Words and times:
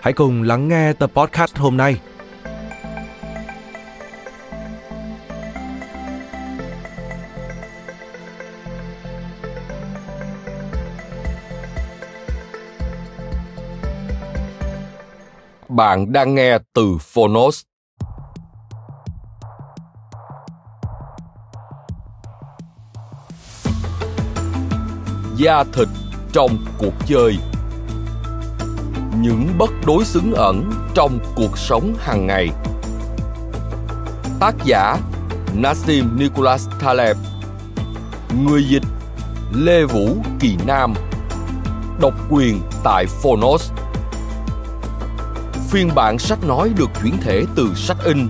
hãy 0.00 0.12
cùng 0.12 0.42
lắng 0.42 0.68
nghe 0.68 0.92
tập 0.92 1.10
podcast 1.14 1.56
hôm 1.56 1.76
nay. 1.76 1.96
Bạn 15.68 16.12
đang 16.12 16.34
nghe 16.34 16.58
từ 16.72 16.96
Phonos. 17.00 17.62
Da 25.36 25.64
thịt 25.72 25.88
trong 26.32 26.58
cuộc 26.78 26.94
chơi 27.06 27.38
những 29.20 29.48
bất 29.58 29.70
đối 29.86 30.04
xứng 30.04 30.32
ẩn 30.32 30.70
trong 30.94 31.18
cuộc 31.36 31.58
sống 31.58 31.94
hàng 31.98 32.26
ngày 32.26 32.48
Tác 34.40 34.54
giả 34.64 34.96
Nassim 35.54 36.18
Nicholas 36.18 36.68
Taleb, 36.80 37.16
Người 38.40 38.64
dịch 38.64 38.82
Lê 39.52 39.84
Vũ 39.84 40.16
Kỳ 40.40 40.56
Nam, 40.66 40.94
Độc 42.00 42.14
quyền 42.30 42.60
tại 42.84 43.06
Phonos 43.22 43.70
Phiên 45.68 45.90
bản 45.94 46.18
sách 46.18 46.38
nói 46.44 46.70
được 46.76 46.90
chuyển 47.02 47.16
thể 47.20 47.44
từ 47.56 47.74
sách 47.74 47.96
in 48.04 48.28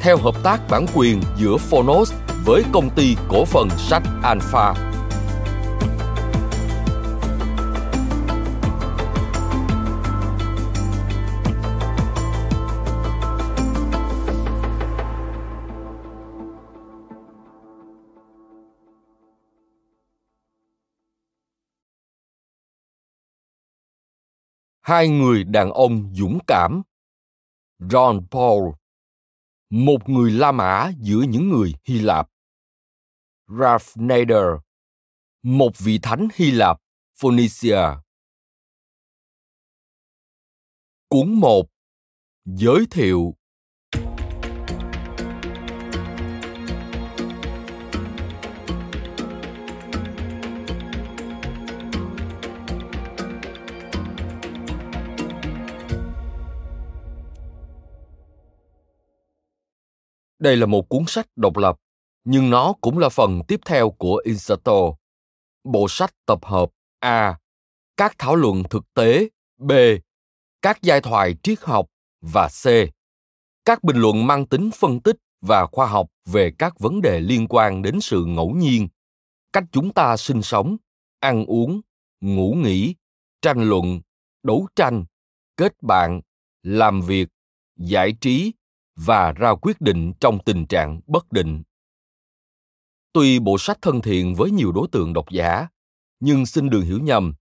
theo 0.00 0.16
hợp 0.16 0.34
tác 0.42 0.60
bản 0.70 0.86
quyền 0.94 1.20
giữa 1.36 1.56
Phonos 1.56 2.12
với 2.44 2.64
công 2.72 2.90
ty 2.90 3.16
cổ 3.28 3.44
phần 3.44 3.68
sách 3.78 4.02
Alpha. 4.22 4.74
Hai 24.86 25.08
người 25.08 25.44
đàn 25.44 25.70
ông 25.70 26.14
dũng 26.14 26.38
cảm. 26.46 26.82
John 27.78 28.26
Paul, 28.30 28.74
một 29.70 30.08
người 30.08 30.30
La 30.30 30.52
Mã 30.52 30.90
giữa 30.98 31.22
những 31.28 31.48
người 31.48 31.74
Hy 31.84 31.98
Lạp. 31.98 32.28
Ralph 33.46 33.96
Nader, 33.96 34.46
một 35.42 35.70
vị 35.78 35.98
thánh 36.02 36.28
Hy 36.34 36.50
Lạp, 36.50 36.76
Phoenicia. 37.20 37.80
Cuốn 41.08 41.32
1 41.32 41.66
Giới 42.44 42.86
thiệu 42.90 43.34
Đây 60.38 60.56
là 60.56 60.66
một 60.66 60.88
cuốn 60.88 61.04
sách 61.06 61.26
độc 61.36 61.56
lập, 61.56 61.76
nhưng 62.24 62.50
nó 62.50 62.72
cũng 62.80 62.98
là 62.98 63.08
phần 63.08 63.40
tiếp 63.48 63.60
theo 63.66 63.90
của 63.90 64.22
Inserto. 64.24 64.72
Bộ 65.64 65.86
sách 65.88 66.10
tập 66.26 66.44
hợp 66.44 66.70
A. 66.98 67.38
Các 67.96 68.14
thảo 68.18 68.36
luận 68.36 68.62
thực 68.70 68.94
tế 68.94 69.28
B. 69.58 69.72
Các 70.62 70.82
giai 70.82 71.00
thoại 71.00 71.34
triết 71.42 71.60
học 71.60 71.86
và 72.20 72.48
C. 72.48 72.64
Các 73.64 73.84
bình 73.84 73.96
luận 73.96 74.26
mang 74.26 74.46
tính 74.46 74.70
phân 74.74 75.00
tích 75.00 75.16
và 75.40 75.66
khoa 75.66 75.86
học 75.86 76.06
về 76.26 76.52
các 76.58 76.78
vấn 76.78 77.02
đề 77.02 77.20
liên 77.20 77.46
quan 77.48 77.82
đến 77.82 78.00
sự 78.00 78.24
ngẫu 78.24 78.50
nhiên, 78.50 78.88
cách 79.52 79.64
chúng 79.72 79.92
ta 79.92 80.16
sinh 80.16 80.42
sống, 80.42 80.76
ăn 81.20 81.44
uống, 81.44 81.80
ngủ 82.20 82.54
nghỉ, 82.54 82.94
tranh 83.42 83.68
luận, 83.68 84.00
đấu 84.42 84.66
tranh, 84.76 85.04
kết 85.56 85.82
bạn, 85.82 86.20
làm 86.62 87.00
việc, 87.00 87.28
giải 87.76 88.16
trí 88.20 88.52
và 88.96 89.32
ra 89.32 89.54
quyết 89.54 89.80
định 89.80 90.12
trong 90.20 90.38
tình 90.44 90.66
trạng 90.66 91.00
bất 91.06 91.32
định. 91.32 91.62
Tuy 93.12 93.38
bộ 93.38 93.56
sách 93.58 93.78
thân 93.82 94.00
thiện 94.00 94.34
với 94.34 94.50
nhiều 94.50 94.72
đối 94.72 94.88
tượng 94.92 95.12
độc 95.12 95.30
giả, 95.30 95.68
nhưng 96.20 96.46
xin 96.46 96.70
đừng 96.70 96.82
hiểu 96.82 96.98
nhầm 96.98 97.34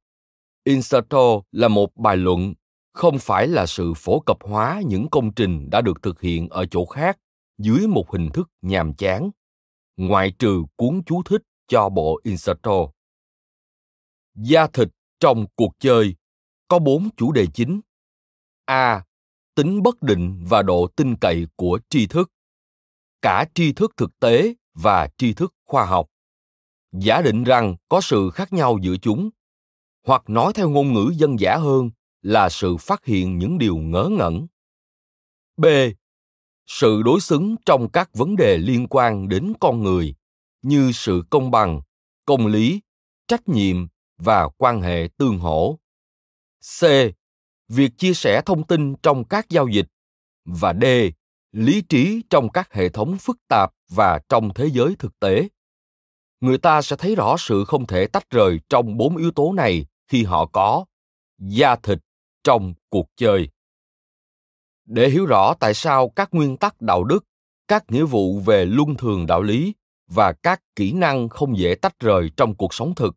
inserto 0.64 1.42
là 1.52 1.68
một 1.68 1.96
bài 1.96 2.18
luận, 2.18 2.54
không 2.94 3.20
phải 3.20 3.48
là 3.48 3.66
sự 3.66 3.94
phổ 3.96 4.20
cập 4.20 4.38
hóa 4.42 4.82
những 4.86 5.10
công 5.10 5.34
trình 5.34 5.70
đã 5.70 5.82
được 5.82 6.02
thực 6.02 6.22
hiện 6.22 6.50
ở 6.50 6.66
chỗ 6.72 6.86
khác 6.86 7.18
dưới 7.58 7.88
một 7.88 8.12
hình 8.12 8.30
thức 8.34 8.50
nhàm 8.62 8.94
chán, 8.94 9.30
ngoại 9.98 10.32
trừ 10.40 10.64
cuốn 10.76 11.02
chú 11.06 11.24
thích 11.24 11.42
cho 11.68 11.90
bộ 11.90 12.20
inserto 12.24 12.88
da 14.36 14.68
thịt 14.68 14.88
trong 15.20 15.46
cuộc 15.56 15.72
chơi, 15.80 16.16
có 16.68 16.80
bốn 16.80 17.10
chủ 17.18 17.32
đề 17.32 17.46
chính. 17.54 17.82
A 18.66 19.04
tính 19.56 19.84
bất 19.84 20.02
định 20.02 20.44
và 20.50 20.62
độ 20.62 20.88
tin 20.96 21.16
cậy 21.16 21.48
của 21.56 21.80
tri 21.90 22.08
thức. 22.08 22.32
Cả 23.22 23.46
tri 23.54 23.74
thức 23.74 23.94
thực 23.98 24.20
tế 24.20 24.54
và 24.74 25.10
tri 25.18 25.34
thức 25.34 25.54
khoa 25.66 25.86
học. 25.86 26.10
Giả 26.92 27.22
định 27.22 27.44
rằng 27.44 27.76
có 27.90 28.02
sự 28.02 28.30
khác 28.30 28.54
nhau 28.54 28.78
giữa 28.82 28.98
chúng, 28.98 29.30
hoặc 30.06 30.30
nói 30.30 30.54
theo 30.54 30.70
ngôn 30.70 30.94
ngữ 30.94 31.12
dân 31.16 31.40
dã 31.40 31.58
hơn 31.58 31.90
là 32.22 32.50
sự 32.50 32.78
phát 32.78 33.06
hiện 33.06 33.38
những 33.38 33.58
điều 33.58 33.78
ngớ 33.78 34.10
ngẩn. 34.12 34.48
B. 35.58 35.66
Sự 36.68 37.02
đối 37.02 37.22
xứng 37.22 37.56
trong 37.66 37.90
các 37.90 38.10
vấn 38.14 38.36
đề 38.36 38.58
liên 38.58 38.88
quan 38.90 39.30
đến 39.30 39.54
con 39.60 39.84
người, 39.84 40.16
như 40.62 40.92
sự 40.94 41.24
công 41.30 41.52
bằng, 41.52 41.82
công 42.26 42.48
lý, 42.48 42.82
trách 43.28 43.50
nhiệm 43.50 43.88
và 44.18 44.50
quan 44.58 44.82
hệ 44.82 45.10
tương 45.18 45.40
hỗ. 45.40 45.80
C 46.80 46.84
việc 47.70 47.92
chia 47.98 48.14
sẻ 48.14 48.42
thông 48.46 48.64
tin 48.64 48.96
trong 48.96 49.24
các 49.24 49.50
giao 49.50 49.68
dịch 49.68 49.88
và 50.46 50.74
d 50.82 50.86
lý 51.52 51.82
trí 51.82 52.24
trong 52.30 52.50
các 52.50 52.74
hệ 52.74 52.90
thống 52.90 53.18
phức 53.18 53.38
tạp 53.48 53.72
và 53.90 54.20
trong 54.30 54.54
thế 54.54 54.70
giới 54.72 54.96
thực 55.00 55.20
tế. 55.20 55.48
Người 56.42 56.58
ta 56.58 56.82
sẽ 56.82 56.96
thấy 56.96 57.16
rõ 57.16 57.36
sự 57.38 57.66
không 57.66 57.88
thể 57.88 58.08
tách 58.08 58.30
rời 58.30 58.60
trong 58.70 58.98
bốn 58.98 59.18
yếu 59.18 59.32
tố 59.32 59.54
này 59.54 59.86
khi 60.08 60.24
họ 60.24 60.46
có 60.46 60.86
da 61.38 61.76
thịt 61.76 62.00
trong 62.44 62.74
cuộc 62.90 63.10
chơi. 63.16 63.50
Để 64.86 65.10
hiểu 65.10 65.26
rõ 65.26 65.54
tại 65.60 65.74
sao 65.74 66.10
các 66.10 66.30
nguyên 66.32 66.58
tắc 66.58 66.82
đạo 66.82 67.04
đức, 67.04 67.26
các 67.68 67.84
nghĩa 67.92 68.04
vụ 68.04 68.40
về 68.40 68.66
luân 68.66 68.96
thường 68.98 69.26
đạo 69.26 69.42
lý 69.42 69.74
và 70.08 70.34
các 70.34 70.62
kỹ 70.76 70.92
năng 70.92 71.30
không 71.30 71.58
dễ 71.58 71.76
tách 71.76 72.00
rời 72.00 72.32
trong 72.38 72.56
cuộc 72.56 72.74
sống 72.74 72.96
thực, 72.96 73.16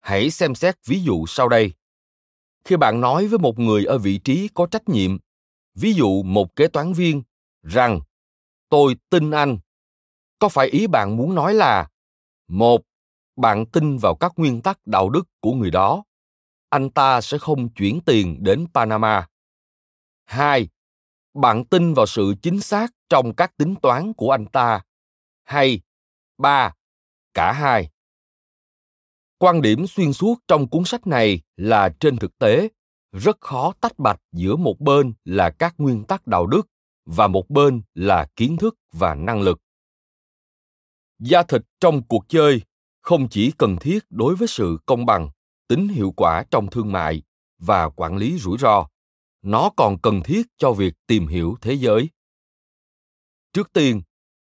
hãy 0.00 0.30
xem 0.30 0.54
xét 0.54 0.74
ví 0.86 1.00
dụ 1.02 1.26
sau 1.26 1.48
đây 1.48 1.72
khi 2.64 2.76
bạn 2.76 3.00
nói 3.00 3.26
với 3.26 3.38
một 3.38 3.58
người 3.58 3.84
ở 3.84 3.98
vị 3.98 4.18
trí 4.18 4.48
có 4.54 4.66
trách 4.66 4.88
nhiệm, 4.88 5.18
ví 5.74 5.92
dụ 5.92 6.22
một 6.22 6.56
kế 6.56 6.68
toán 6.68 6.92
viên, 6.92 7.22
rằng, 7.62 8.00
tôi 8.68 8.96
tin 9.10 9.30
anh, 9.30 9.58
có 10.38 10.48
phải 10.48 10.68
ý 10.68 10.86
bạn 10.86 11.16
muốn 11.16 11.34
nói 11.34 11.54
là, 11.54 11.88
một, 12.48 12.82
bạn 13.36 13.66
tin 13.66 13.98
vào 13.98 14.14
các 14.14 14.32
nguyên 14.36 14.60
tắc 14.60 14.86
đạo 14.86 15.10
đức 15.10 15.28
của 15.40 15.52
người 15.52 15.70
đó, 15.70 16.04
anh 16.70 16.90
ta 16.90 17.20
sẽ 17.20 17.38
không 17.38 17.68
chuyển 17.68 18.00
tiền 18.00 18.44
đến 18.44 18.66
panama. 18.74 19.26
Hai, 20.24 20.68
bạn 21.34 21.64
tin 21.64 21.94
vào 21.94 22.06
sự 22.06 22.34
chính 22.42 22.60
xác 22.60 22.90
trong 23.08 23.34
các 23.34 23.56
tính 23.56 23.74
toán 23.82 24.12
của 24.12 24.30
anh 24.30 24.46
ta. 24.46 24.82
Hay, 25.44 25.80
ba, 26.38 26.74
cả 27.34 27.52
hai 27.52 27.90
quan 29.38 29.62
điểm 29.62 29.86
xuyên 29.86 30.12
suốt 30.12 30.34
trong 30.48 30.68
cuốn 30.68 30.84
sách 30.84 31.06
này 31.06 31.40
là 31.56 31.94
trên 32.00 32.16
thực 32.16 32.38
tế, 32.38 32.68
rất 33.12 33.40
khó 33.40 33.72
tách 33.80 33.98
bạch 33.98 34.20
giữa 34.32 34.56
một 34.56 34.80
bên 34.80 35.12
là 35.24 35.50
các 35.50 35.74
nguyên 35.78 36.04
tắc 36.04 36.26
đạo 36.26 36.46
đức 36.46 36.68
và 37.06 37.26
một 37.26 37.50
bên 37.50 37.82
là 37.94 38.26
kiến 38.36 38.56
thức 38.56 38.76
và 38.92 39.14
năng 39.14 39.40
lực. 39.40 39.60
Da 41.18 41.42
thịt 41.42 41.62
trong 41.80 42.02
cuộc 42.02 42.24
chơi 42.28 42.62
không 43.02 43.28
chỉ 43.28 43.52
cần 43.58 43.76
thiết 43.80 44.04
đối 44.10 44.36
với 44.36 44.48
sự 44.48 44.78
công 44.86 45.06
bằng, 45.06 45.30
tính 45.68 45.88
hiệu 45.88 46.12
quả 46.16 46.44
trong 46.50 46.66
thương 46.70 46.92
mại 46.92 47.22
và 47.58 47.88
quản 47.88 48.16
lý 48.16 48.38
rủi 48.38 48.58
ro, 48.58 48.88
nó 49.42 49.70
còn 49.76 49.98
cần 49.98 50.22
thiết 50.22 50.46
cho 50.58 50.72
việc 50.72 50.94
tìm 51.06 51.26
hiểu 51.26 51.56
thế 51.60 51.74
giới. 51.74 52.08
Trước 53.52 53.72
tiên, 53.72 54.02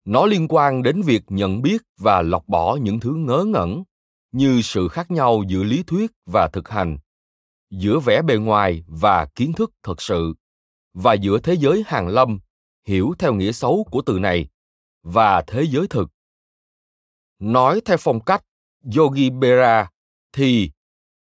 nó 0.04 0.26
liên 0.26 0.46
quan 0.48 0.82
đến 0.82 1.02
việc 1.02 1.22
nhận 1.28 1.62
biết 1.62 1.82
và 1.98 2.22
lọc 2.22 2.48
bỏ 2.48 2.76
những 2.76 3.00
thứ 3.00 3.14
ngớ 3.14 3.44
ngẩn 3.44 3.84
như 4.36 4.62
sự 4.62 4.88
khác 4.88 5.10
nhau 5.10 5.42
giữa 5.48 5.62
lý 5.62 5.82
thuyết 5.82 6.10
và 6.26 6.48
thực 6.48 6.68
hành 6.68 6.98
giữa 7.70 7.98
vẻ 7.98 8.22
bề 8.22 8.36
ngoài 8.36 8.84
và 8.86 9.26
kiến 9.34 9.52
thức 9.52 9.72
thật 9.82 10.02
sự 10.02 10.34
và 10.94 11.14
giữa 11.14 11.38
thế 11.38 11.54
giới 11.54 11.84
hàng 11.86 12.08
lâm 12.08 12.38
hiểu 12.86 13.14
theo 13.18 13.34
nghĩa 13.34 13.52
xấu 13.52 13.86
của 13.90 14.02
từ 14.06 14.18
này 14.18 14.48
và 15.02 15.42
thế 15.46 15.62
giới 15.62 15.86
thực 15.88 16.08
nói 17.38 17.80
theo 17.84 17.96
phong 18.00 18.24
cách 18.24 18.44
yogi 18.96 19.30
bera, 19.40 19.90
thì 20.32 20.70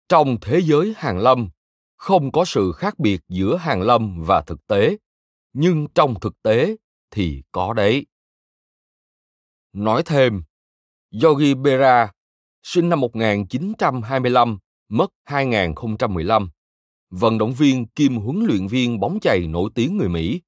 trong 0.09 0.37
thế 0.41 0.61
giới 0.63 0.93
hàng 0.97 1.19
lâm 1.19 1.49
không 1.97 2.31
có 2.31 2.45
sự 2.45 2.71
khác 2.71 2.99
biệt 2.99 3.21
giữa 3.29 3.57
hàng 3.57 3.81
lâm 3.81 4.23
và 4.23 4.41
thực 4.41 4.67
tế 4.67 4.97
nhưng 5.53 5.87
trong 5.95 6.19
thực 6.19 6.41
tế 6.41 6.75
thì 7.11 7.43
có 7.51 7.73
đấy 7.73 8.05
nói 9.73 10.03
thêm 10.05 10.43
yogi 11.23 11.57
bera 11.63 12.11
sinh 12.63 12.89
năm 12.89 12.99
1925, 12.99 14.57
mất 14.89 15.11
2015. 15.23 16.49
Vận 17.09 17.37
động 17.37 17.53
viên 17.53 17.87
kiêm 17.87 18.15
huấn 18.15 18.43
luyện 18.45 18.67
viên 18.67 18.99
bóng 18.99 19.19
chày 19.21 19.47
nổi 19.47 19.69
tiếng 19.75 19.97
người 19.97 20.09
Mỹ. 20.09 20.41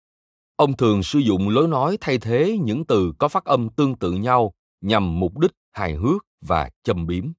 Ông 0.55 0.77
thường 0.77 1.03
sử 1.03 1.19
dụng 1.19 1.49
lối 1.49 1.67
nói 1.67 1.97
thay 2.01 2.17
thế 2.17 2.57
những 2.61 2.85
từ 2.85 3.13
có 3.19 3.27
phát 3.27 3.45
âm 3.45 3.69
tương 3.69 3.95
tự 3.95 4.11
nhau 4.11 4.53
nhằm 4.81 5.19
mục 5.19 5.37
đích 5.37 5.51
hài 5.71 5.93
hước 5.93 6.25
và 6.41 6.69
châm 6.83 7.07
biếm. 7.07 7.31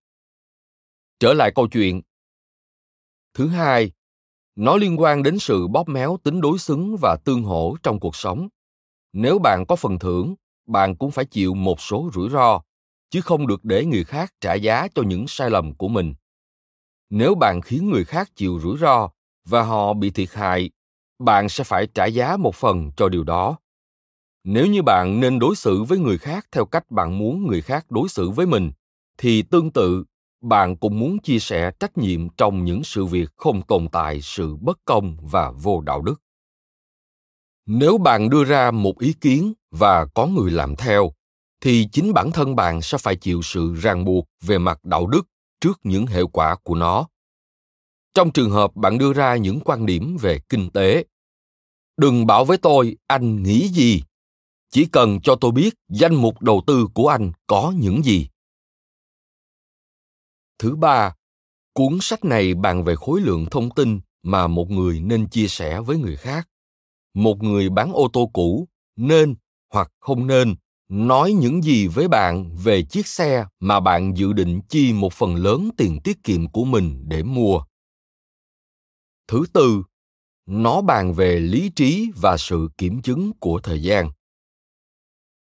Trở 1.20 1.32
lại 1.32 1.52
câu 1.54 1.68
chuyện. 1.68 2.02
Thứ 3.34 3.48
hai, 3.48 3.92
nó 4.56 4.76
liên 4.76 5.00
quan 5.00 5.22
đến 5.22 5.38
sự 5.38 5.68
bóp 5.68 5.88
méo 5.88 6.18
tính 6.24 6.40
đối 6.40 6.58
xứng 6.58 6.96
và 7.00 7.16
tương 7.24 7.42
hỗ 7.42 7.76
trong 7.82 8.00
cuộc 8.00 8.16
sống. 8.16 8.48
Nếu 9.12 9.38
bạn 9.38 9.64
có 9.68 9.76
phần 9.76 9.98
thưởng, 9.98 10.34
bạn 10.66 10.96
cũng 10.96 11.10
phải 11.10 11.24
chịu 11.24 11.54
một 11.54 11.80
số 11.80 12.10
rủi 12.14 12.30
ro 12.30 12.62
chứ 13.10 13.20
không 13.20 13.46
được 13.46 13.64
để 13.64 13.84
người 13.84 14.04
khác 14.04 14.32
trả 14.40 14.54
giá 14.54 14.88
cho 14.94 15.02
những 15.02 15.24
sai 15.28 15.50
lầm 15.50 15.74
của 15.74 15.88
mình. 15.88 16.14
Nếu 17.10 17.34
bạn 17.34 17.60
khiến 17.60 17.90
người 17.90 18.04
khác 18.04 18.30
chịu 18.36 18.60
rủi 18.62 18.78
ro 18.78 19.10
và 19.44 19.62
họ 19.62 19.94
bị 19.94 20.10
thiệt 20.10 20.32
hại, 20.32 20.70
bạn 21.18 21.48
sẽ 21.48 21.64
phải 21.64 21.86
trả 21.86 22.06
giá 22.06 22.36
một 22.36 22.54
phần 22.54 22.90
cho 22.96 23.08
điều 23.08 23.24
đó. 23.24 23.56
Nếu 24.44 24.66
như 24.66 24.82
bạn 24.82 25.20
nên 25.20 25.38
đối 25.38 25.56
xử 25.56 25.82
với 25.82 25.98
người 25.98 26.18
khác 26.18 26.46
theo 26.52 26.64
cách 26.66 26.90
bạn 26.90 27.18
muốn 27.18 27.46
người 27.46 27.62
khác 27.62 27.86
đối 27.90 28.08
xử 28.08 28.30
với 28.30 28.46
mình, 28.46 28.72
thì 29.18 29.42
tương 29.42 29.70
tự, 29.70 30.04
bạn 30.42 30.76
cũng 30.76 30.98
muốn 31.00 31.18
chia 31.18 31.38
sẻ 31.38 31.70
trách 31.80 31.98
nhiệm 31.98 32.28
trong 32.28 32.64
những 32.64 32.84
sự 32.84 33.04
việc 33.04 33.30
không 33.36 33.62
tồn 33.62 33.88
tại 33.92 34.20
sự 34.22 34.56
bất 34.56 34.78
công 34.84 35.16
và 35.22 35.50
vô 35.50 35.80
đạo 35.80 36.02
đức. 36.02 36.22
Nếu 37.66 37.98
bạn 37.98 38.30
đưa 38.30 38.44
ra 38.44 38.70
một 38.70 38.98
ý 38.98 39.12
kiến 39.12 39.52
và 39.70 40.06
có 40.14 40.26
người 40.26 40.50
làm 40.50 40.76
theo 40.76 41.12
thì 41.64 41.88
chính 41.92 42.12
bản 42.14 42.32
thân 42.32 42.56
bạn 42.56 42.82
sẽ 42.82 42.98
phải 42.98 43.16
chịu 43.16 43.42
sự 43.42 43.74
ràng 43.74 44.04
buộc 44.04 44.28
về 44.40 44.58
mặt 44.58 44.84
đạo 44.84 45.06
đức 45.06 45.22
trước 45.60 45.80
những 45.84 46.06
hệ 46.06 46.22
quả 46.32 46.56
của 46.62 46.74
nó. 46.74 47.08
Trong 48.14 48.32
trường 48.32 48.50
hợp 48.50 48.76
bạn 48.76 48.98
đưa 48.98 49.12
ra 49.12 49.36
những 49.36 49.60
quan 49.60 49.86
điểm 49.86 50.16
về 50.20 50.38
kinh 50.48 50.70
tế, 50.70 51.04
đừng 51.96 52.26
bảo 52.26 52.44
với 52.44 52.58
tôi 52.58 52.96
anh 53.06 53.42
nghĩ 53.42 53.68
gì. 53.68 54.02
Chỉ 54.70 54.86
cần 54.92 55.20
cho 55.20 55.36
tôi 55.40 55.52
biết 55.52 55.74
danh 55.88 56.14
mục 56.14 56.42
đầu 56.42 56.62
tư 56.66 56.86
của 56.94 57.08
anh 57.08 57.32
có 57.46 57.74
những 57.76 58.02
gì. 58.04 58.28
Thứ 60.58 60.76
ba, 60.76 61.14
cuốn 61.72 61.98
sách 62.00 62.24
này 62.24 62.54
bàn 62.54 62.84
về 62.84 62.96
khối 62.96 63.20
lượng 63.20 63.46
thông 63.50 63.70
tin 63.70 64.00
mà 64.22 64.46
một 64.46 64.70
người 64.70 65.00
nên 65.00 65.28
chia 65.28 65.48
sẻ 65.48 65.80
với 65.80 65.98
người 65.98 66.16
khác. 66.16 66.48
Một 67.14 67.42
người 67.42 67.68
bán 67.68 67.92
ô 67.92 68.08
tô 68.12 68.30
cũ 68.32 68.68
nên 68.96 69.34
hoặc 69.72 69.92
không 70.00 70.26
nên 70.26 70.54
nói 70.88 71.32
những 71.32 71.64
gì 71.64 71.86
với 71.86 72.08
bạn 72.08 72.56
về 72.56 72.82
chiếc 72.82 73.06
xe 73.06 73.46
mà 73.60 73.80
bạn 73.80 74.16
dự 74.16 74.32
định 74.32 74.60
chi 74.68 74.92
một 74.92 75.12
phần 75.12 75.36
lớn 75.36 75.70
tiền 75.76 76.00
tiết 76.04 76.22
kiệm 76.24 76.48
của 76.48 76.64
mình 76.64 77.04
để 77.08 77.22
mua. 77.22 77.60
Thứ 79.28 79.44
tư, 79.52 79.82
nó 80.46 80.80
bàn 80.80 81.14
về 81.14 81.40
lý 81.40 81.70
trí 81.76 82.10
và 82.16 82.36
sự 82.36 82.68
kiểm 82.78 83.02
chứng 83.02 83.32
của 83.40 83.60
thời 83.62 83.82
gian. 83.82 84.10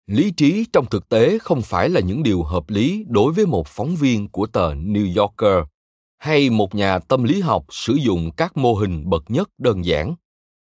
Lý 0.06 0.31
trí 0.31 0.67
trong 0.73 0.87
thực 0.87 1.09
tế 1.09 1.38
không 1.38 1.62
phải 1.62 1.88
là 1.88 2.00
những 2.00 2.23
điều 2.23 2.43
hợp 2.43 2.70
lý 2.70 3.05
đối 3.09 3.32
với 3.32 3.47
một 3.47 3.69
phóng 3.69 3.97
viên 3.97 4.29
của 4.29 4.47
tờ 4.47 4.75
new 4.75 5.20
yorker 5.20 5.69
hay 6.19 6.50
một 6.50 6.75
nhà 6.75 6.99
tâm 6.99 7.25
lý 7.25 7.41
học 7.41 7.65
sử 7.70 7.94
dụng 7.94 8.31
các 8.37 8.56
mô 8.56 8.75
hình 8.75 9.11
bậc 9.11 9.25
nhất 9.31 9.49
đơn 9.59 9.85
giản, 9.85 10.15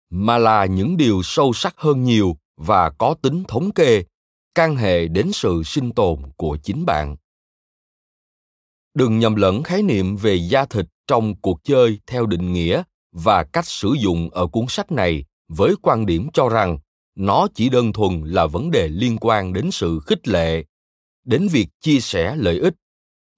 mà 0.09 0.37
là 0.37 0.65
những 0.65 0.97
điều 0.97 1.21
sâu 1.23 1.53
sắc 1.53 1.73
hơn 1.77 2.03
nhiều 2.03 2.37
và 2.57 2.89
có 2.89 3.15
tính 3.21 3.43
thống 3.47 3.71
kê 3.71 4.03
can 4.55 4.75
hệ 4.75 5.07
đến 5.07 5.31
sự 5.33 5.61
sinh 5.65 5.91
tồn 5.91 6.21
của 6.37 6.57
chính 6.63 6.85
bạn. 6.85 7.15
Đừng 8.93 9.19
nhầm 9.19 9.35
lẫn 9.35 9.63
khái 9.63 9.83
niệm 9.83 10.15
về 10.15 10.35
da 10.35 10.65
thịt 10.65 10.85
trong 11.07 11.35
cuộc 11.41 11.63
chơi 11.63 11.99
theo 12.07 12.25
định 12.25 12.53
nghĩa 12.53 12.83
và 13.11 13.43
cách 13.43 13.65
sử 13.65 13.93
dụng 13.99 14.29
ở 14.29 14.47
cuốn 14.47 14.65
sách 14.69 14.91
này 14.91 15.25
với 15.47 15.75
quan 15.81 16.05
điểm 16.05 16.29
cho 16.33 16.49
rằng 16.49 16.77
nó 17.15 17.47
chỉ 17.55 17.69
đơn 17.69 17.93
thuần 17.93 18.23
là 18.25 18.45
vấn 18.45 18.71
đề 18.71 18.87
liên 18.87 19.17
quan 19.21 19.53
đến 19.53 19.71
sự 19.71 19.99
khích 20.05 20.27
lệ, 20.27 20.63
đến 21.23 21.47
việc 21.51 21.67
chia 21.79 21.99
sẻ 21.99 22.35
lợi 22.35 22.59
ích, 22.59 22.73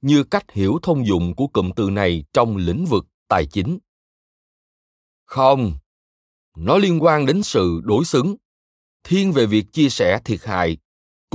như 0.01 0.23
cách 0.23 0.51
hiểu 0.51 0.79
thông 0.83 1.07
dụng 1.07 1.35
của 1.35 1.47
cụm 1.47 1.71
từ 1.75 1.89
này 1.89 2.23
trong 2.33 2.57
lĩnh 2.57 2.85
vực 2.85 3.05
tài 3.27 3.45
chính. 3.45 3.79
Không, 5.25 5.73
nó 6.57 6.77
liên 6.77 7.03
quan 7.03 7.25
đến 7.25 7.43
sự 7.43 7.81
đối 7.83 8.05
xứng. 8.05 8.35
Thiên 9.03 9.31
về 9.31 9.45
việc 9.45 9.65
chia 9.71 9.89
sẻ 9.89 10.19
thiệt 10.25 10.43
hại 10.43 10.77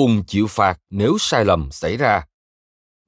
cùng 0.01 0.25
chịu 0.27 0.47
phạt 0.47 0.81
nếu 0.91 1.17
sai 1.19 1.45
lầm 1.45 1.71
xảy 1.71 1.97
ra. 1.97 2.27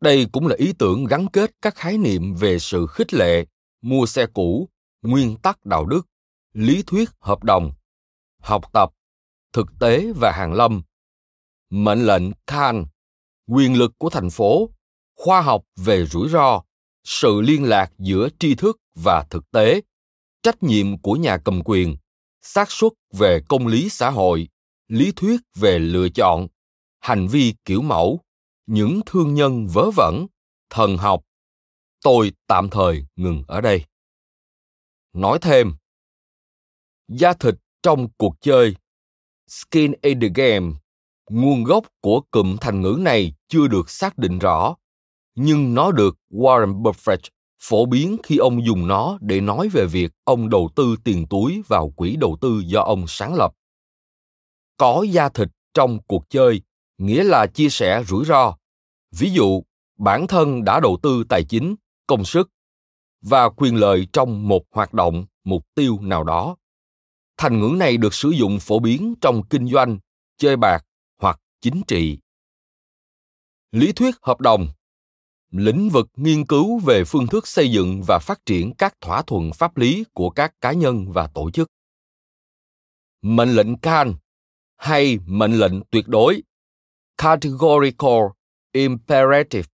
Đây 0.01 0.27
cũng 0.33 0.47
là 0.47 0.57
ý 0.59 0.73
tưởng 0.79 1.05
gắn 1.05 1.27
kết 1.33 1.51
các 1.63 1.75
khái 1.75 1.99
niệm 1.99 2.35
về 2.35 2.59
sự 2.59 2.87
khích 2.87 3.15
lệ, 3.15 3.47
mua 3.83 4.07
xe 4.07 4.27
cũ, 4.35 4.69
nguyên 5.03 5.37
tắc 5.37 5.67
đạo 5.67 5.87
đức, 5.87 6.07
lý 6.53 6.83
thuyết 6.87 7.11
hợp 7.21 7.45
đồng, 7.45 7.73
học 8.39 8.73
tập, 8.73 8.91
thực 9.53 9.67
tế 9.81 10.13
và 10.17 10.33
hàng 10.33 10.53
lâm. 10.53 10.83
Mệnh 11.71 12.07
lệnh 12.07 12.23
khan, 12.47 12.87
quyền 13.49 13.79
lực 13.79 13.93
của 13.99 14.11
thành 14.11 14.31
phố, 14.31 14.71
khoa 15.17 15.41
học 15.41 15.63
về 15.77 16.07
rủi 16.07 16.29
ro, 16.29 16.63
sự 17.05 17.41
liên 17.41 17.65
lạc 17.65 17.93
giữa 17.99 18.29
tri 18.39 18.55
thức 18.55 18.81
và 18.95 19.27
thực 19.31 19.51
tế, 19.51 19.81
trách 20.43 20.63
nhiệm 20.63 20.99
của 20.99 21.15
nhà 21.15 21.39
cầm 21.45 21.63
quyền, 21.65 21.97
xác 22.43 22.71
suất 22.71 22.93
về 23.13 23.41
công 23.49 23.67
lý 23.67 23.89
xã 23.89 24.11
hội, 24.11 24.49
lý 24.89 25.13
thuyết 25.13 25.41
về 25.55 25.79
lựa 25.79 26.09
chọn 26.09 26.49
hành 27.03 27.29
vi 27.29 27.55
kiểu 27.65 27.83
mẫu, 27.83 28.21
những 28.67 29.01
thương 29.07 29.35
nhân 29.35 29.67
vớ 29.67 29.91
vẩn, 29.91 30.27
thần 30.71 30.97
học. 30.97 31.23
Tôi 32.03 32.33
tạm 32.47 32.71
thời 32.71 33.07
ngừng 33.17 33.43
ở 33.47 33.61
đây. 33.61 33.85
Nói 35.13 35.39
thêm, 35.43 35.75
da 37.09 37.33
thịt 37.33 37.55
trong 37.83 38.09
cuộc 38.19 38.35
chơi 38.41 38.75
skin 39.49 39.93
in 40.03 40.21
the 40.21 40.29
game, 40.35 40.73
nguồn 41.31 41.65
gốc 41.65 41.87
của 42.01 42.21
cụm 42.31 42.57
thành 42.61 42.81
ngữ 42.81 42.97
này 43.01 43.35
chưa 43.49 43.67
được 43.67 43.91
xác 43.91 44.19
định 44.19 44.39
rõ, 44.39 44.77
nhưng 45.35 45.75
nó 45.75 45.93
được 45.93 46.17
warren 46.31 46.83
buffett 46.83 47.29
phổ 47.63 47.87
biến 47.87 48.17
khi 48.23 48.37
ông 48.37 48.65
dùng 48.67 48.89
nó 48.89 49.19
để 49.21 49.41
nói 49.41 49.69
về 49.69 49.87
việc 49.87 50.13
ông 50.25 50.49
đầu 50.49 50.71
tư 50.77 50.97
tiền 51.05 51.27
túi 51.31 51.63
vào 51.69 51.91
quỹ 51.91 52.17
đầu 52.17 52.37
tư 52.41 52.63
do 52.67 52.81
ông 52.81 53.05
sáng 53.09 53.35
lập. 53.35 53.53
Có 54.77 55.07
da 55.11 55.29
thịt 55.29 55.49
trong 55.75 55.99
cuộc 56.07 56.25
chơi 56.31 56.63
nghĩa 57.03 57.25
là 57.25 57.47
chia 57.47 57.69
sẻ 57.69 58.05
rủi 58.09 58.25
ro. 58.25 58.57
Ví 59.11 59.31
dụ, 59.31 59.63
bản 59.99 60.27
thân 60.27 60.65
đã 60.65 60.81
đầu 60.81 60.99
tư 61.03 61.25
tài 61.29 61.45
chính, 61.45 61.75
công 62.07 62.25
sức 62.25 62.51
và 63.21 63.49
quyền 63.49 63.77
lợi 63.77 64.09
trong 64.13 64.49
một 64.49 64.63
hoạt 64.71 64.95
động, 64.95 65.27
mục 65.45 65.67
tiêu 65.75 65.99
nào 66.01 66.25
đó. 66.25 66.57
Thành 67.37 67.61
ngữ 67.61 67.77
này 67.77 67.97
được 67.97 68.15
sử 68.15 68.31
dụng 68.31 68.59
phổ 68.61 68.79
biến 68.79 69.15
trong 69.21 69.43
kinh 69.51 69.69
doanh, 69.69 69.99
chơi 70.37 70.57
bạc 70.57 70.85
hoặc 71.19 71.41
chính 71.61 71.83
trị. 71.87 72.19
Lý 73.73 73.93
thuyết 73.93 74.15
hợp 74.23 74.41
đồng. 74.41 74.69
Lĩnh 75.51 75.89
vực 75.89 76.09
nghiên 76.17 76.47
cứu 76.47 76.79
về 76.79 77.05
phương 77.05 77.27
thức 77.27 77.47
xây 77.47 77.71
dựng 77.71 78.03
và 78.07 78.19
phát 78.19 78.47
triển 78.47 78.75
các 78.75 79.01
thỏa 79.01 79.23
thuận 79.23 79.51
pháp 79.53 79.77
lý 79.77 80.05
của 80.13 80.31
các 80.31 80.61
cá 80.61 80.73
nhân 80.73 81.13
và 81.13 81.27
tổ 81.27 81.51
chức. 81.51 81.69
Mệnh 83.23 83.51
lệnh 83.51 83.79
can 83.79 84.15
hay 84.77 85.19
mệnh 85.27 85.53
lệnh 85.53 85.83
tuyệt 85.91 86.09
đối 86.09 86.43
categorical 87.19 88.23
imperative, 88.73 89.69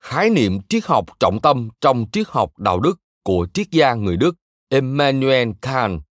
khái 0.00 0.30
niệm 0.30 0.58
triết 0.68 0.84
học 0.86 1.04
trọng 1.20 1.40
tâm 1.40 1.68
trong 1.80 2.06
triết 2.12 2.28
học 2.28 2.58
đạo 2.58 2.80
đức 2.80 3.00
của 3.22 3.46
triết 3.54 3.70
gia 3.70 3.94
người 3.94 4.16
đức 4.16 4.34
Immanuel 4.68 5.50
Kant. 5.62 6.02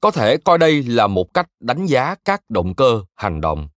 Có 0.00 0.10
thể 0.10 0.36
coi 0.36 0.58
đây 0.58 0.82
là 0.82 1.06
một 1.06 1.34
cách 1.34 1.48
đánh 1.60 1.86
giá 1.86 2.14
các 2.24 2.42
động 2.48 2.74
cơ, 2.74 3.02
hành 3.14 3.40
động. 3.40 3.68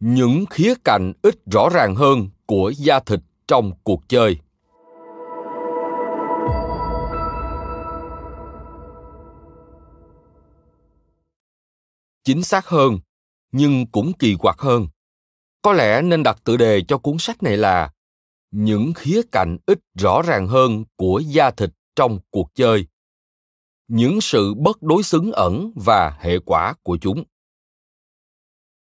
Những 0.00 0.44
khía 0.50 0.74
cạnh 0.84 1.12
ít 1.22 1.34
rõ 1.52 1.68
ràng 1.68 1.94
hơn 1.94 2.28
của 2.46 2.72
da 2.76 3.00
thịt 3.00 3.20
trong 3.48 3.72
cuộc 3.84 4.08
chơi. 4.08 4.38
Chính 12.24 12.42
xác 12.42 12.66
hơn 12.66 12.98
nhưng 13.52 13.86
cũng 13.86 14.12
kỳ 14.18 14.36
quặc 14.38 14.58
hơn. 14.58 14.88
Có 15.62 15.72
lẽ 15.72 16.02
nên 16.02 16.22
đặt 16.22 16.44
tựa 16.44 16.56
đề 16.56 16.82
cho 16.88 16.98
cuốn 16.98 17.16
sách 17.18 17.42
này 17.42 17.56
là 17.56 17.92
những 18.50 18.92
khía 18.94 19.20
cạnh 19.32 19.58
ít 19.66 19.78
rõ 19.94 20.22
ràng 20.22 20.48
hơn 20.48 20.84
của 20.96 21.22
da 21.26 21.50
thịt 21.50 21.70
trong 21.96 22.18
cuộc 22.30 22.50
chơi. 22.54 22.86
Những 23.88 24.20
sự 24.20 24.54
bất 24.54 24.82
đối 24.82 25.02
xứng 25.02 25.32
ẩn 25.32 25.72
và 25.76 26.16
hệ 26.20 26.38
quả 26.38 26.74
của 26.82 26.98
chúng. 27.00 27.24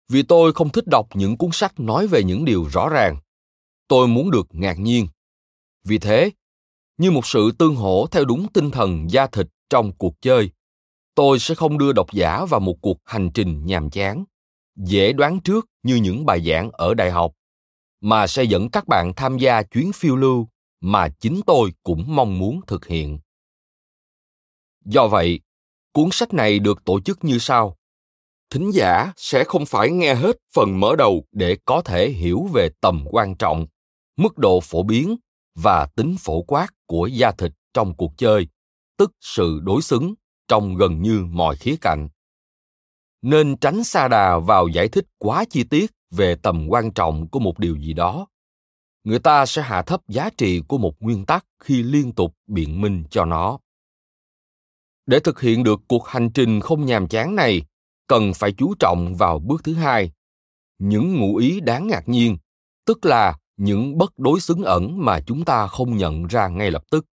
Vì 0.09 0.23
tôi 0.23 0.53
không 0.53 0.71
thích 0.71 0.87
đọc 0.87 1.09
những 1.15 1.37
cuốn 1.37 1.51
sách 1.53 1.81
nói 1.81 2.07
về 2.07 2.25
những 2.25 2.45
điều 2.45 2.65
rõ 2.65 2.89
ràng, 2.89 3.17
tôi 3.89 4.09
muốn 4.09 4.31
được 4.31 4.47
ngạc 4.51 4.79
nhiên. 4.79 5.09
Vì 5.85 5.99
thế, 5.99 6.31
như 6.99 7.11
một 7.11 7.27
sự 7.27 7.51
tương 7.59 7.77
hỗ 7.77 8.07
theo 8.07 8.25
đúng 8.25 8.47
tinh 8.53 8.71
thần 8.71 9.11
da 9.11 9.27
thịt 9.27 9.47
trong 9.71 9.93
cuộc 9.93 10.15
chơi, 10.21 10.51
tôi 11.15 11.39
sẽ 11.39 11.55
không 11.55 11.79
đưa 11.79 11.93
độc 11.93 12.13
giả 12.13 12.45
vào 12.45 12.61
một 12.61 12.77
cuộc 12.81 12.99
hành 13.05 13.31
trình 13.35 13.67
nhàm 13.67 13.91
chán 13.91 14.25
dễ 14.77 15.13
đoán 15.13 15.41
trước 15.41 15.67
như 15.83 15.97
những 15.97 16.27
bài 16.27 16.41
giảng 16.47 16.71
ở 16.73 16.95
đại 16.95 17.11
học, 17.11 17.33
mà 18.01 18.27
sẽ 18.27 18.45
dẫn 18.45 18.71
các 18.71 18.89
bạn 18.89 19.13
tham 19.17 19.39
gia 19.39 19.63
chuyến 19.63 19.93
phiêu 19.93 20.17
lưu 20.17 20.49
mà 20.81 21.09
chính 21.09 21.41
tôi 21.47 21.73
cũng 21.83 22.17
mong 22.17 22.39
muốn 22.39 22.61
thực 22.67 22.87
hiện. 22.87 23.19
Do 24.85 25.09
vậy, 25.09 25.41
cuốn 25.93 26.09
sách 26.13 26.35
này 26.35 26.59
được 26.59 26.85
tổ 26.85 27.01
chức 27.01 27.25
như 27.25 27.39
sau. 27.39 27.77
Thính 28.51 28.71
giả 28.71 29.13
sẽ 29.17 29.45
không 29.45 29.67
phải 29.67 29.91
nghe 29.91 30.15
hết 30.15 30.37
phần 30.55 30.81
mở 30.81 30.97
đầu 30.99 31.25
để 31.33 31.57
có 31.65 31.83
thể 31.83 32.11
hiểu 32.11 32.49
về 32.53 32.69
tầm 32.81 33.05
quan 33.11 33.35
trọng, 33.37 33.67
mức 34.17 34.39
độ 34.39 34.61
phổ 34.61 34.83
biến 34.83 35.17
và 35.55 35.87
tính 35.97 36.17
phổ 36.21 36.43
quát 36.43 36.69
của 36.87 37.07
da 37.07 37.33
thịt 37.33 37.53
trong 37.75 37.97
cuộc 37.97 38.13
chơi, 38.17 38.49
tức 38.97 39.11
sự 39.21 39.61
đối 39.63 39.83
xứng 39.83 40.15
trong 40.49 40.77
gần 40.77 41.03
như 41.03 41.25
mọi 41.31 41.57
khía 41.57 41.77
cạnh 41.81 42.09
nên 43.25 43.57
tránh 43.57 43.85
xa 43.85 44.09
đà 44.09 44.39
vào 44.39 44.69
giải 44.69 44.89
thích 44.89 45.05
quá 45.19 45.45
chi 45.51 45.65
tiết 45.65 45.91
về 46.11 46.35
tầm 46.35 46.67
quan 46.69 46.91
trọng 46.93 47.29
của 47.29 47.39
một 47.39 47.59
điều 47.59 47.77
gì 47.77 47.93
đó. 47.93 48.27
Người 49.05 49.19
ta 49.19 49.47
sẽ 49.47 49.63
hạ 49.63 49.83
thấp 49.83 50.01
giá 50.09 50.31
trị 50.37 50.63
của 50.69 50.79
một 50.79 50.95
nguyên 51.01 51.27
tắc 51.27 51.45
khi 51.63 51.83
liên 51.83 52.13
tục 52.13 52.37
biện 52.47 52.81
minh 52.81 53.05
cho 53.11 53.25
nó. 53.25 53.59
Để 55.07 55.21
thực 55.21 55.41
hiện 55.41 55.65
được 55.65 55.81
cuộc 55.89 56.07
hành 56.07 56.31
trình 56.31 56.61
không 56.61 56.87
nhàm 56.87 57.09
chán 57.09 57.35
này, 57.35 57.63
cần 58.07 58.35
phải 58.35 58.53
chú 58.53 58.75
trọng 58.79 59.15
vào 59.15 59.39
bước 59.39 59.65
thứ 59.65 59.75
hai, 59.75 60.13
những 60.79 61.15
ngụ 61.15 61.37
ý 61.37 61.61
đáng 61.61 61.87
ngạc 61.87 62.09
nhiên, 62.09 62.37
tức 62.87 63.07
là 63.07 63.39
những 63.57 63.99
bất 63.99 64.19
đối 64.19 64.41
xứng 64.41 64.63
ẩn 64.63 65.05
mà 65.05 65.21
chúng 65.21 65.45
ta 65.45 65.67
không 65.67 65.97
nhận 65.97 66.27
ra 66.27 66.49
ngay 66.49 66.71
lập 66.71 66.85
tức, 66.91 67.07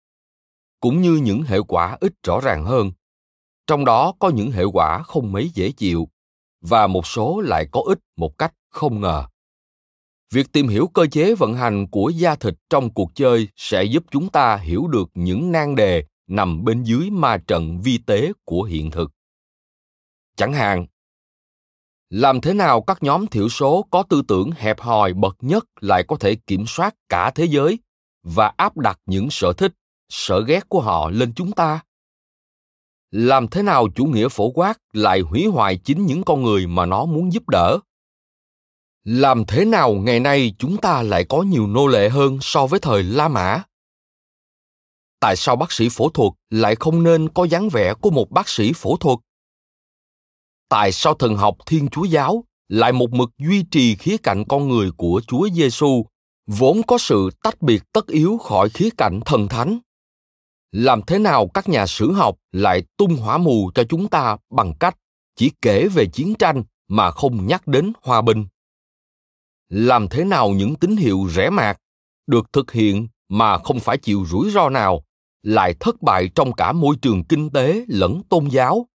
cũng 0.80 1.02
như 1.02 1.16
những 1.24 1.44
hệ 1.44 1.58
quả 1.68 1.98
ít 2.00 2.14
rõ 2.28 2.40
ràng 2.42 2.66
hơn 2.66 2.92
trong 3.72 3.86
đó 3.86 4.14
có 4.20 4.30
những 4.30 4.52
hệ 4.52 4.64
quả 4.64 5.04
không 5.04 5.32
mấy 5.32 5.50
dễ 5.50 5.72
chịu, 5.72 6.10
và 6.62 6.88
một 6.88 7.08
số 7.08 7.42
lại 7.42 7.68
có 7.72 7.82
ích 7.88 8.00
một 8.18 8.38
cách 8.38 8.54
không 8.70 9.02
ngờ. 9.02 9.26
Việc 10.34 10.52
tìm 10.52 10.68
hiểu 10.68 10.88
cơ 10.88 11.06
chế 11.12 11.36
vận 11.36 11.54
hành 11.54 11.88
của 11.88 12.10
da 12.10 12.36
thịt 12.36 12.54
trong 12.70 12.94
cuộc 12.94 13.12
chơi 13.16 13.48
sẽ 13.56 13.84
giúp 13.84 14.04
chúng 14.12 14.30
ta 14.30 14.56
hiểu 14.56 14.88
được 14.88 15.10
những 15.14 15.52
nan 15.52 15.76
đề 15.76 16.04
nằm 16.28 16.64
bên 16.64 16.84
dưới 16.84 17.10
ma 17.10 17.38
trận 17.48 17.82
vi 17.82 17.98
tế 17.98 18.32
của 18.46 18.64
hiện 18.64 18.92
thực. 18.92 19.12
Chẳng 20.38 20.54
hạn, 20.54 20.86
làm 22.10 22.42
thế 22.42 22.54
nào 22.54 22.82
các 22.82 23.04
nhóm 23.04 23.28
thiểu 23.28 23.50
số 23.50 23.86
có 23.92 24.04
tư 24.04 24.22
tưởng 24.28 24.52
hẹp 24.52 24.80
hòi 24.80 25.14
bậc 25.14 25.38
nhất 25.42 25.66
lại 25.82 26.04
có 26.08 26.16
thể 26.16 26.36
kiểm 26.36 26.64
soát 26.68 26.96
cả 27.10 27.32
thế 27.36 27.46
giới 27.46 27.80
và 28.24 28.54
áp 28.58 28.78
đặt 28.78 29.00
những 29.06 29.28
sở 29.30 29.54
thích, 29.54 29.74
sở 30.10 30.42
ghét 30.42 30.70
của 30.70 30.82
họ 30.82 31.10
lên 31.10 31.34
chúng 31.36 31.52
ta? 31.52 31.82
Làm 33.12 33.48
thế 33.48 33.64
nào 33.64 33.88
chủ 33.96 34.06
nghĩa 34.06 34.30
phổ 34.30 34.52
quát 34.52 34.78
lại 34.94 35.20
hủy 35.20 35.46
hoại 35.46 35.78
chính 35.78 36.06
những 36.06 36.24
con 36.24 36.44
người 36.44 36.68
mà 36.68 36.86
nó 36.86 37.06
muốn 37.06 37.34
giúp 37.34 37.50
đỡ? 37.50 37.80
Làm 39.04 39.46
thế 39.46 39.66
nào 39.66 39.94
ngày 39.94 40.20
nay 40.20 40.54
chúng 40.58 40.78
ta 40.78 41.04
lại 41.04 41.26
có 41.30 41.42
nhiều 41.42 41.68
nô 41.68 41.88
lệ 41.88 42.10
hơn 42.10 42.38
so 42.42 42.68
với 42.68 42.80
thời 42.80 43.04
la 43.04 43.28
mã? 43.28 43.64
Tại 45.20 45.36
sao 45.36 45.56
bác 45.56 45.72
sĩ 45.72 45.90
phẫu 45.90 46.10
thuật 46.10 46.34
lại 46.50 46.76
không 46.76 47.04
nên 47.04 47.30
có 47.30 47.44
dáng 47.44 47.70
vẻ 47.70 47.94
của 47.94 48.10
một 48.10 48.32
bác 48.32 48.50
sĩ 48.50 48.74
phẫu 48.74 48.98
thuật? 48.98 49.20
Tại 50.70 50.92
sao 50.92 51.14
thần 51.14 51.36
học 51.36 51.58
thiên 51.66 51.88
chúa 51.90 52.04
giáo 52.04 52.44
lại 52.68 52.92
một 52.92 53.12
mực 53.12 53.30
duy 53.38 53.64
trì 53.72 53.96
khía 53.96 54.18
cạnh 54.18 54.44
con 54.50 54.70
người 54.70 54.92
của 54.98 55.22
chúa 55.28 55.50
giêsu 55.54 56.06
vốn 56.48 56.82
có 56.88 56.98
sự 56.98 57.30
tách 57.44 57.62
biệt 57.62 57.84
tất 57.94 58.08
yếu 58.08 58.38
khỏi 58.38 58.70
khía 58.70 58.90
cạnh 58.98 59.20
thần 59.26 59.48
thánh? 59.48 59.80
Làm 60.72 61.02
thế 61.08 61.20
nào 61.20 61.48
các 61.54 61.70
nhà 61.70 61.86
sử 61.88 62.12
học 62.12 62.38
lại 62.52 62.84
tung 62.98 63.16
hỏa 63.16 63.38
mù 63.38 63.72
cho 63.76 63.84
chúng 63.84 64.08
ta 64.08 64.38
bằng 64.50 64.74
cách 64.80 64.98
chỉ 65.36 65.52
kể 65.62 65.88
về 65.88 66.06
chiến 66.06 66.36
tranh 66.36 66.64
mà 66.88 67.12
không 67.12 67.48
nhắc 67.48 67.68
đến 67.68 67.94
hòa 68.04 68.22
bình? 68.22 68.46
Làm 69.70 70.08
thế 70.08 70.24
nào 70.24 70.50
những 70.50 70.76
tín 70.76 70.96
hiệu 70.96 71.28
rẻ 71.30 71.50
mạt 71.50 71.78
được 72.28 72.54
thực 72.54 72.72
hiện 72.72 73.08
mà 73.30 73.58
không 73.58 73.80
phải 73.80 73.98
chịu 73.98 74.26
rủi 74.30 74.52
ro 74.52 74.70
nào 74.70 75.04
lại 75.44 75.76
thất 75.80 76.02
bại 76.02 76.30
trong 76.36 76.54
cả 76.54 76.72
môi 76.72 76.96
trường 77.02 77.24
kinh 77.24 77.50
tế 77.50 77.86
lẫn 77.88 78.22
tôn 78.30 78.48
giáo? 78.48 78.88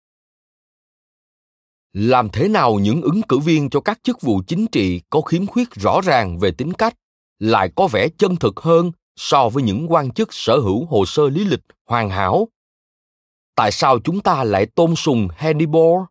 Làm 1.93 2.28
thế 2.28 2.49
nào 2.49 2.78
những 2.78 3.02
ứng 3.02 3.23
cử 3.23 3.38
viên 3.38 3.71
cho 3.71 3.81
các 3.81 4.00
chức 4.02 4.21
vụ 4.21 4.43
chính 4.47 4.66
trị 4.66 5.00
có 5.11 5.21
khiếm 5.21 5.47
khuyết 5.47 5.75
rõ 5.75 6.00
ràng 6.04 6.38
về 6.38 6.50
tính 6.50 6.73
cách 6.73 6.95
lại 7.38 7.73
có 7.76 7.88
vẻ 7.93 8.09
chân 8.19 8.37
thực 8.37 8.61
hơn 8.61 8.93
so 9.16 9.49
với 9.49 9.62
những 9.62 9.92
quan 9.92 10.11
chức 10.11 10.28
sở 10.35 10.59
hữu 10.59 10.87
hồ 10.87 11.06
sơ 11.06 11.28
lý 11.28 11.44
lịch 11.44 11.61
hoàn 11.87 12.11
hảo. 12.11 12.49
Tại 13.56 13.73
sao 13.73 13.99
chúng 13.99 14.21
ta 14.21 14.44
lại 14.44 14.66
tôn 14.66 14.97
sùng 14.97 15.28
hannibal? 15.37 16.02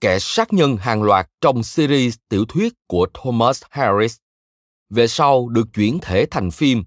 Kẻ 0.00 0.18
sát 0.18 0.52
nhân 0.52 0.76
hàng 0.76 1.02
loạt 1.02 1.26
trong 1.40 1.62
series 1.62 2.16
tiểu 2.28 2.44
thuyết 2.44 2.72
của 2.86 3.06
thomas 3.14 3.62
harris. 3.70 4.16
Về 4.90 5.06
sau 5.06 5.48
được 5.48 5.66
chuyển 5.74 5.98
thể 6.02 6.26
thành 6.30 6.50
phim, 6.50 6.84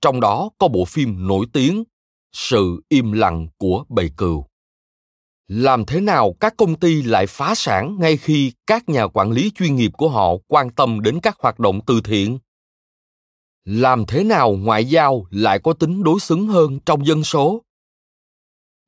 trong 0.00 0.20
đó 0.20 0.50
có 0.58 0.68
bộ 0.68 0.84
phim 0.84 1.26
nổi 1.28 1.46
tiếng 1.52 1.84
sự 2.32 2.82
im 2.88 3.12
lặng 3.12 3.48
của 3.58 3.84
bầy 3.88 4.10
cừu. 4.16 4.46
Làm 5.48 5.84
thế 5.86 6.00
nào 6.00 6.34
các 6.40 6.54
công 6.56 6.74
ty 6.74 7.02
lại 7.02 7.26
phá 7.26 7.54
sản 7.54 7.96
ngay 8.00 8.16
khi 8.16 8.52
các 8.66 8.88
nhà 8.88 9.06
quản 9.06 9.30
lý 9.30 9.50
chuyên 9.54 9.76
nghiệp 9.76 9.90
của 9.98 10.08
họ 10.08 10.32
quan 10.48 10.70
tâm 10.70 11.00
đến 11.00 11.20
các 11.22 11.36
hoạt 11.40 11.58
động 11.58 11.80
từ 11.86 12.00
thiện? 12.04 12.38
Làm 13.64 14.06
thế 14.06 14.24
nào 14.24 14.52
ngoại 14.52 14.84
giao 14.84 15.26
lại 15.30 15.58
có 15.58 15.72
tính 15.72 16.02
đối 16.02 16.20
xứng 16.20 16.46
hơn 16.46 16.78
trong 16.86 17.06
dân 17.06 17.24
số? 17.24 17.62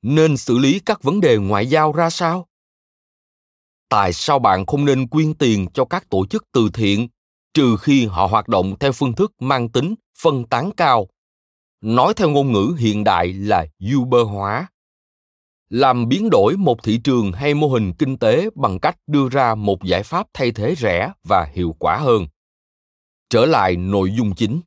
Nên 0.03 0.37
xử 0.37 0.59
lý 0.59 0.81
các 0.81 1.03
vấn 1.03 1.21
đề 1.21 1.37
ngoại 1.37 1.67
giao 1.67 1.93
ra 1.93 2.11
sao? 2.11 2.47
Tại 3.89 4.13
sao 4.13 4.39
bạn 4.39 4.67
không 4.67 4.85
nên 4.85 5.09
quyên 5.09 5.35
tiền 5.35 5.67
cho 5.75 5.85
các 5.85 6.11
tổ 6.11 6.27
chức 6.27 6.45
từ 6.53 6.71
thiện, 6.75 7.09
trừ 7.55 7.77
khi 7.77 8.07
họ 8.07 8.27
hoạt 8.27 8.49
động 8.49 8.79
theo 8.81 8.93
phương 8.93 9.13
thức 9.13 9.33
mang 9.41 9.69
tính 9.69 9.95
phân 10.19 10.45
tán 10.45 10.71
cao? 10.77 11.09
Nói 11.81 12.15
theo 12.15 12.31
ngôn 12.31 12.53
ngữ 12.53 12.75
hiện 12.79 13.05
đại 13.05 13.33
là 13.33 13.67
uber 13.97 14.27
hóa. 14.27 14.67
Làm 15.69 16.09
biến 16.09 16.31
đổi 16.31 16.57
một 16.57 16.83
thị 16.83 17.01
trường 17.05 17.33
hay 17.33 17.55
mô 17.55 17.69
hình 17.69 17.93
kinh 17.93 18.19
tế 18.19 18.49
bằng 18.55 18.81
cách 18.81 18.97
đưa 19.07 19.29
ra 19.29 19.55
một 19.55 19.85
giải 19.85 20.03
pháp 20.03 20.27
thay 20.35 20.53
thế 20.53 20.75
rẻ 20.79 21.13
và 21.29 21.49
hiệu 21.53 21.77
quả 21.79 21.97
hơn 21.97 22.27
trở 23.31 23.47
lại 23.47 23.77
nội 23.77 24.13
dung 24.17 24.35
chính. 24.35 24.61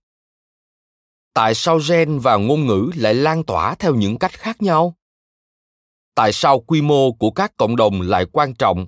Tại 1.33 1.55
sao 1.55 1.79
gen 1.89 2.19
và 2.19 2.37
ngôn 2.37 2.67
ngữ 2.67 2.91
lại 2.95 3.13
lan 3.13 3.43
tỏa 3.43 3.75
theo 3.75 3.95
những 3.95 4.17
cách 4.17 4.33
khác 4.33 4.61
nhau? 4.61 4.95
Tại 6.15 6.33
sao 6.33 6.59
quy 6.59 6.81
mô 6.81 7.11
của 7.11 7.31
các 7.31 7.57
cộng 7.57 7.75
đồng 7.75 8.01
lại 8.01 8.25
quan 8.31 8.53
trọng? 8.53 8.87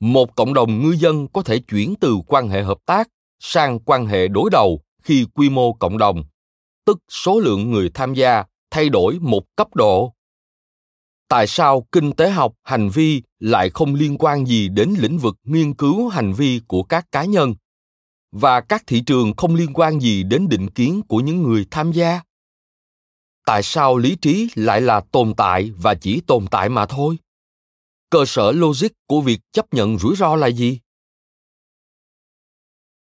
Một 0.00 0.36
cộng 0.36 0.54
đồng 0.54 0.82
ngư 0.82 0.90
dân 0.90 1.28
có 1.28 1.42
thể 1.42 1.58
chuyển 1.58 1.94
từ 2.00 2.16
quan 2.26 2.48
hệ 2.48 2.62
hợp 2.62 2.78
tác 2.86 3.08
sang 3.40 3.80
quan 3.80 4.06
hệ 4.06 4.28
đối 4.28 4.50
đầu 4.50 4.80
khi 5.02 5.26
quy 5.34 5.50
mô 5.50 5.72
cộng 5.72 5.98
đồng, 5.98 6.24
tức 6.84 6.98
số 7.08 7.40
lượng 7.40 7.70
người 7.70 7.90
tham 7.94 8.14
gia 8.14 8.44
thay 8.70 8.88
đổi 8.88 9.18
một 9.20 9.56
cấp 9.56 9.74
độ. 9.74 10.14
Tại 11.28 11.46
sao 11.46 11.86
kinh 11.92 12.12
tế 12.12 12.30
học, 12.30 12.54
hành 12.62 12.88
vi 12.88 13.22
lại 13.38 13.70
không 13.70 13.94
liên 13.94 14.16
quan 14.18 14.46
gì 14.46 14.68
đến 14.68 14.94
lĩnh 14.98 15.18
vực 15.18 15.36
nghiên 15.44 15.74
cứu 15.74 16.08
hành 16.08 16.32
vi 16.32 16.60
của 16.68 16.82
các 16.82 17.06
cá 17.12 17.24
nhân? 17.24 17.54
Và 18.32 18.60
các 18.60 18.82
thị 18.86 19.00
trường 19.06 19.32
không 19.36 19.54
liên 19.54 19.72
quan 19.74 20.00
gì 20.00 20.22
đến 20.22 20.48
định 20.48 20.70
kiến 20.70 21.02
của 21.08 21.20
những 21.20 21.42
người 21.42 21.66
tham 21.70 21.92
gia. 21.92 22.20
Tại 23.46 23.62
sao 23.62 23.96
lý 23.96 24.16
trí 24.16 24.48
lại 24.54 24.80
là 24.80 25.00
tồn 25.00 25.34
tại 25.36 25.70
và 25.76 25.94
chỉ 25.94 26.20
tồn 26.26 26.46
tại 26.50 26.68
mà 26.68 26.86
thôi? 26.86 27.18
Cơ 28.10 28.24
sở 28.26 28.52
logic 28.52 28.88
của 29.06 29.20
việc 29.20 29.40
chấp 29.52 29.74
nhận 29.74 29.98
rủi 29.98 30.16
ro 30.16 30.36
là 30.36 30.46
gì? 30.46 30.80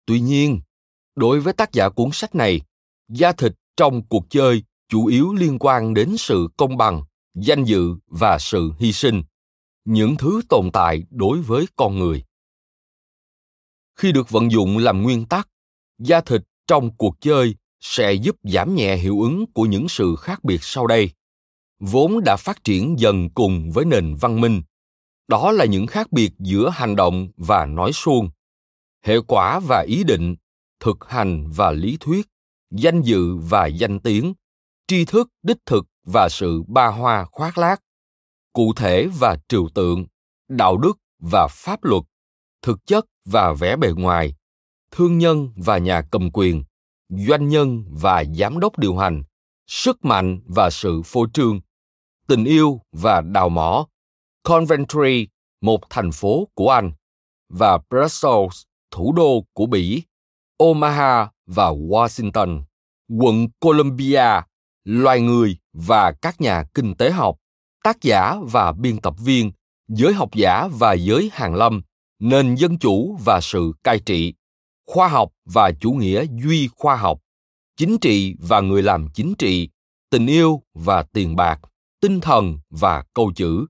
Tuy 0.06 0.20
nhiên, 0.20 0.62
đối 1.16 1.40
với 1.40 1.54
tác 1.54 1.74
giả 1.74 1.90
cuốn 1.90 2.10
sách 2.14 2.36
này 2.36 2.62
da 3.08 3.32
thịt 3.32 3.52
trong 3.78 4.08
cuộc 4.08 4.26
chơi 4.30 4.64
chủ 4.90 5.06
yếu 5.06 5.34
liên 5.34 5.58
quan 5.60 5.94
đến 5.94 6.16
sự 6.18 6.48
công 6.58 6.78
bằng, 6.78 7.04
danh 7.34 7.64
dự 7.64 7.96
và 8.08 8.38
sự 8.40 8.72
hy 8.80 8.94
sinh, 8.94 9.24
những 9.86 10.18
thứ 10.18 10.42
tồn 10.50 10.70
tại 10.74 11.04
đối 11.10 11.42
với 11.42 11.66
con 11.76 12.00
người 12.00 12.24
khi 13.96 14.12
được 14.12 14.30
vận 14.30 14.52
dụng 14.52 14.78
làm 14.78 15.02
nguyên 15.02 15.26
tắc, 15.26 15.48
da 16.00 16.22
thịt 16.22 16.42
trong 16.68 16.96
cuộc 16.98 17.16
chơi 17.22 17.56
sẽ 17.80 18.14
giúp 18.14 18.36
giảm 18.44 18.76
nhẹ 18.76 18.96
hiệu 18.98 19.22
ứng 19.22 19.46
của 19.54 19.64
những 19.64 19.90
sự 19.90 20.16
khác 20.16 20.44
biệt 20.44 20.64
sau 20.64 20.88
đây. 20.88 21.10
Vốn 21.80 22.24
đã 22.24 22.36
phát 22.36 22.64
triển 22.64 23.00
dần 23.00 23.30
cùng 23.30 23.72
với 23.72 23.86
nền 23.86 24.16
văn 24.16 24.42
minh, 24.42 24.62
đó 25.28 25.52
là 25.52 25.66
những 25.66 25.88
khác 25.88 26.12
biệt 26.12 26.32
giữa 26.40 26.70
hành 26.70 26.96
động 26.96 27.28
và 27.38 27.66
nói 27.66 27.92
suông. 27.94 28.30
Hệ 29.04 29.22
quả 29.28 29.60
và 29.60 29.82
ý 29.88 30.04
định, 30.04 30.36
thực 30.80 31.10
hành 31.10 31.52
và 31.56 31.72
lý 31.72 31.98
thuyết, 32.00 32.28
danh 32.72 33.02
dự 33.02 33.36
và 33.36 33.68
danh 33.68 34.00
tiếng, 34.00 34.34
tri 34.88 35.06
thức, 35.06 35.30
đích 35.44 35.58
thực 35.66 35.86
và 36.06 36.30
sự 36.30 36.64
ba 36.68 36.88
hoa 36.88 37.26
khoác 37.32 37.58
lác, 37.58 37.82
cụ 38.54 38.74
thể 38.76 39.08
và 39.20 39.38
trừu 39.50 39.70
tượng, 39.74 40.06
đạo 40.50 40.78
đức 40.78 40.98
và 41.20 41.48
pháp 41.52 41.84
luật 41.84 42.04
thực 42.62 42.86
chất 42.86 43.06
và 43.26 43.54
vẻ 43.54 43.76
bề 43.76 43.92
ngoài, 43.92 44.36
thương 44.92 45.18
nhân 45.18 45.50
và 45.56 45.78
nhà 45.78 46.02
cầm 46.12 46.32
quyền, 46.32 46.64
doanh 47.10 47.50
nhân 47.50 47.84
và 47.90 48.24
giám 48.36 48.60
đốc 48.60 48.80
điều 48.80 48.98
hành, 48.98 49.24
sức 49.68 50.06
mạnh 50.06 50.42
và 50.46 50.70
sự 50.70 51.02
phô 51.06 51.26
trương, 51.34 51.62
tình 52.28 52.44
yêu 52.44 52.82
và 52.92 53.22
đào 53.22 53.50
mỏ 53.50 53.88
coventry 54.44 55.28
một 55.62 55.80
thành 55.90 56.12
phố 56.12 56.48
của 56.54 56.70
anh, 56.70 56.92
và 57.50 57.80
brussels, 57.90 58.64
thủ 58.92 59.14
đô 59.16 59.46
của 59.54 59.66
bỉ, 59.66 60.04
omaha 60.58 61.30
và 61.46 61.72
washington, 61.72 62.64
quận 63.10 63.48
columbia, 63.60 64.42
loài 64.84 65.22
người 65.22 65.58
và 65.74 66.12
các 66.12 66.42
nhà 66.42 66.64
kinh 66.74 66.96
tế 66.96 67.12
học, 67.12 67.38
tác 67.84 68.02
giả 68.02 68.36
và 68.44 68.72
biên 68.72 68.98
tập 68.98 69.14
viên, 69.20 69.52
giới 69.88 70.14
học 70.14 70.30
giả 70.36 70.68
và 70.68 70.94
giới 70.94 71.30
hàng 71.34 71.56
lâm 71.56 71.82
nền 72.22 72.56
dân 72.56 72.78
chủ 72.78 73.18
và 73.26 73.42
sự 73.42 73.74
cai 73.84 74.00
trị, 74.00 74.34
khoa 74.88 75.08
học 75.08 75.32
và 75.46 75.72
chủ 75.72 75.92
nghĩa 75.92 76.26
duy 76.44 76.70
khoa 76.78 76.96
học, 76.96 77.22
chính 77.78 77.98
trị 77.98 78.36
và 78.40 78.62
người 78.62 78.84
làm 78.84 79.08
chính 79.14 79.36
trị, 79.36 79.70
tình 80.10 80.28
yêu 80.28 80.64
và 80.74 81.04
tiền 81.04 81.36
bạc, 81.36 81.60
tinh 82.02 82.22
thần 82.22 82.60
và 82.70 83.04
câu 83.14 83.32
chữ. 83.36 83.66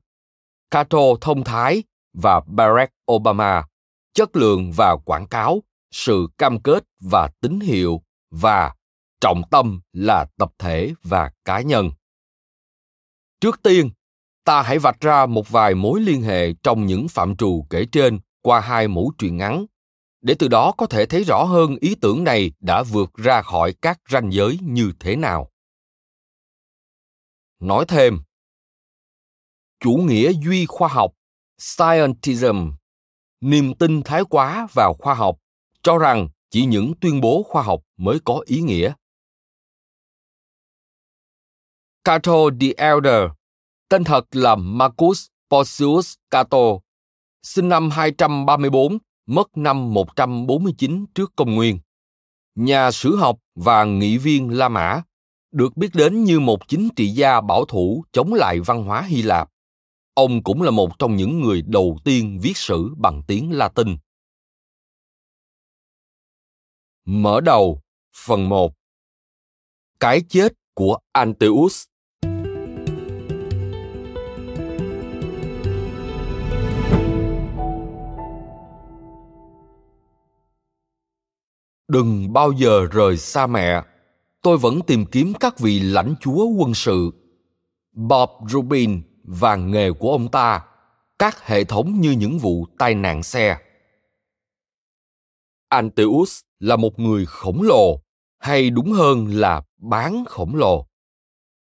Cato 0.71 0.99
thông 1.21 1.43
thái 1.43 1.83
và 2.13 2.41
barack 2.47 2.93
obama, 3.11 3.67
chất 4.13 4.35
lượng 4.35 4.71
và 4.71 4.97
quảng 5.05 5.27
cáo, 5.27 5.63
sự 5.91 6.27
cam 6.37 6.59
kết 6.59 6.83
và 6.99 7.29
tín 7.41 7.59
hiệu 7.59 8.01
và 8.31 8.75
trọng 9.21 9.41
tâm 9.51 9.81
là 9.93 10.25
tập 10.37 10.51
thể 10.59 10.93
và 11.03 11.31
cá 11.45 11.61
nhân. 11.61 11.91
Trước 13.41 13.59
tiên, 13.63 13.89
ta 14.43 14.61
hãy 14.61 14.79
vạch 14.79 14.99
ra 14.99 15.25
một 15.25 15.49
vài 15.49 15.75
mối 15.75 16.01
liên 16.01 16.21
hệ 16.21 16.53
trong 16.63 16.85
những 16.85 17.07
phạm 17.07 17.35
trù 17.35 17.65
kể 17.69 17.85
trên 17.91 18.19
qua 18.41 18.59
hai 18.59 18.87
mũ 18.87 19.11
truyện 19.17 19.37
ngắn. 19.37 19.65
Để 20.21 20.35
từ 20.39 20.47
đó 20.47 20.73
có 20.77 20.85
thể 20.85 21.05
thấy 21.05 21.23
rõ 21.23 21.43
hơn 21.43 21.75
ý 21.81 21.95
tưởng 22.01 22.23
này 22.23 22.51
đã 22.59 22.83
vượt 22.83 23.13
ra 23.13 23.41
khỏi 23.41 23.73
các 23.81 23.99
ranh 24.09 24.31
giới 24.33 24.59
như 24.61 24.91
thế 24.99 25.15
nào. 25.15 25.51
Nói 27.59 27.85
thêm. 27.87 28.21
Chủ 29.79 29.91
nghĩa 29.91 30.31
duy 30.43 30.65
khoa 30.65 30.87
học 30.87 31.11
scientism 31.57 32.71
niềm 33.41 33.73
tin 33.79 34.03
thái 34.03 34.23
quá 34.29 34.67
vào 34.73 34.93
khoa 34.99 35.13
học 35.13 35.37
cho 35.83 35.97
rằng 35.97 36.29
chỉ 36.49 36.65
những 36.65 36.93
tuyên 37.01 37.21
bố 37.21 37.43
khoa 37.43 37.61
học 37.61 37.81
mới 37.97 38.19
có 38.25 38.43
ý 38.45 38.61
nghĩa. 38.61 38.93
Cato 42.03 42.49
the 42.61 42.67
Elder, 42.77 43.29
tên 43.89 44.03
thật 44.03 44.25
là 44.31 44.55
Marcus 44.55 45.27
Porcius 45.49 46.15
Cato, 46.29 46.57
sinh 47.43 47.69
năm 47.69 47.89
234, 47.89 48.97
mất 49.25 49.57
năm 49.57 49.93
149 49.93 51.05
trước 51.15 51.33
công 51.35 51.55
nguyên. 51.55 51.79
Nhà 52.55 52.91
sử 52.91 53.15
học 53.15 53.39
và 53.55 53.83
nghị 53.83 54.17
viên 54.17 54.49
La 54.49 54.69
Mã, 54.69 55.01
được 55.51 55.77
biết 55.77 55.89
đến 55.93 56.23
như 56.23 56.39
một 56.39 56.67
chính 56.67 56.89
trị 56.95 57.07
gia 57.07 57.41
bảo 57.41 57.65
thủ 57.65 58.05
chống 58.11 58.33
lại 58.33 58.59
văn 58.59 58.83
hóa 58.83 59.01
Hy 59.01 59.21
Lạp. 59.21 59.49
Ông 60.13 60.43
cũng 60.43 60.61
là 60.61 60.71
một 60.71 60.99
trong 60.99 61.15
những 61.15 61.41
người 61.41 61.61
đầu 61.61 61.97
tiên 62.03 62.39
viết 62.41 62.57
sử 62.57 62.93
bằng 62.97 63.21
tiếng 63.27 63.51
Latin. 63.51 63.97
Mở 67.05 67.41
đầu, 67.41 67.81
phần 68.15 68.49
1 68.49 68.73
Cái 69.99 70.21
chết 70.29 70.53
của 70.73 70.97
Anteus 71.11 71.85
đừng 81.91 82.33
bao 82.33 82.51
giờ 82.51 82.87
rời 82.91 83.17
xa 83.17 83.47
mẹ. 83.47 83.83
Tôi 84.41 84.57
vẫn 84.57 84.79
tìm 84.87 85.05
kiếm 85.05 85.33
các 85.39 85.59
vị 85.59 85.79
lãnh 85.79 86.15
chúa 86.21 86.45
quân 86.45 86.73
sự. 86.73 87.11
Bob 87.91 88.29
rubin 88.49 89.01
và 89.23 89.55
nghề 89.55 89.91
của 89.91 90.11
ông 90.11 90.31
ta, 90.31 90.61
các 91.19 91.47
hệ 91.47 91.63
thống 91.63 92.01
như 92.01 92.11
những 92.11 92.39
vụ 92.39 92.65
tai 92.77 92.95
nạn 92.95 93.23
xe. 93.23 93.57
Anteus 95.69 96.41
là 96.59 96.75
một 96.75 96.99
người 96.99 97.25
khổng 97.25 97.61
lồ, 97.61 98.01
hay 98.39 98.69
đúng 98.69 98.91
hơn 98.91 99.27
là 99.27 99.61
bán 99.77 100.23
khổng 100.27 100.55
lồ. 100.55 100.85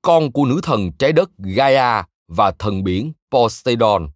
Con 0.03 0.33
của 0.33 0.45
nữ 0.45 0.61
thần 0.63 0.93
trái 0.93 1.13
đất 1.13 1.31
gaia 1.39 2.03
và 2.29 2.51
thần 2.51 2.85
biển 2.85 3.13
poseidon. 3.31 4.09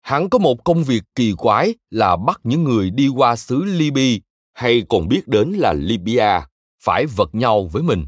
Hắn 0.00 0.28
có 0.28 0.38
một 0.38 0.64
công 0.64 0.84
việc 0.84 1.02
kỳ 1.14 1.32
quái 1.36 1.74
là 1.90 2.16
bắt 2.16 2.40
những 2.44 2.64
người 2.64 2.90
đi 2.90 3.08
qua 3.08 3.36
xứ 3.36 3.64
libya 3.64 4.18
hay 4.52 4.82
còn 4.88 5.08
biết 5.08 5.28
đến 5.28 5.52
là 5.52 5.72
Libya, 5.72 6.46
phải 6.82 7.06
vật 7.06 7.34
nhau 7.34 7.68
với 7.72 7.82
mình. 7.82 8.06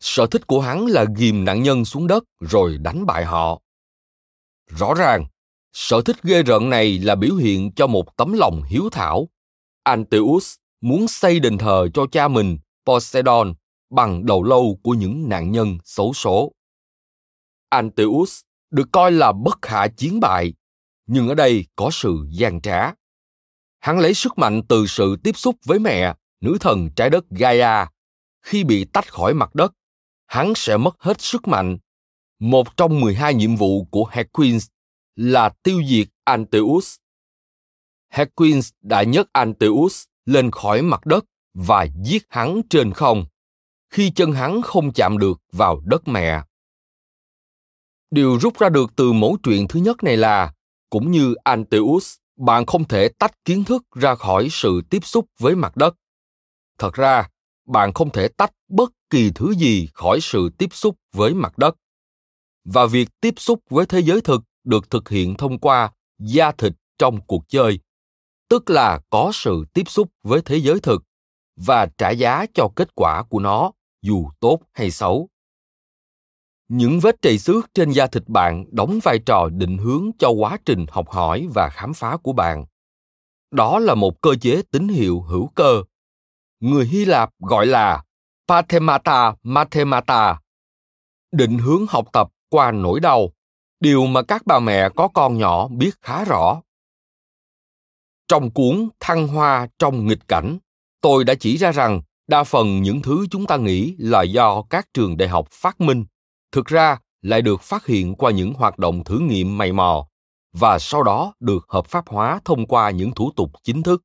Sở 0.00 0.26
thích 0.26 0.46
của 0.46 0.60
hắn 0.60 0.86
là 0.86 1.04
ghìm 1.16 1.44
nạn 1.44 1.62
nhân 1.62 1.84
xuống 1.84 2.06
đất 2.06 2.24
rồi 2.40 2.78
đánh 2.78 3.06
bại 3.06 3.24
họ. 3.24 3.60
Rõ 4.66 4.94
ràng, 4.94 5.26
sở 5.72 6.00
thích 6.04 6.16
ghê 6.22 6.42
rợn 6.42 6.70
này 6.70 6.98
là 6.98 7.14
biểu 7.14 7.34
hiện 7.34 7.72
cho 7.72 7.86
một 7.86 8.16
tấm 8.16 8.32
lòng 8.32 8.62
hiếu 8.68 8.88
thảo. 8.92 9.28
Anteus 9.82 10.56
muốn 10.80 11.08
xây 11.08 11.40
đền 11.40 11.58
thờ 11.58 11.88
cho 11.94 12.06
cha 12.12 12.28
mình, 12.28 12.58
Poseidon, 12.86 13.54
bằng 13.90 14.26
đầu 14.26 14.42
lâu 14.42 14.78
của 14.82 14.94
những 14.94 15.28
nạn 15.28 15.52
nhân 15.52 15.78
xấu 15.84 16.12
số. 16.12 16.52
Anteus 17.68 18.40
được 18.70 18.88
coi 18.92 19.12
là 19.12 19.32
bất 19.32 19.58
khả 19.62 19.88
chiến 19.88 20.20
bại, 20.20 20.54
nhưng 21.06 21.28
ở 21.28 21.34
đây 21.34 21.66
có 21.76 21.90
sự 21.92 22.26
gian 22.30 22.60
trá. 22.60 22.92
Hắn 23.80 23.98
lấy 23.98 24.14
sức 24.14 24.38
mạnh 24.38 24.62
từ 24.68 24.86
sự 24.86 25.16
tiếp 25.22 25.36
xúc 25.36 25.56
với 25.64 25.78
mẹ, 25.78 26.14
nữ 26.40 26.56
thần 26.60 26.90
trái 26.96 27.10
đất 27.10 27.24
Gaia. 27.30 27.86
Khi 28.42 28.64
bị 28.64 28.84
tách 28.84 29.12
khỏi 29.12 29.34
mặt 29.34 29.54
đất, 29.54 29.72
hắn 30.26 30.52
sẽ 30.56 30.76
mất 30.76 30.96
hết 31.00 31.20
sức 31.20 31.48
mạnh. 31.48 31.78
Một 32.38 32.76
trong 32.76 33.00
12 33.00 33.34
nhiệm 33.34 33.56
vụ 33.56 33.84
của 33.84 34.04
Hercules 34.10 34.66
là 35.16 35.50
tiêu 35.62 35.82
diệt 35.88 36.08
Anteus. 36.24 36.96
Hercules 38.10 38.70
đã 38.82 39.02
nhấc 39.02 39.32
Anteus 39.32 40.04
lên 40.26 40.50
khỏi 40.50 40.82
mặt 40.82 41.06
đất 41.06 41.24
và 41.54 41.86
giết 42.04 42.26
hắn 42.28 42.60
trên 42.70 42.92
không, 42.92 43.24
khi 43.90 44.10
chân 44.10 44.32
hắn 44.32 44.62
không 44.62 44.92
chạm 44.92 45.18
được 45.18 45.40
vào 45.52 45.80
đất 45.84 46.08
mẹ. 46.08 46.42
Điều 48.10 48.38
rút 48.38 48.58
ra 48.58 48.68
được 48.68 48.90
từ 48.96 49.12
mẫu 49.12 49.36
chuyện 49.42 49.68
thứ 49.68 49.80
nhất 49.80 50.02
này 50.02 50.16
là, 50.16 50.52
cũng 50.90 51.10
như 51.10 51.34
Anteus, 51.44 52.16
bạn 52.38 52.66
không 52.66 52.88
thể 52.88 53.08
tách 53.18 53.44
kiến 53.44 53.64
thức 53.64 53.82
ra 53.94 54.14
khỏi 54.14 54.48
sự 54.50 54.82
tiếp 54.90 55.04
xúc 55.04 55.26
với 55.38 55.56
mặt 55.56 55.76
đất. 55.76 55.94
Thật 56.78 56.94
ra, 56.94 57.28
bạn 57.66 57.92
không 57.94 58.10
thể 58.10 58.28
tách 58.28 58.52
bất 58.68 58.92
kỳ 59.10 59.30
thứ 59.34 59.54
gì 59.54 59.88
khỏi 59.94 60.18
sự 60.22 60.50
tiếp 60.58 60.68
xúc 60.72 60.96
với 61.12 61.34
mặt 61.34 61.58
đất. 61.58 61.76
Và 62.64 62.86
việc 62.86 63.08
tiếp 63.20 63.34
xúc 63.36 63.60
với 63.70 63.86
thế 63.86 64.00
giới 64.00 64.20
thực 64.20 64.42
được 64.64 64.90
thực 64.90 65.08
hiện 65.08 65.34
thông 65.34 65.58
qua 65.58 65.92
da 66.18 66.52
thịt 66.52 66.72
trong 66.98 67.26
cuộc 67.26 67.44
chơi, 67.48 67.80
tức 68.48 68.70
là 68.70 69.00
có 69.10 69.30
sự 69.34 69.64
tiếp 69.74 69.88
xúc 69.88 70.08
với 70.22 70.42
thế 70.44 70.56
giới 70.56 70.80
thực 70.80 71.04
và 71.56 71.86
trả 71.98 72.10
giá 72.10 72.46
cho 72.54 72.68
kết 72.76 72.94
quả 72.94 73.22
của 73.22 73.38
nó, 73.38 73.72
dù 74.02 74.30
tốt 74.40 74.60
hay 74.72 74.90
xấu 74.90 75.28
những 76.68 77.00
vết 77.00 77.22
trầy 77.22 77.38
xước 77.38 77.74
trên 77.74 77.90
da 77.90 78.06
thịt 78.06 78.22
bạn 78.26 78.64
đóng 78.70 78.98
vai 79.02 79.18
trò 79.18 79.48
định 79.52 79.78
hướng 79.78 80.10
cho 80.18 80.30
quá 80.30 80.58
trình 80.64 80.86
học 80.90 81.10
hỏi 81.10 81.46
và 81.54 81.68
khám 81.68 81.94
phá 81.94 82.16
của 82.22 82.32
bạn. 82.32 82.64
Đó 83.50 83.78
là 83.78 83.94
một 83.94 84.20
cơ 84.20 84.34
chế 84.34 84.62
tín 84.70 84.88
hiệu 84.88 85.20
hữu 85.20 85.48
cơ. 85.54 85.82
Người 86.60 86.86
hy 86.86 87.04
lạp 87.04 87.30
gọi 87.38 87.66
là 87.66 88.02
pathemata 88.48 89.34
mathemata, 89.42 90.40
định 91.32 91.58
hướng 91.58 91.86
học 91.88 92.08
tập 92.12 92.28
qua 92.48 92.72
nỗi 92.72 93.00
đau, 93.00 93.32
điều 93.80 94.06
mà 94.06 94.22
các 94.22 94.42
bà 94.46 94.58
mẹ 94.58 94.88
có 94.96 95.08
con 95.08 95.38
nhỏ 95.38 95.68
biết 95.68 95.90
khá 96.02 96.24
rõ. 96.24 96.62
Trong 98.28 98.50
cuốn 98.50 98.88
thăng 99.00 99.28
hoa 99.28 99.68
trong 99.78 100.06
nghịch 100.06 100.28
cảnh, 100.28 100.58
tôi 101.00 101.24
đã 101.24 101.34
chỉ 101.34 101.56
ra 101.56 101.72
rằng 101.72 102.02
đa 102.26 102.44
phần 102.44 102.82
những 102.82 103.02
thứ 103.02 103.26
chúng 103.30 103.46
ta 103.46 103.56
nghĩ 103.56 103.94
là 103.98 104.22
do 104.22 104.62
các 104.70 104.86
trường 104.94 105.16
đại 105.16 105.28
học 105.28 105.48
phát 105.50 105.80
minh 105.80 106.04
thực 106.52 106.66
ra 106.66 106.98
lại 107.22 107.42
được 107.42 107.62
phát 107.62 107.86
hiện 107.86 108.14
qua 108.14 108.30
những 108.30 108.54
hoạt 108.54 108.78
động 108.78 109.04
thử 109.04 109.18
nghiệm 109.18 109.58
mày 109.58 109.72
mò 109.72 110.08
và 110.52 110.78
sau 110.78 111.02
đó 111.02 111.34
được 111.40 111.66
hợp 111.68 111.86
pháp 111.86 112.08
hóa 112.08 112.40
thông 112.44 112.66
qua 112.66 112.90
những 112.90 113.12
thủ 113.12 113.32
tục 113.36 113.50
chính 113.62 113.82
thức. 113.82 114.02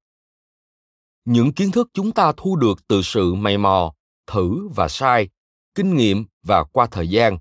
Những 1.26 1.54
kiến 1.54 1.72
thức 1.72 1.90
chúng 1.94 2.12
ta 2.12 2.32
thu 2.38 2.56
được 2.56 2.88
từ 2.88 3.02
sự 3.02 3.34
mày 3.34 3.58
mò, 3.58 3.94
thử 4.28 4.68
và 4.76 4.88
sai, 4.88 5.30
kinh 5.76 5.98
nghiệm 5.98 6.26
và 6.44 6.64
qua 6.64 6.88
thời 6.92 7.08
gian. 7.08 7.38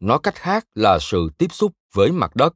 Nói 0.00 0.18
cách 0.22 0.34
khác 0.34 0.66
là 0.74 0.98
sự 0.98 1.30
tiếp 1.38 1.52
xúc 1.52 1.72
với 1.94 2.12
mặt 2.12 2.36
đất, 2.36 2.54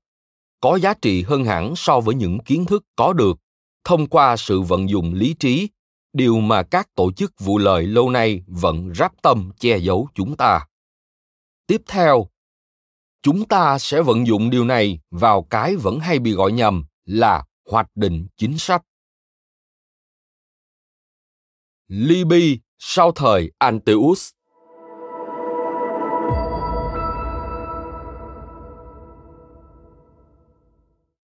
có 0.61 0.79
giá 0.79 0.95
trị 0.95 1.23
hơn 1.23 1.45
hẳn 1.45 1.77
so 1.77 2.01
với 2.01 2.15
những 2.15 2.39
kiến 2.39 2.65
thức 2.65 2.85
có 2.97 3.13
được 3.13 3.39
thông 3.85 4.07
qua 4.07 4.37
sự 4.37 4.61
vận 4.61 4.91
dụng 4.91 5.15
lý 5.15 5.35
trí, 5.35 5.69
điều 6.13 6.41
mà 6.41 6.63
các 6.63 6.95
tổ 6.95 7.13
chức 7.13 7.33
vụ 7.39 7.59
lợi 7.59 7.87
lâu 7.87 8.11
nay 8.11 8.43
vẫn 8.47 8.95
ráp 8.95 9.23
tâm 9.23 9.51
che 9.59 9.79
giấu 9.79 10.09
chúng 10.15 10.37
ta 10.37 10.67
tiếp 11.71 11.83
theo 11.87 12.27
chúng 13.23 13.49
ta 13.49 13.79
sẽ 13.79 14.03
vận 14.03 14.27
dụng 14.27 14.51
điều 14.51 14.65
này 14.65 15.01
vào 15.11 15.43
cái 15.51 15.77
vẫn 15.77 16.01
hay 16.01 16.19
bị 16.19 16.33
gọi 16.33 16.53
nhầm 16.53 16.85
là 17.05 17.45
hoạch 17.71 17.87
định 17.95 18.27
chính 18.37 18.59
sách 18.59 18.83
liby 21.89 22.61
sau 22.79 23.13
thời 23.13 23.53
Anteus 23.59 24.31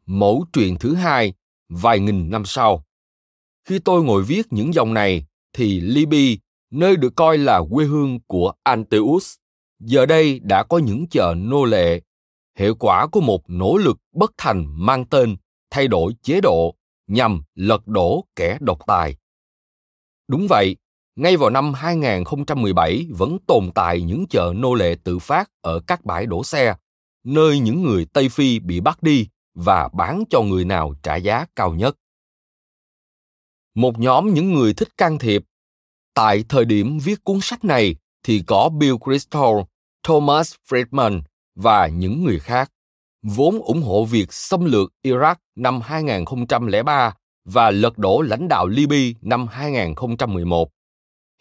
Mẫu 0.07 0.47
truyện 0.53 0.77
thứ 0.81 0.95
hai, 0.95 1.35
vài 1.69 2.01
nghìn 2.01 2.31
năm 2.31 2.43
sau. 2.45 2.85
Khi 3.65 3.79
tôi 3.79 4.05
ngồi 4.05 4.23
viết 4.23 4.43
những 4.51 4.75
dòng 4.75 4.95
này, 4.95 5.27
thì 5.53 5.81
liby 5.81 6.39
nơi 6.71 6.97
được 6.97 7.13
coi 7.17 7.39
là 7.39 7.61
quê 7.71 7.85
hương 7.85 8.21
của 8.27 8.53
Anteus, 8.63 9.37
giờ 9.79 10.07
đây 10.07 10.41
đã 10.43 10.63
có 10.63 10.79
những 10.79 11.07
chợ 11.09 11.35
nô 11.37 11.65
lệ, 11.65 12.01
hệ 12.59 12.73
quả 12.79 13.07
của 13.07 13.21
một 13.21 13.51
nỗ 13.51 13.77
lực 13.77 13.99
bất 14.13 14.33
thành 14.39 14.67
mang 14.69 15.05
tên 15.05 15.37
thay 15.71 15.89
đổi 15.89 16.15
chế 16.23 16.41
độ 16.41 16.75
nhằm 17.07 17.43
lật 17.55 17.87
đổ 17.87 18.25
kẻ 18.37 18.59
độc 18.61 18.79
tài. 18.87 19.17
Đúng 20.29 20.47
vậy, 20.49 20.77
ngay 21.17 21.37
vào 21.37 21.51
năm 21.51 21.75
2017 21.75 23.07
vẫn 23.11 23.39
tồn 23.47 23.71
tại 23.75 24.03
những 24.03 24.27
chợ 24.31 24.53
nô 24.57 24.75
lệ 24.75 24.97
tự 25.05 25.19
phát 25.19 25.51
ở 25.61 25.81
các 25.87 26.05
bãi 26.05 26.27
đổ 26.27 26.45
xe, 26.45 26.77
nơi 27.25 27.59
những 27.59 27.83
người 27.83 28.07
Tây 28.13 28.29
Phi 28.29 28.59
bị 28.59 28.81
bắt 28.81 29.03
đi 29.03 29.29
và 29.55 29.89
bán 29.89 30.25
cho 30.31 30.43
người 30.43 30.65
nào 30.65 30.95
trả 31.03 31.17
giá 31.17 31.47
cao 31.57 31.75
nhất. 31.75 31.97
Một 33.75 33.99
nhóm 33.99 34.35
những 34.35 34.55
người 34.55 34.75
thích 34.75 34.89
can 34.97 35.19
thiệp. 35.19 35.45
Tại 36.15 36.45
thời 36.49 36.65
điểm 36.65 36.99
viết 36.99 37.25
cuốn 37.25 37.39
sách 37.43 37.65
này 37.65 37.97
thì 38.27 38.43
có 38.47 38.69
Bill 38.69 38.95
Crystal, 39.05 39.55
Thomas 40.03 40.55
Friedman 40.69 41.23
và 41.55 41.87
những 41.87 42.25
người 42.25 42.39
khác, 42.39 42.73
vốn 43.23 43.59
ủng 43.59 43.83
hộ 43.83 44.05
việc 44.05 44.33
xâm 44.33 44.65
lược 44.65 44.93
Iraq 45.03 45.35
năm 45.57 45.81
2003 45.81 47.15
và 47.45 47.71
lật 47.71 47.99
đổ 47.99 48.21
lãnh 48.21 48.49
đạo 48.49 48.67
Libya 48.67 49.19
năm 49.23 49.47
2011, 49.47 50.71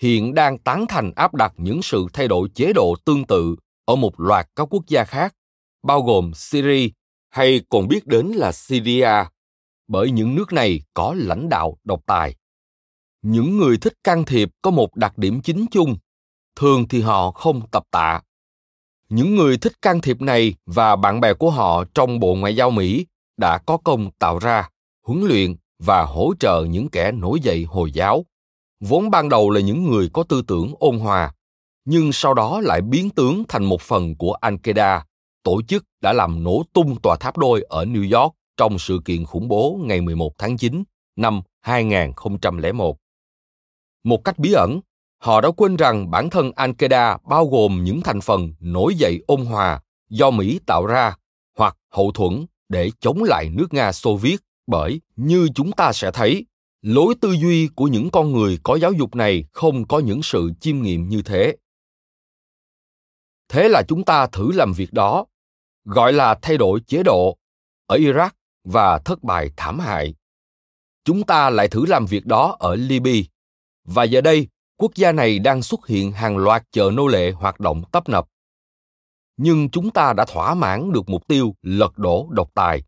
hiện 0.01 0.33
đang 0.33 0.57
tán 0.57 0.85
thành 0.89 1.11
áp 1.15 1.33
đặt 1.35 1.53
những 1.57 1.81
sự 1.81 2.07
thay 2.13 2.27
đổi 2.27 2.49
chế 2.55 2.73
độ 2.73 2.95
tương 3.05 3.25
tự 3.25 3.55
ở 3.85 3.95
một 3.95 4.19
loạt 4.19 4.47
các 4.55 4.67
quốc 4.73 4.83
gia 4.87 5.03
khác, 5.03 5.35
bao 5.83 6.01
gồm 6.01 6.31
Syria 6.35 6.89
hay 7.29 7.61
còn 7.69 7.87
biết 7.87 8.07
đến 8.07 8.27
là 8.27 8.51
Syria, 8.51 9.09
bởi 9.87 10.11
những 10.11 10.35
nước 10.35 10.53
này 10.53 10.81
có 10.93 11.13
lãnh 11.17 11.49
đạo 11.49 11.77
độc 11.83 12.01
tài. 12.05 12.35
Những 13.21 13.57
người 13.57 13.77
thích 13.77 13.93
can 14.03 14.25
thiệp 14.25 14.49
có 14.61 14.71
một 14.71 14.95
đặc 14.95 15.17
điểm 15.17 15.41
chính 15.41 15.65
chung, 15.71 15.97
thường 16.55 16.87
thì 16.87 17.01
họ 17.01 17.31
không 17.31 17.61
tập 17.71 17.83
tạ. 17.91 18.21
Những 19.09 19.35
người 19.35 19.57
thích 19.57 19.81
can 19.81 20.01
thiệp 20.01 20.21
này 20.21 20.53
và 20.65 20.95
bạn 20.95 21.21
bè 21.21 21.33
của 21.33 21.51
họ 21.51 21.83
trong 21.93 22.19
Bộ 22.19 22.35
Ngoại 22.35 22.55
giao 22.55 22.71
Mỹ 22.71 23.05
đã 23.37 23.57
có 23.57 23.77
công 23.77 24.11
tạo 24.19 24.39
ra, 24.39 24.69
huấn 25.05 25.21
luyện 25.21 25.55
và 25.79 26.05
hỗ 26.05 26.33
trợ 26.39 26.65
những 26.69 26.89
kẻ 26.89 27.11
nổi 27.11 27.39
dậy 27.39 27.63
Hồi 27.63 27.91
giáo, 27.91 28.25
vốn 28.79 29.09
ban 29.09 29.29
đầu 29.29 29.49
là 29.49 29.61
những 29.61 29.91
người 29.91 30.09
có 30.13 30.23
tư 30.23 30.41
tưởng 30.47 30.73
ôn 30.79 30.99
hòa, 30.99 31.33
nhưng 31.85 32.13
sau 32.13 32.33
đó 32.33 32.61
lại 32.61 32.81
biến 32.81 33.09
tướng 33.09 33.43
thành 33.47 33.65
một 33.65 33.81
phần 33.81 34.15
của 34.15 34.37
Al-Qaeda, 34.41 35.01
tổ 35.43 35.61
chức 35.61 35.85
đã 36.01 36.13
làm 36.13 36.43
nổ 36.43 36.63
tung 36.73 37.01
tòa 37.01 37.17
tháp 37.19 37.37
đôi 37.37 37.65
ở 37.69 37.85
New 37.85 38.19
York 38.21 38.35
trong 38.57 38.79
sự 38.79 38.99
kiện 39.05 39.25
khủng 39.25 39.47
bố 39.47 39.79
ngày 39.83 40.01
11 40.01 40.33
tháng 40.37 40.57
9 40.57 40.83
năm 41.15 41.41
2001. 41.61 42.97
Một 44.03 44.23
cách 44.23 44.39
bí 44.39 44.53
ẩn, 44.53 44.79
họ 45.25 45.41
đã 45.41 45.51
quên 45.51 45.75
rằng 45.75 46.11
bản 46.11 46.29
thân 46.29 46.51
Al-Qaeda 46.51 47.17
bao 47.29 47.45
gồm 47.45 47.83
những 47.83 48.01
thành 48.01 48.21
phần 48.21 48.53
nổi 48.59 48.95
dậy 48.95 49.23
ôn 49.27 49.45
hòa 49.45 49.81
do 50.09 50.31
Mỹ 50.31 50.59
tạo 50.65 50.85
ra 50.85 51.15
hoặc 51.57 51.77
hậu 51.91 52.11
thuẫn 52.11 52.45
để 52.69 52.91
chống 52.99 53.23
lại 53.23 53.49
nước 53.49 53.73
Nga 53.73 53.91
Xô 53.91 54.15
Viết 54.15 54.38
bởi, 54.67 55.01
như 55.15 55.49
chúng 55.55 55.71
ta 55.71 55.93
sẽ 55.93 56.11
thấy, 56.11 56.45
lối 56.81 57.15
tư 57.21 57.31
duy 57.31 57.67
của 57.75 57.85
những 57.85 58.09
con 58.09 58.31
người 58.31 58.59
có 58.63 58.75
giáo 58.75 58.91
dục 58.91 59.15
này 59.15 59.45
không 59.51 59.88
có 59.88 59.99
những 59.99 60.23
sự 60.23 60.51
chiêm 60.59 60.81
nghiệm 60.81 61.09
như 61.09 61.21
thế. 61.21 61.55
Thế 63.49 63.69
là 63.69 63.83
chúng 63.88 64.03
ta 64.03 64.27
thử 64.27 64.51
làm 64.51 64.73
việc 64.73 64.93
đó, 64.93 65.25
gọi 65.85 66.13
là 66.13 66.35
thay 66.41 66.57
đổi 66.57 66.79
chế 66.88 67.03
độ 67.03 67.38
ở 67.88 67.97
iraq 67.97 68.29
và 68.63 68.99
thất 68.99 69.23
bại 69.23 69.51
thảm 69.57 69.79
hại. 69.79 70.15
Chúng 71.05 71.23
ta 71.23 71.49
lại 71.49 71.67
thử 71.67 71.85
làm 71.85 72.05
việc 72.05 72.25
đó 72.25 72.55
ở 72.59 72.75
libya. 72.75 73.21
Và 73.83 74.03
giờ 74.03 74.21
đây 74.21 74.47
quốc 74.77 74.95
gia 74.95 75.11
này 75.11 75.39
đang 75.39 75.61
xuất 75.61 75.88
hiện 75.88 76.11
hàng 76.11 76.38
loạt 76.38 76.63
chợ 76.71 76.91
nô 76.93 77.07
lệ 77.07 77.31
hoạt 77.31 77.59
động 77.59 77.83
tấp 77.91 78.09
nập. 78.09 78.27
Nhưng 79.38 79.69
chúng 79.69 79.89
ta 79.89 80.13
đã 80.13 80.25
thỏa 80.25 80.53
mãn 80.53 80.91
được 80.91 81.09
mục 81.09 81.27
tiêu 81.27 81.55
lật 81.61 81.97
đổ 81.97 82.27
độc 82.31 82.49
tài. 82.53 82.83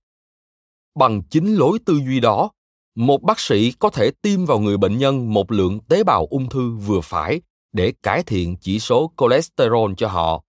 Bằng 0.95 1.21
chính 1.29 1.55
lối 1.55 1.79
tư 1.85 1.99
duy 2.05 2.19
đó, 2.19 2.51
một 2.95 3.23
bác 3.23 3.39
sĩ 3.39 3.71
có 3.71 3.89
thể 3.89 4.11
tiêm 4.21 4.45
vào 4.45 4.59
người 4.59 4.77
bệnh 4.77 4.97
nhân 4.97 5.33
một 5.33 5.51
lượng 5.51 5.79
tế 5.79 6.03
bào 6.03 6.27
ung 6.29 6.49
thư 6.49 6.75
vừa 6.75 7.01
phải 7.01 7.41
để 7.73 7.93
cải 8.03 8.23
thiện 8.23 8.55
chỉ 8.61 8.79
số 8.79 9.11
cholesterol 9.17 9.91
cho 9.97 10.07
họ. 10.07 10.43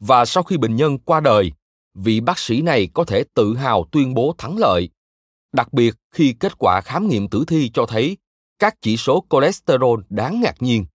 Và 0.00 0.24
sau 0.24 0.42
khi 0.42 0.56
bệnh 0.56 0.76
nhân 0.76 0.98
qua 0.98 1.20
đời, 1.20 1.52
vị 1.94 2.20
bác 2.20 2.38
sĩ 2.38 2.62
này 2.62 2.88
có 2.94 3.04
thể 3.04 3.24
tự 3.34 3.56
hào 3.56 3.84
tuyên 3.92 4.14
bố 4.14 4.34
thắng 4.38 4.58
lợi. 4.58 4.88
Đặc 5.52 5.72
biệt 5.72 5.94
khi 6.14 6.34
kết 6.40 6.58
quả 6.58 6.80
khám 6.80 7.08
nghiệm 7.08 7.28
tử 7.28 7.44
thi 7.48 7.70
cho 7.74 7.86
thấy 7.86 8.16
các 8.58 8.74
chỉ 8.80 8.96
số 8.96 9.24
cholesterol 9.30 10.00
đáng 10.08 10.40
ngạc 10.40 10.62
nhiên. 10.62 10.86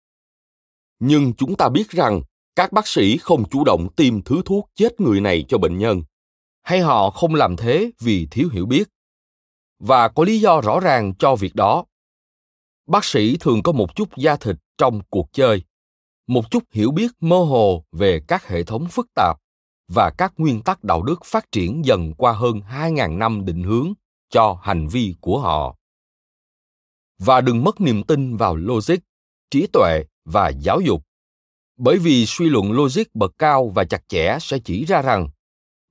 Nhưng 0.99 1.33
chúng 1.33 1.55
ta 1.55 1.69
biết 1.69 1.89
rằng, 1.89 2.21
các 2.55 2.71
bác 2.71 2.87
sĩ 2.87 3.17
không 3.17 3.49
chủ 3.49 3.63
động 3.63 3.87
tiêm 3.95 4.21
thứ 4.21 4.41
thuốc 4.45 4.69
chết 4.75 5.01
người 5.01 5.21
này 5.21 5.45
cho 5.47 5.57
bệnh 5.57 5.77
nhân. 5.77 6.03
Hay 6.63 6.79
họ 6.79 7.09
không 7.09 7.35
làm 7.35 7.55
thế 7.55 7.91
vì 7.99 8.27
thiếu 8.31 8.49
hiểu 8.49 8.65
biết. 8.65 8.89
Và 9.79 10.07
có 10.07 10.23
lý 10.23 10.39
do 10.39 10.61
rõ 10.61 10.79
ràng 10.79 11.13
cho 11.19 11.35
việc 11.35 11.55
đó. 11.55 11.85
Bác 12.87 13.05
sĩ 13.05 13.37
thường 13.39 13.63
có 13.63 13.71
một 13.71 13.95
chút 13.95 14.17
da 14.17 14.35
thịt 14.35 14.55
trong 14.77 15.01
cuộc 15.09 15.27
chơi. 15.31 15.63
Một 16.27 16.51
chút 16.51 16.63
hiểu 16.71 16.91
biết 16.91 17.11
mơ 17.19 17.37
hồ 17.37 17.83
về 17.91 18.21
các 18.27 18.47
hệ 18.47 18.63
thống 18.63 18.87
phức 18.87 19.07
tạp 19.15 19.37
và 19.87 20.11
các 20.17 20.33
nguyên 20.37 20.61
tắc 20.61 20.83
đạo 20.83 21.01
đức 21.01 21.25
phát 21.25 21.51
triển 21.51 21.85
dần 21.85 22.13
qua 22.13 22.31
hơn 22.31 22.59
2.000 22.59 23.17
năm 23.17 23.45
định 23.45 23.63
hướng 23.63 23.93
cho 24.29 24.59
hành 24.61 24.87
vi 24.87 25.15
của 25.21 25.39
họ. 25.39 25.75
Và 27.25 27.41
đừng 27.41 27.63
mất 27.63 27.81
niềm 27.81 28.03
tin 28.03 28.37
vào 28.37 28.55
logic, 28.55 28.97
trí 29.51 29.67
tuệ 29.67 30.03
và 30.25 30.49
giáo 30.49 30.81
dục. 30.81 31.03
Bởi 31.77 31.97
vì 31.97 32.25
suy 32.25 32.49
luận 32.49 32.71
logic 32.71 33.03
bậc 33.13 33.31
cao 33.37 33.69
và 33.75 33.83
chặt 33.83 34.03
chẽ 34.07 34.37
sẽ 34.41 34.59
chỉ 34.59 34.85
ra 34.85 35.01
rằng 35.01 35.27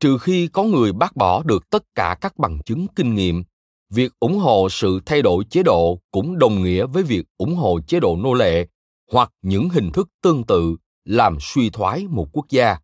trừ 0.00 0.18
khi 0.18 0.48
có 0.48 0.62
người 0.62 0.92
bác 0.92 1.16
bỏ 1.16 1.42
được 1.42 1.70
tất 1.70 1.84
cả 1.94 2.16
các 2.20 2.38
bằng 2.38 2.58
chứng 2.64 2.86
kinh 2.96 3.14
nghiệm 3.14 3.44
việc 3.90 4.12
ủng 4.20 4.38
hộ 4.38 4.68
sự 4.70 5.00
thay 5.06 5.22
đổi 5.22 5.44
chế 5.44 5.62
độ 5.62 6.00
cũng 6.10 6.38
đồng 6.38 6.62
nghĩa 6.62 6.86
với 6.86 7.02
việc 7.02 7.26
ủng 7.36 7.54
hộ 7.54 7.80
chế 7.86 8.00
độ 8.00 8.16
nô 8.16 8.34
lệ 8.34 8.66
hoặc 9.12 9.32
những 9.42 9.68
hình 9.68 9.90
thức 9.92 10.08
tương 10.22 10.46
tự 10.46 10.76
làm 11.04 11.38
suy 11.40 11.70
thoái 11.70 12.06
một 12.06 12.28
quốc 12.32 12.46
gia 12.50 12.76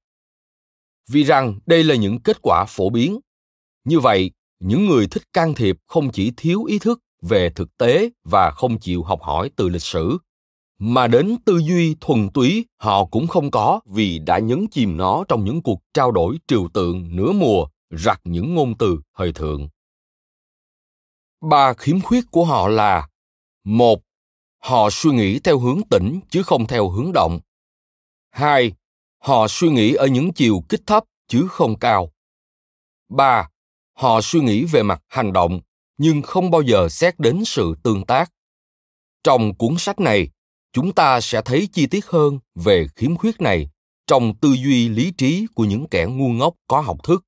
vì 1.11 1.25
rằng 1.25 1.59
đây 1.67 1.85
là 1.85 1.95
những 1.95 2.23
kết 2.23 2.43
quả 2.43 2.65
phổ 2.69 2.91
biến 2.91 3.21
như 3.85 4.01
vậy 4.01 4.31
những 4.61 4.87
người 4.87 5.07
thích 5.07 5.23
can 5.33 5.55
thiệp 5.55 5.77
không 5.87 6.13
chỉ 6.13 6.33
thiếu 6.37 6.65
ý 6.65 6.79
thức 6.79 7.01
về 7.23 7.51
thực 7.51 7.77
tế 7.79 8.11
và 8.25 8.51
không 8.51 8.79
chịu 8.79 9.03
học 9.03 9.23
hỏi 9.23 9.51
từ 9.57 9.69
lịch 9.69 9.83
sử. 9.83 10.19
Mà 10.79 11.07
đến 11.07 11.37
tư 11.45 11.59
duy 11.59 11.97
thuần 12.01 12.29
túy, 12.35 12.67
họ 12.77 13.05
cũng 13.05 13.27
không 13.27 13.51
có 13.51 13.81
vì 13.87 14.19
đã 14.19 14.39
nhấn 14.39 14.67
chìm 14.71 14.97
nó 14.97 15.25
trong 15.29 15.45
những 15.45 15.63
cuộc 15.63 15.81
trao 15.95 16.11
đổi 16.13 16.39
triều 16.47 16.69
tượng 16.69 17.17
nửa 17.17 17.33
mùa, 17.33 17.67
rặt 17.91 18.21
những 18.25 18.55
ngôn 18.55 18.79
từ 18.79 19.01
thời 19.17 19.33
thượng. 19.33 19.69
Ba 21.51 21.75
khiếm 21.75 22.01
khuyết 22.01 22.25
của 22.31 22.45
họ 22.45 22.69
là, 22.69 23.09
một, 23.65 24.01
họ 24.59 24.91
suy 24.91 25.11
nghĩ 25.11 25.39
theo 25.39 25.59
hướng 25.59 25.81
tĩnh 25.91 26.21
chứ 26.31 26.43
không 26.43 26.67
theo 26.67 26.89
hướng 26.89 27.13
động. 27.13 27.41
Hai, 28.31 28.73
họ 29.19 29.49
suy 29.49 29.69
nghĩ 29.69 29.95
ở 29.95 30.07
những 30.07 30.33
chiều 30.33 30.63
kích 30.69 30.83
thấp 30.87 31.05
chứ 31.29 31.47
không 31.51 31.79
cao. 31.79 32.13
Ba, 33.09 33.49
họ 33.93 34.21
suy 34.21 34.41
nghĩ 34.41 34.65
về 34.65 34.83
mặt 34.83 35.03
hành 35.09 35.33
động 35.33 35.61
nhưng 35.99 36.23
không 36.23 36.51
bao 36.51 36.63
giờ 36.63 36.89
xét 36.89 37.19
đến 37.19 37.43
sự 37.45 37.75
tương 37.83 38.07
tác. 38.07 38.33
Trong 39.25 39.55
cuốn 39.55 39.75
sách 39.79 40.01
này, 40.01 40.29
chúng 40.73 40.93
ta 40.93 41.21
sẽ 41.21 41.43
thấy 41.45 41.69
chi 41.73 41.87
tiết 41.87 42.07
hơn 42.07 42.39
về 42.55 42.87
khiếm 42.97 43.17
khuyết 43.17 43.41
này 43.41 43.71
trong 44.07 44.35
tư 44.37 44.49
duy 44.49 44.89
lý 44.89 45.11
trí 45.19 45.47
của 45.55 45.65
những 45.65 45.87
kẻ 45.91 46.07
ngu 46.09 46.29
ngốc 46.29 46.55
có 46.69 46.81
học 46.81 46.97
thức. 47.05 47.25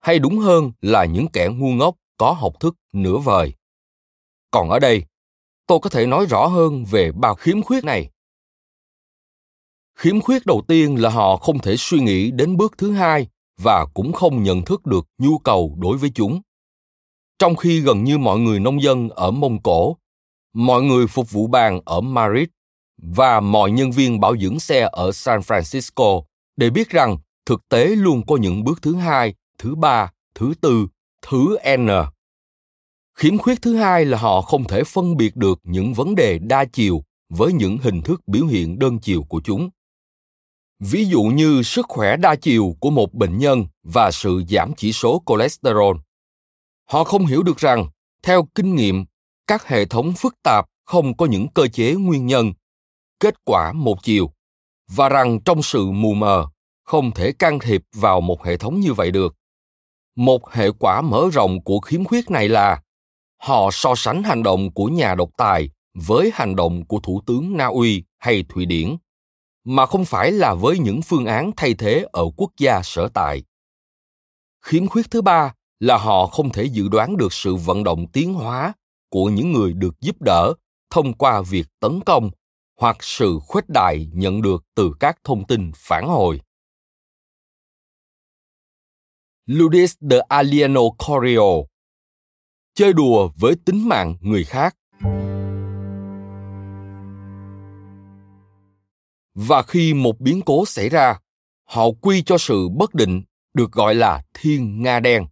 Hay 0.00 0.18
đúng 0.18 0.38
hơn 0.38 0.72
là 0.80 1.04
những 1.04 1.26
kẻ 1.32 1.48
ngu 1.48 1.72
ngốc 1.72 1.96
có 2.16 2.32
học 2.32 2.52
thức 2.60 2.74
nửa 2.92 3.16
vời. 3.16 3.52
Còn 4.50 4.70
ở 4.70 4.78
đây, 4.78 5.04
tôi 5.66 5.78
có 5.82 5.90
thể 5.90 6.06
nói 6.06 6.26
rõ 6.26 6.46
hơn 6.46 6.84
về 6.84 7.12
ba 7.12 7.34
khiếm 7.34 7.62
khuyết 7.62 7.84
này. 7.84 8.10
Khiếm 9.94 10.20
khuyết 10.20 10.46
đầu 10.46 10.64
tiên 10.68 11.02
là 11.02 11.10
họ 11.10 11.36
không 11.36 11.58
thể 11.58 11.76
suy 11.78 12.00
nghĩ 12.00 12.30
đến 12.30 12.56
bước 12.56 12.74
thứ 12.78 12.92
hai 12.92 13.28
và 13.56 13.86
cũng 13.94 14.12
không 14.12 14.42
nhận 14.42 14.64
thức 14.64 14.86
được 14.86 15.06
nhu 15.18 15.38
cầu 15.38 15.76
đối 15.78 15.98
với 15.98 16.10
chúng 16.14 16.40
trong 17.38 17.56
khi 17.56 17.80
gần 17.80 18.04
như 18.04 18.18
mọi 18.18 18.38
người 18.38 18.60
nông 18.60 18.82
dân 18.82 19.08
ở 19.08 19.30
mông 19.30 19.62
cổ, 19.62 19.96
mọi 20.54 20.82
người 20.82 21.06
phục 21.06 21.30
vụ 21.30 21.46
bàn 21.46 21.80
ở 21.84 22.00
madrid 22.00 22.48
và 23.02 23.40
mọi 23.40 23.70
nhân 23.70 23.90
viên 23.90 24.20
bảo 24.20 24.36
dưỡng 24.36 24.60
xe 24.60 24.88
ở 24.92 25.12
san 25.12 25.40
francisco 25.40 26.22
để 26.56 26.70
biết 26.70 26.90
rằng 26.90 27.16
thực 27.46 27.68
tế 27.68 27.86
luôn 27.86 28.26
có 28.26 28.36
những 28.36 28.64
bước 28.64 28.82
thứ 28.82 28.94
hai, 28.94 29.34
thứ 29.58 29.74
ba, 29.74 30.12
thứ 30.34 30.54
tư, 30.60 30.86
thứ 31.22 31.56
n. 31.76 31.88
Khiếm 33.14 33.38
khuyết 33.38 33.62
thứ 33.62 33.76
hai 33.76 34.04
là 34.04 34.18
họ 34.18 34.40
không 34.40 34.64
thể 34.64 34.84
phân 34.84 35.16
biệt 35.16 35.36
được 35.36 35.60
những 35.62 35.94
vấn 35.94 36.14
đề 36.14 36.38
đa 36.38 36.64
chiều 36.64 37.02
với 37.28 37.52
những 37.52 37.78
hình 37.78 38.02
thức 38.02 38.20
biểu 38.26 38.46
hiện 38.46 38.78
đơn 38.78 38.98
chiều 38.98 39.22
của 39.22 39.40
chúng. 39.44 39.70
Ví 40.80 41.04
dụ 41.04 41.22
như 41.22 41.62
sức 41.62 41.86
khỏe 41.88 42.16
đa 42.16 42.34
chiều 42.34 42.76
của 42.80 42.90
một 42.90 43.14
bệnh 43.14 43.38
nhân 43.38 43.66
và 43.82 44.10
sự 44.10 44.42
giảm 44.48 44.72
chỉ 44.76 44.92
số 44.92 45.22
cholesterol 45.26 45.96
họ 46.88 47.04
không 47.04 47.26
hiểu 47.26 47.42
được 47.42 47.56
rằng, 47.56 47.86
theo 48.22 48.48
kinh 48.54 48.74
nghiệm, 48.74 49.04
các 49.46 49.68
hệ 49.68 49.84
thống 49.84 50.12
phức 50.16 50.34
tạp 50.42 50.66
không 50.84 51.16
có 51.16 51.26
những 51.26 51.48
cơ 51.54 51.68
chế 51.68 51.94
nguyên 51.94 52.26
nhân, 52.26 52.52
kết 53.20 53.34
quả 53.44 53.72
một 53.72 54.02
chiều, 54.02 54.32
và 54.88 55.08
rằng 55.08 55.40
trong 55.44 55.62
sự 55.62 55.90
mù 55.90 56.14
mờ, 56.14 56.46
không 56.84 57.10
thể 57.10 57.32
can 57.32 57.58
thiệp 57.58 57.82
vào 57.94 58.20
một 58.20 58.44
hệ 58.44 58.56
thống 58.56 58.80
như 58.80 58.92
vậy 58.92 59.10
được. 59.10 59.34
Một 60.16 60.50
hệ 60.50 60.70
quả 60.78 61.00
mở 61.00 61.28
rộng 61.32 61.64
của 61.64 61.80
khiếm 61.80 62.04
khuyết 62.04 62.30
này 62.30 62.48
là, 62.48 62.82
họ 63.42 63.70
so 63.72 63.94
sánh 63.94 64.22
hành 64.22 64.42
động 64.42 64.72
của 64.72 64.86
nhà 64.86 65.14
độc 65.14 65.30
tài 65.36 65.70
với 65.94 66.30
hành 66.34 66.56
động 66.56 66.86
của 66.86 67.00
thủ 67.02 67.20
tướng 67.26 67.56
na 67.56 67.66
uy 67.66 68.04
hay 68.18 68.44
thụy 68.48 68.66
điển, 68.66 68.96
mà 69.64 69.86
không 69.86 70.04
phải 70.04 70.32
là 70.32 70.54
với 70.54 70.78
những 70.78 71.02
phương 71.02 71.26
án 71.26 71.50
thay 71.56 71.74
thế 71.74 72.06
ở 72.12 72.24
quốc 72.36 72.50
gia 72.58 72.82
sở 72.82 73.08
tại. 73.14 73.42
Khiếm 74.62 74.86
khuyết 74.86 75.10
thứ 75.10 75.22
ba 75.22 75.52
là 75.80 75.96
họ 75.96 76.26
không 76.26 76.50
thể 76.50 76.64
dự 76.64 76.88
đoán 76.88 77.16
được 77.16 77.32
sự 77.32 77.54
vận 77.54 77.84
động 77.84 78.06
tiến 78.12 78.34
hóa 78.34 78.72
của 79.10 79.24
những 79.26 79.52
người 79.52 79.72
được 79.72 80.00
giúp 80.00 80.22
đỡ 80.22 80.54
thông 80.90 81.14
qua 81.14 81.42
việc 81.50 81.66
tấn 81.80 82.00
công 82.06 82.30
hoặc 82.80 82.96
sự 83.00 83.38
khuếch 83.42 83.68
đại 83.68 84.08
nhận 84.12 84.42
được 84.42 84.64
từ 84.74 84.92
các 85.00 85.18
thông 85.24 85.46
tin 85.46 85.72
phản 85.76 86.08
hồi 86.08 86.40
Ludis 89.46 89.94
de 90.00 90.18
Alieno 90.28 90.80
Corio 91.06 91.50
Chơi 92.74 92.92
đùa 92.92 93.30
với 93.36 93.54
tính 93.64 93.88
mạng 93.88 94.16
người 94.20 94.44
khác 94.44 94.74
Và 99.34 99.62
khi 99.62 99.94
một 99.94 100.20
biến 100.20 100.40
cố 100.46 100.66
xảy 100.66 100.88
ra, 100.88 101.18
họ 101.64 101.84
quy 102.00 102.22
cho 102.22 102.38
sự 102.38 102.68
bất 102.68 102.94
định 102.94 103.22
được 103.54 103.72
gọi 103.72 103.94
là 103.94 104.22
thiên 104.34 104.82
nga 104.82 105.00
đen. 105.00 105.26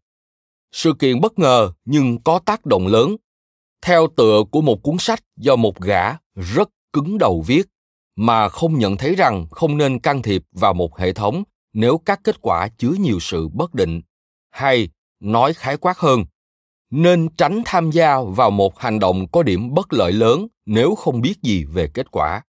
Sự 0.76 0.94
kiện 0.98 1.20
bất 1.20 1.38
ngờ 1.38 1.72
nhưng 1.84 2.22
có 2.22 2.38
tác 2.38 2.66
động 2.66 2.86
lớn. 2.86 3.16
Theo 3.82 4.06
tựa 4.16 4.42
của 4.50 4.60
một 4.60 4.82
cuốn 4.82 4.96
sách 4.98 5.20
do 5.36 5.56
một 5.56 5.80
gã 5.80 6.12
rất 6.34 6.68
cứng 6.92 7.18
đầu 7.18 7.44
viết, 7.46 7.62
mà 8.16 8.48
không 8.48 8.78
nhận 8.78 8.96
thấy 8.96 9.14
rằng 9.14 9.46
không 9.50 9.76
nên 9.76 9.98
can 9.98 10.22
thiệp 10.22 10.42
vào 10.52 10.74
một 10.74 10.98
hệ 10.98 11.12
thống 11.12 11.42
nếu 11.72 11.98
các 11.98 12.20
kết 12.24 12.36
quả 12.40 12.68
chứa 12.68 12.92
nhiều 13.00 13.20
sự 13.20 13.48
bất 13.48 13.74
định 13.74 14.00
hay 14.50 14.88
nói 15.20 15.54
khái 15.54 15.76
quát 15.76 15.98
hơn. 15.98 16.24
Nên 16.90 17.28
tránh 17.36 17.62
tham 17.64 17.90
gia 17.90 18.20
vào 18.20 18.50
một 18.50 18.78
hành 18.78 18.98
động 18.98 19.26
có 19.32 19.42
điểm 19.42 19.74
bất 19.74 19.92
lợi 19.92 20.12
lớn 20.12 20.46
nếu 20.66 20.94
không 20.94 21.20
biết 21.20 21.34
gì 21.42 21.64
về 21.64 21.90
kết 21.94 22.10
quả. 22.10 22.42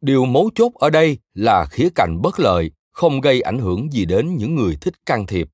Điều 0.00 0.24
mấu 0.24 0.50
chốt 0.54 0.72
ở 0.74 0.90
đây 0.90 1.18
là 1.34 1.66
khía 1.66 1.88
cạnh 1.94 2.22
bất 2.22 2.40
lợi 2.40 2.70
không 2.92 3.20
gây 3.20 3.40
ảnh 3.40 3.58
hưởng 3.58 3.92
gì 3.92 4.04
đến 4.04 4.36
những 4.36 4.54
người 4.54 4.76
thích 4.80 4.94
can 5.06 5.26
thiệp 5.26 5.48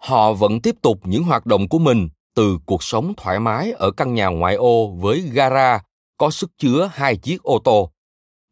họ 0.00 0.32
vẫn 0.32 0.60
tiếp 0.60 0.74
tục 0.82 1.00
những 1.04 1.22
hoạt 1.22 1.46
động 1.46 1.68
của 1.68 1.78
mình 1.78 2.08
từ 2.34 2.58
cuộc 2.66 2.82
sống 2.82 3.14
thoải 3.16 3.40
mái 3.40 3.72
ở 3.72 3.90
căn 3.90 4.14
nhà 4.14 4.26
ngoại 4.26 4.54
ô 4.54 4.90
với 5.00 5.20
gara 5.20 5.82
có 6.16 6.30
sức 6.30 6.50
chứa 6.58 6.90
hai 6.92 7.16
chiếc 7.16 7.42
ô 7.42 7.58
tô 7.64 7.90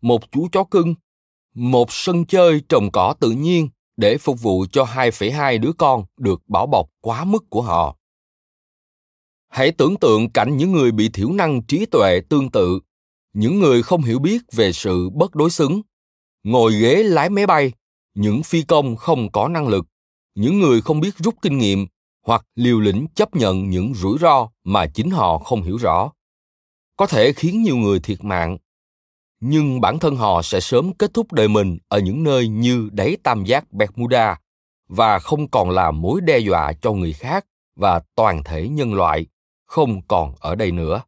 một 0.02 0.32
chú 0.32 0.48
chó 0.52 0.64
cưng 0.64 0.94
một 1.54 1.92
sân 1.92 2.26
chơi 2.26 2.62
trồng 2.68 2.90
cỏ 2.90 3.14
tự 3.20 3.30
nhiên 3.30 3.68
để 3.96 4.18
phục 4.18 4.42
vụ 4.42 4.66
cho 4.72 4.84
2,2 4.84 5.60
đứa 5.60 5.72
con 5.78 6.04
được 6.16 6.42
bảo 6.48 6.66
bọc 6.66 6.86
quá 7.00 7.24
mức 7.24 7.44
của 7.50 7.62
họ. 7.62 7.96
Hãy 9.48 9.72
tưởng 9.72 9.96
tượng 9.96 10.30
cảnh 10.30 10.56
những 10.56 10.72
người 10.72 10.92
bị 10.92 11.08
thiểu 11.08 11.32
năng 11.32 11.62
trí 11.62 11.86
tuệ 11.86 12.20
tương 12.28 12.50
tự, 12.50 12.80
những 13.32 13.60
người 13.60 13.82
không 13.82 14.02
hiểu 14.02 14.18
biết 14.18 14.42
về 14.52 14.72
sự 14.72 15.10
bất 15.10 15.34
đối 15.34 15.50
xứng, 15.50 15.80
ngồi 16.44 16.72
ghế 16.80 17.02
lái 17.02 17.30
máy 17.30 17.46
bay, 17.46 17.72
những 18.14 18.42
phi 18.42 18.62
công 18.62 18.96
không 18.96 19.32
có 19.32 19.48
năng 19.48 19.68
lực, 19.68 19.86
những 20.38 20.60
người 20.60 20.80
không 20.80 21.00
biết 21.00 21.14
rút 21.16 21.34
kinh 21.42 21.58
nghiệm 21.58 21.86
hoặc 22.26 22.46
liều 22.54 22.80
lĩnh 22.80 23.06
chấp 23.14 23.34
nhận 23.34 23.70
những 23.70 23.94
rủi 23.94 24.18
ro 24.18 24.48
mà 24.64 24.86
chính 24.86 25.10
họ 25.10 25.38
không 25.38 25.62
hiểu 25.62 25.76
rõ 25.76 26.12
có 26.96 27.06
thể 27.06 27.32
khiến 27.32 27.62
nhiều 27.62 27.76
người 27.76 28.00
thiệt 28.00 28.24
mạng 28.24 28.58
nhưng 29.40 29.80
bản 29.80 29.98
thân 29.98 30.16
họ 30.16 30.42
sẽ 30.42 30.60
sớm 30.60 30.92
kết 30.94 31.14
thúc 31.14 31.32
đời 31.32 31.48
mình 31.48 31.78
ở 31.88 31.98
những 31.98 32.22
nơi 32.22 32.48
như 32.48 32.88
đáy 32.92 33.16
tam 33.22 33.44
giác 33.44 33.72
Bermuda 33.72 34.40
và 34.88 35.18
không 35.18 35.50
còn 35.50 35.70
là 35.70 35.90
mối 35.90 36.20
đe 36.20 36.38
dọa 36.38 36.72
cho 36.72 36.92
người 36.92 37.12
khác 37.12 37.46
và 37.76 38.00
toàn 38.14 38.42
thể 38.44 38.68
nhân 38.68 38.94
loại 38.94 39.26
không 39.66 40.00
còn 40.08 40.34
ở 40.40 40.54
đây 40.54 40.72
nữa. 40.72 41.02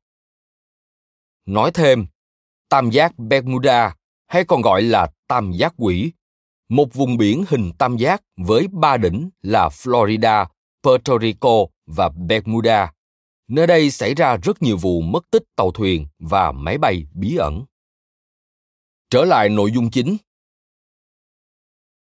Nói 1.46 1.70
thêm, 1.74 2.06
tam 2.68 2.90
giác 2.90 3.18
Bermuda 3.18 3.94
hay 4.26 4.44
còn 4.44 4.62
gọi 4.62 4.82
là 4.82 5.10
tam 5.28 5.52
giác 5.52 5.74
quỷ, 5.76 6.12
một 6.70 6.94
vùng 6.94 7.16
biển 7.16 7.44
hình 7.48 7.70
tam 7.78 7.96
giác 7.96 8.22
với 8.36 8.68
ba 8.72 8.96
đỉnh 8.96 9.30
là 9.42 9.68
Florida, 9.68 10.46
Puerto 10.82 11.18
Rico 11.18 11.66
và 11.86 12.08
Bermuda. 12.08 12.92
Nơi 13.48 13.66
đây 13.66 13.90
xảy 13.90 14.14
ra 14.14 14.36
rất 14.36 14.62
nhiều 14.62 14.76
vụ 14.76 15.00
mất 15.00 15.30
tích 15.30 15.42
tàu 15.56 15.70
thuyền 15.70 16.06
và 16.18 16.52
máy 16.52 16.78
bay 16.78 17.06
bí 17.12 17.36
ẩn. 17.36 17.64
Trở 19.10 19.24
lại 19.24 19.48
nội 19.48 19.72
dung 19.72 19.90
chính. 19.90 20.16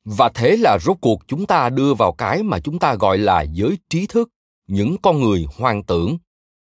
Và 0.04 0.28
thế 0.34 0.56
là 0.56 0.78
rốt 0.80 0.96
cuộc 1.00 1.20
chúng 1.28 1.46
ta 1.46 1.68
đưa 1.68 1.94
vào 1.94 2.12
cái 2.12 2.42
mà 2.42 2.60
chúng 2.60 2.78
ta 2.78 2.94
gọi 2.94 3.18
là 3.18 3.42
giới 3.42 3.78
trí 3.88 4.06
thức 4.06 4.30
những 4.66 4.96
con 5.02 5.20
người 5.20 5.46
hoang 5.56 5.82
tưởng 5.84 6.18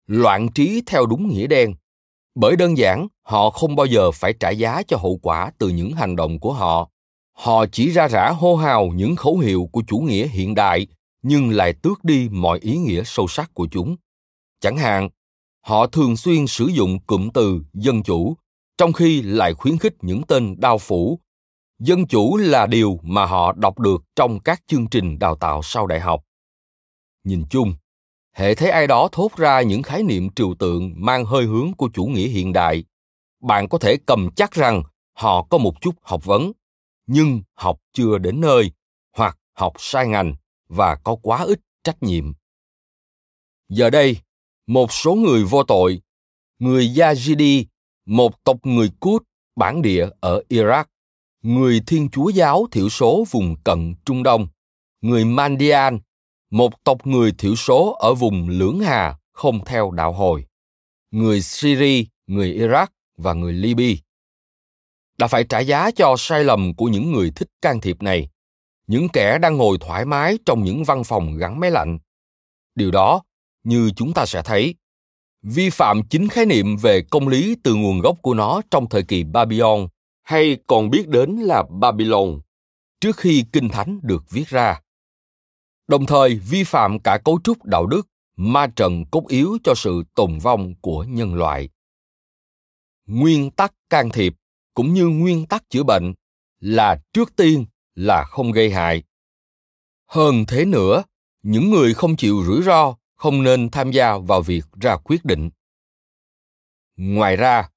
loạn 0.08 0.48
trí 0.56 0.82
theo 0.86 1.06
đúng 1.06 1.28
nghĩa 1.30 1.48
đen. 1.48 1.76
Bởi 2.36 2.56
đơn 2.56 2.78
giản 2.78 3.08
họ 3.22 3.50
không 3.50 3.76
bao 3.76 3.86
giờ 3.86 4.12
phải 4.12 4.34
trả 4.40 4.50
giá 4.50 4.84
cho 4.88 4.98
hậu 4.98 5.20
quả 5.22 5.52
từ 5.58 5.70
những 5.70 5.92
hành 5.92 6.16
động 6.16 6.40
của 6.40 6.54
họ 6.54 6.90
họ 7.38 7.66
chỉ 7.72 7.90
ra 7.90 8.08
rã 8.08 8.30
hô 8.30 8.56
hào 8.56 8.88
những 8.88 9.16
khẩu 9.16 9.38
hiệu 9.38 9.70
của 9.72 9.84
chủ 9.88 9.98
nghĩa 9.98 10.28
hiện 10.28 10.56
đại, 10.56 10.88
nhưng 11.22 11.50
lại 11.50 11.74
tước 11.74 12.04
đi 12.04 12.30
mọi 12.32 12.60
ý 12.60 12.78
nghĩa 12.78 13.04
sâu 13.06 13.28
sắc 13.28 13.54
của 13.54 13.68
chúng. 13.72 13.96
Chẳng 14.60 14.78
hạn, 14.78 15.10
họ 15.62 15.88
thường 15.88 16.18
xuyên 16.18 16.48
sử 16.48 16.66
dụng 16.66 17.00
cụm 17.00 17.30
từ 17.34 17.62
dân 17.74 18.04
chủ 18.04 18.38
trong 18.78 18.94
khi 18.94 19.22
lại 19.22 19.54
khuyến 19.54 19.78
khích 19.78 19.94
những 20.02 20.22
tên 20.28 20.56
đao 20.60 20.78
phủ. 20.78 21.20
Dân 21.80 22.08
chủ 22.08 22.38
là 22.38 22.66
điều 22.66 23.00
mà 23.04 23.26
họ 23.26 23.54
đọc 23.54 23.80
được 23.80 24.04
trong 24.16 24.40
các 24.40 24.62
chương 24.68 24.88
trình 24.88 25.20
đào 25.20 25.36
tạo 25.36 25.62
sau 25.64 25.88
đại 25.88 26.00
học. 26.00 26.24
Nhìn 27.24 27.44
chung, 27.50 27.74
hệ 28.34 28.56
thấy 28.56 28.70
ai 28.70 28.88
đó 28.88 29.10
thốt 29.12 29.36
ra 29.38 29.62
những 29.62 29.84
khái 29.84 30.04
niệm 30.04 30.30
trừu 30.30 30.56
tượng 30.60 30.94
mang 30.96 31.26
hơi 31.26 31.46
hướng 31.46 31.74
của 31.78 31.90
chủ 31.94 32.06
nghĩa 32.06 32.28
hiện 32.28 32.54
đại. 32.54 32.84
Bạn 33.44 33.70
có 33.70 33.78
thể 33.78 33.98
cầm 34.06 34.30
chắc 34.36 34.52
rằng 34.52 34.84
họ 35.14 35.44
có 35.50 35.58
một 35.58 35.82
chút 35.82 35.96
học 36.02 36.26
vấn 36.26 36.52
nhưng 37.08 37.42
học 37.54 37.80
chưa 37.94 38.18
đến 38.18 38.42
nơi 38.42 38.72
hoặc 39.16 39.38
học 39.54 39.74
sai 39.80 40.08
ngành 40.08 40.36
và 40.68 40.96
có 40.96 41.16
quá 41.22 41.44
ít 41.44 41.60
trách 41.84 42.04
nhiệm 42.04 42.34
giờ 43.70 43.90
đây 43.90 44.18
một 44.68 44.92
số 44.92 45.16
người 45.16 45.44
vô 45.44 45.64
tội 45.64 46.02
người 46.60 46.88
yazidi 46.88 47.66
một 48.06 48.44
tộc 48.44 48.58
người 48.64 48.90
Cút 49.00 49.24
bản 49.56 49.82
địa 49.82 50.08
ở 50.20 50.44
Iraq, 50.50 50.84
người 51.42 51.82
Thiên 51.88 52.10
Chúa 52.10 52.30
giáo 52.30 52.68
thiểu 52.72 52.90
số 52.90 53.26
vùng 53.32 53.56
cận 53.64 53.96
Trung 54.06 54.24
Đông, 54.24 54.48
người 55.02 55.26
Mandian, 55.26 56.00
một 56.52 56.84
tộc 56.84 57.08
người 57.08 57.32
thiểu 57.38 57.56
số 57.56 57.98
ở 58.00 58.14
vùng 58.14 58.50
Lưỡng 58.50 58.80
Hà 58.80 59.18
không 59.32 59.66
theo 59.66 59.92
đạo 59.92 60.14
hồi, 60.14 60.46
người 61.12 61.42
Syria, 61.42 62.04
người 62.28 62.54
Iraq 62.54 62.88
và 63.18 63.34
người 63.34 63.54
Libya. 63.54 63.96
Đã 65.18 65.28
phải 65.28 65.44
trả 65.44 65.60
giá 65.60 65.92
cho 65.92 66.16
sai 66.18 66.44
lầm 66.44 66.74
của 66.76 66.86
những 66.86 67.12
người 67.12 67.32
thích 67.36 67.50
can 67.62 67.82
thiệp 67.82 68.02
này. 68.02 68.30
những 68.88 69.10
kẻ 69.10 69.38
đang 69.38 69.58
ngồi 69.58 69.78
thoải 69.82 70.06
mái 70.06 70.38
trong 70.46 70.64
những 70.64 70.84
văn 70.84 71.04
phòng 71.04 71.38
gắn 71.38 71.60
máy 71.60 71.72
lạnh. 71.72 72.00
Điều 72.76 72.92
đó, 72.92 73.24
như 73.64 73.92
chúng 73.96 74.14
ta 74.14 74.26
sẽ 74.26 74.42
thấy, 74.42 74.76
vi 75.42 75.70
phạm 75.70 76.04
chính 76.10 76.28
khái 76.28 76.46
niệm 76.46 76.78
về 76.78 77.02
công 77.02 77.28
lý 77.28 77.56
từ 77.64 77.76
nguồn 77.76 78.00
gốc 78.00 78.18
của 78.22 78.34
nó 78.34 78.62
trong 78.72 78.90
thời 78.90 79.04
kỳ 79.04 79.24
Babylon, 79.24 79.88
hay 80.24 80.58
còn 80.68 80.90
biết 80.90 81.08
đến 81.08 81.36
là 81.36 81.64
Babylon, 81.70 82.42
trước 83.02 83.18
khi 83.18 83.46
Kinh 83.52 83.70
Thánh 83.70 84.00
được 84.04 84.24
viết 84.30 84.48
ra. 84.48 84.82
Đồng 85.88 86.06
thời 86.06 86.36
vi 86.36 86.64
phạm 86.64 87.00
cả 87.00 87.18
cấu 87.26 87.40
trúc 87.44 87.66
đạo 87.66 87.86
đức, 87.86 88.08
ma 88.36 88.68
trận 88.68 89.06
cốt 89.12 89.24
yếu 89.28 89.58
cho 89.64 89.76
sự 89.76 90.04
tồn 90.16 90.38
vong 90.38 90.74
của 90.82 91.04
nhân 91.04 91.36
loại. 91.36 91.70
Nguyên 93.06 93.52
tắc 93.52 93.74
can 93.90 94.10
thiệp 94.10 94.34
cũng 94.78 94.94
như 94.94 95.08
nguyên 95.08 95.46
tắc 95.46 95.70
chữa 95.70 95.84
bệnh 95.84 96.14
là 96.60 97.02
trước 97.14 97.36
tiên 97.36 97.66
là 97.96 98.24
không 98.24 98.52
gây 98.52 98.72
hại. 98.72 99.04
Hơn 100.08 100.46
thế 100.48 100.66
nữa, 100.66 101.04
những 101.44 101.72
người 101.72 101.94
không 101.94 102.16
chịu 102.16 102.44
rủi 102.46 102.64
ro 102.64 102.96
không 103.16 103.44
nên 103.44 103.70
tham 103.70 103.92
gia 103.92 104.18
vào 104.18 104.42
việc 104.42 104.66
ra 104.82 104.98
quyết 104.98 105.26
định. 105.26 105.50
Ngoài 106.98 107.36
ra 107.36 107.70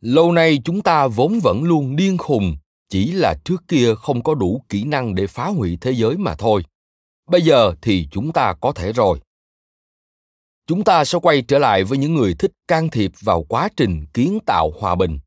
lâu 0.00 0.32
nay 0.32 0.58
chúng 0.64 0.82
ta 0.82 1.06
vốn 1.06 1.38
vẫn 1.42 1.62
luôn 1.62 1.96
điên 1.96 2.18
khùng 2.18 2.56
chỉ 2.88 3.12
là 3.12 3.34
trước 3.44 3.62
kia 3.68 3.94
không 3.94 4.22
có 4.22 4.34
đủ 4.34 4.64
kỹ 4.68 4.84
năng 4.84 5.14
để 5.14 5.26
phá 5.26 5.46
hủy 5.46 5.78
thế 5.80 5.92
giới 5.92 6.16
mà 6.16 6.34
thôi. 6.34 6.64
Bây 7.26 7.42
giờ 7.42 7.74
thì 7.82 8.08
chúng 8.10 8.32
ta 8.32 8.54
có 8.60 8.72
thể 8.72 8.92
rồi. 8.92 9.20
Chúng 10.66 10.84
ta 10.84 11.04
sẽ 11.04 11.18
quay 11.22 11.42
trở 11.42 11.58
lại 11.58 11.84
với 11.84 11.98
những 11.98 12.14
người 12.14 12.34
thích 12.34 12.52
can 12.68 12.88
thiệp 12.90 13.12
vào 13.20 13.42
quá 13.42 13.68
trình 13.76 14.06
kiến 14.14 14.38
tạo 14.46 14.72
hòa 14.80 14.94
bình 14.94 15.18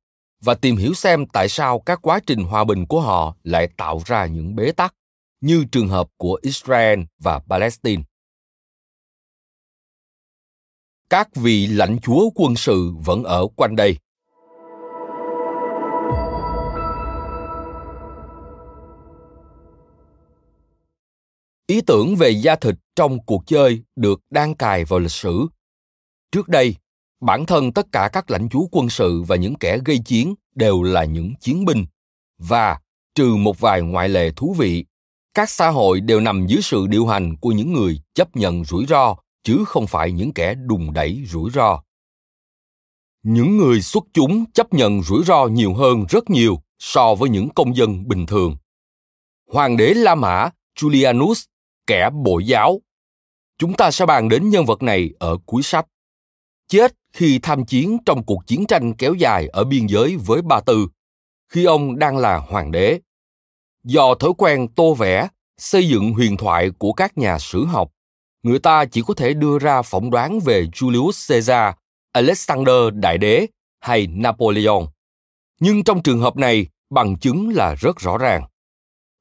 và 0.42 0.54
tìm 0.54 0.76
hiểu 0.76 0.94
xem 0.94 1.26
tại 1.26 1.50
sao 1.50 1.80
các 1.80 2.00
quá 2.02 2.20
trình 2.28 2.44
hòa 2.44 2.64
bình 2.64 2.86
của 2.86 3.02
họ 3.02 3.36
lại 3.44 3.68
tạo 3.78 4.02
ra 4.06 4.26
những 4.26 4.56
bế 4.56 4.72
tắc, 4.72 4.96
như 5.42 5.66
trường 5.72 5.88
hợp 5.88 6.08
của 6.18 6.40
israel 6.42 7.00
và 7.20 7.40
palestine. 7.50 8.04
Các 11.10 11.36
vị 11.36 11.68
lãnh 11.68 12.00
chúa 12.00 12.30
quân 12.36 12.56
sự 12.56 12.92
vẫn 13.04 13.24
ở 13.24 13.48
quanh 13.56 13.76
đây. 13.76 13.98
Ý 21.68 21.82
tưởng 21.82 22.16
về 22.16 22.30
da 22.30 22.56
thịt 22.56 22.76
trong 22.96 23.26
cuộc 23.26 23.44
chơi 23.46 23.84
được 23.96 24.22
đan 24.30 24.56
cài 24.56 24.86
vào 24.86 25.00
lịch 25.00 25.12
sử. 25.12 25.48
Trước 26.32 26.48
đây 26.48 26.76
bản 27.22 27.46
thân 27.46 27.74
tất 27.74 27.88
cả 27.92 28.10
các 28.14 28.32
lãnh 28.32 28.50
chúa 28.50 28.66
quân 28.72 28.90
sự 28.90 29.22
và 29.22 29.36
những 29.36 29.56
kẻ 29.56 29.78
gây 29.86 30.00
chiến 30.06 30.36
đều 30.56 30.84
là 30.84 31.04
những 31.06 31.34
chiến 31.40 31.66
binh. 31.66 31.86
Và, 32.38 32.80
trừ 33.16 33.36
một 33.36 33.60
vài 33.60 33.82
ngoại 33.82 34.10
lệ 34.10 34.32
thú 34.36 34.56
vị, 34.58 34.86
các 35.34 35.50
xã 35.50 35.70
hội 35.70 36.02
đều 36.02 36.20
nằm 36.20 36.48
dưới 36.48 36.62
sự 36.62 36.88
điều 36.88 37.08
hành 37.08 37.38
của 37.38 37.52
những 37.52 37.74
người 37.74 38.02
chấp 38.14 38.36
nhận 38.36 38.66
rủi 38.66 38.86
ro, 38.86 39.16
chứ 39.44 39.64
không 39.68 39.88
phải 39.88 40.12
những 40.12 40.34
kẻ 40.34 40.56
đùng 40.56 40.94
đẩy 40.94 41.24
rủi 41.28 41.50
ro. 41.52 41.84
Những 43.24 43.58
người 43.58 43.82
xuất 43.82 44.04
chúng 44.14 44.52
chấp 44.52 44.74
nhận 44.74 45.02
rủi 45.02 45.24
ro 45.24 45.48
nhiều 45.48 45.74
hơn 45.74 46.06
rất 46.10 46.30
nhiều 46.30 46.62
so 46.80 47.16
với 47.16 47.30
những 47.30 47.50
công 47.50 47.76
dân 47.76 48.08
bình 48.08 48.26
thường. 48.26 48.58
Hoàng 49.52 49.78
đế 49.78 49.94
la 49.94 50.16
mã, 50.16 50.50
julianus, 50.80 51.46
kẻ 51.88 52.10
bội 52.24 52.46
giáo. 52.46 52.82
Chúng 53.58 53.74
ta 53.74 53.92
sẽ 53.92 54.06
bàn 54.06 54.30
đến 54.30 54.50
nhân 54.50 54.66
vật 54.66 54.84
này 54.84 55.10
ở 55.20 55.38
cuối 55.46 55.64
sách. 55.64 55.88
Chết 56.68 57.01
khi 57.13 57.39
tham 57.39 57.65
chiến 57.65 57.97
trong 58.06 58.24
cuộc 58.24 58.47
chiến 58.47 58.65
tranh 58.65 58.93
kéo 58.93 59.13
dài 59.13 59.47
ở 59.47 59.63
biên 59.63 59.88
giới 59.88 60.17
với 60.26 60.41
ba 60.41 60.60
tư 60.60 60.88
khi 61.50 61.65
ông 61.65 62.00
đang 62.00 62.17
là 62.17 62.38
hoàng 62.38 62.71
đế 62.71 63.00
do 63.84 64.15
thói 64.15 64.32
quen 64.38 64.67
tô 64.76 64.93
vẽ 64.93 65.28
xây 65.58 65.88
dựng 65.88 66.13
huyền 66.13 66.38
thoại 66.38 66.69
của 66.78 66.93
các 66.93 67.17
nhà 67.17 67.39
sử 67.39 67.65
học 67.65 67.91
người 68.43 68.60
ta 68.60 68.86
chỉ 68.86 69.02
có 69.08 69.13
thể 69.13 69.34
đưa 69.34 69.60
ra 69.60 69.82
phỏng 69.82 70.10
đoán 70.10 70.39
về 70.39 70.67
Julius 70.74 71.30
Caesar, 71.30 71.74
Alexander 72.12 72.93
Đại 72.93 73.17
Đế 73.17 73.47
hay 73.80 74.08
Napoleon. 74.08 74.82
Nhưng 75.60 75.84
trong 75.84 76.04
trường 76.04 76.19
hợp 76.19 76.38
này, 76.38 76.67
bằng 76.89 77.19
chứng 77.19 77.50
là 77.50 77.76
rất 77.76 78.00
rõ 78.00 78.17
ràng. 78.17 78.43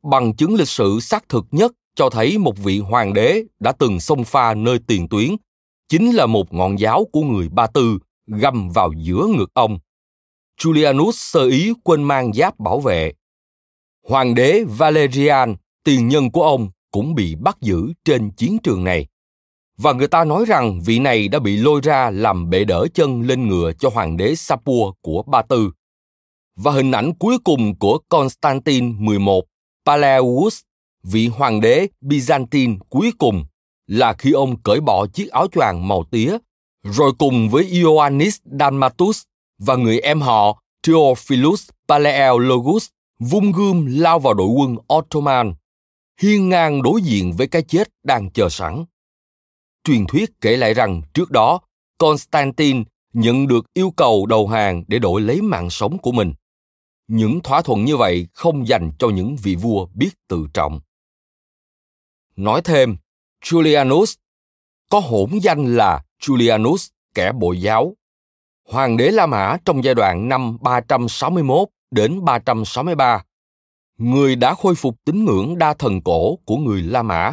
Bằng 0.03 0.37
chứng 0.37 0.55
lịch 0.55 0.69
sử 0.69 1.01
xác 1.01 1.29
thực 1.29 1.47
nhất 1.51 1.73
cho 1.95 2.11
thấy 2.11 2.39
một 2.39 2.59
vị 2.59 2.79
hoàng 2.79 3.15
đế 3.15 3.43
đã 3.61 3.73
từng 3.73 4.01
xông 4.01 4.25
pha 4.25 4.55
nơi 4.55 4.79
tiền 4.87 5.09
tuyến, 5.09 5.37
chính 5.91 6.11
là 6.11 6.27
một 6.27 6.53
ngọn 6.53 6.79
giáo 6.79 7.07
của 7.13 7.23
người 7.23 7.49
Ba 7.49 7.67
Tư 7.67 7.99
găm 8.27 8.71
vào 8.71 8.93
giữa 8.97 9.27
ngực 9.37 9.51
ông. 9.55 9.79
Julianus 10.61 11.13
sơ 11.13 11.47
ý 11.49 11.73
quên 11.85 12.03
mang 12.03 12.33
giáp 12.33 12.59
bảo 12.59 12.81
vệ. 12.81 13.13
Hoàng 14.09 14.35
đế 14.35 14.65
Valerian, 14.69 15.57
tiền 15.85 16.09
nhân 16.09 16.31
của 16.31 16.43
ông, 16.43 16.71
cũng 16.91 17.15
bị 17.15 17.35
bắt 17.35 17.57
giữ 17.61 17.93
trên 18.05 18.31
chiến 18.31 18.59
trường 18.63 18.85
này. 18.85 19.07
Và 19.77 19.93
người 19.93 20.09
ta 20.09 20.25
nói 20.25 20.45
rằng 20.45 20.81
vị 20.81 20.99
này 20.99 21.29
đã 21.29 21.39
bị 21.39 21.57
lôi 21.57 21.81
ra 21.85 22.11
làm 22.11 22.51
bệ 22.51 22.65
đỡ 22.65 22.87
chân 22.95 23.23
lên 23.23 23.49
ngựa 23.49 23.73
cho 23.73 23.89
hoàng 23.89 24.17
đế 24.17 24.35
Sapua 24.35 24.93
của 25.03 25.23
Ba 25.23 25.43
Tư. 25.43 25.71
Và 26.57 26.73
hình 26.73 26.93
ảnh 26.93 27.15
cuối 27.15 27.39
cùng 27.45 27.79
của 27.79 27.99
Constantine 28.09 28.93
11, 28.99 29.45
Paleus, 29.87 30.61
vị 31.03 31.27
hoàng 31.27 31.61
đế 31.61 31.87
Byzantine 32.03 32.79
cuối 32.89 33.13
cùng, 33.19 33.45
là 33.91 34.13
khi 34.13 34.33
ông 34.33 34.63
cởi 34.63 34.81
bỏ 34.81 35.07
chiếc 35.07 35.31
áo 35.31 35.47
choàng 35.53 35.89
màu 35.89 36.05
tía, 36.11 36.39
rồi 36.83 37.13
cùng 37.19 37.49
với 37.51 37.65
Ioannis 37.65 38.39
Dalmatus 38.61 39.23
và 39.59 39.77
người 39.77 40.01
em 40.01 40.21
họ 40.21 40.63
Theophilus 40.83 41.69
Paleologus 41.89 42.89
vung 43.19 43.53
gươm 43.53 43.87
lao 43.87 44.19
vào 44.19 44.35
đội 44.35 44.49
quân 44.49 44.77
Ottoman 44.95 45.55
hiên 46.21 46.49
ngang 46.49 46.83
đối 46.83 47.03
diện 47.03 47.33
với 47.33 47.47
cái 47.47 47.63
chết 47.63 47.89
đang 48.03 48.31
chờ 48.31 48.49
sẵn. 48.49 48.85
Truyền 49.85 50.07
thuyết 50.07 50.31
kể 50.41 50.57
lại 50.57 50.75
rằng 50.75 51.03
trước 51.15 51.31
đó, 51.31 51.61
Constantine 51.99 52.83
nhận 53.13 53.47
được 53.47 53.65
yêu 53.75 53.91
cầu 53.97 54.27
đầu 54.27 54.49
hàng 54.49 54.85
để 54.89 54.99
đổi 54.99 55.21
lấy 55.21 55.43
mạng 55.43 55.71
sống 55.71 55.99
của 55.99 56.13
mình. 56.13 56.33
Những 57.09 57.41
thỏa 57.41 57.63
thuận 57.63 57.85
như 57.85 57.97
vậy 57.97 58.27
không 58.33 58.69
dành 58.69 58.93
cho 58.99 59.09
những 59.09 59.37
vị 59.43 59.55
vua 59.55 59.87
biết 59.95 60.11
tự 60.29 60.47
trọng. 60.55 60.81
Nói 62.37 62.63
thêm, 62.65 62.97
Julianus 63.45 64.15
có 64.91 65.01
hỗn 65.01 65.31
danh 65.43 65.77
là 65.77 66.03
Julianus 66.23 66.89
kẻ 67.15 67.33
bội 67.33 67.61
giáo. 67.61 67.97
Hoàng 68.69 68.97
đế 68.97 69.11
La 69.11 69.27
Mã 69.27 69.57
trong 69.65 69.85
giai 69.85 69.95
đoạn 69.95 70.29
năm 70.29 70.59
361 70.61 71.69
đến 71.91 72.25
363 72.25 73.23
người 74.01 74.37
đã 74.37 74.55
khôi 74.55 74.75
phục 74.75 74.97
tín 75.05 75.25
ngưỡng 75.25 75.59
đa 75.59 75.75
thần 75.75 76.03
cổ 76.03 76.37
của 76.45 76.57
người 76.57 76.83
La 76.83 77.03
Mã, 77.03 77.33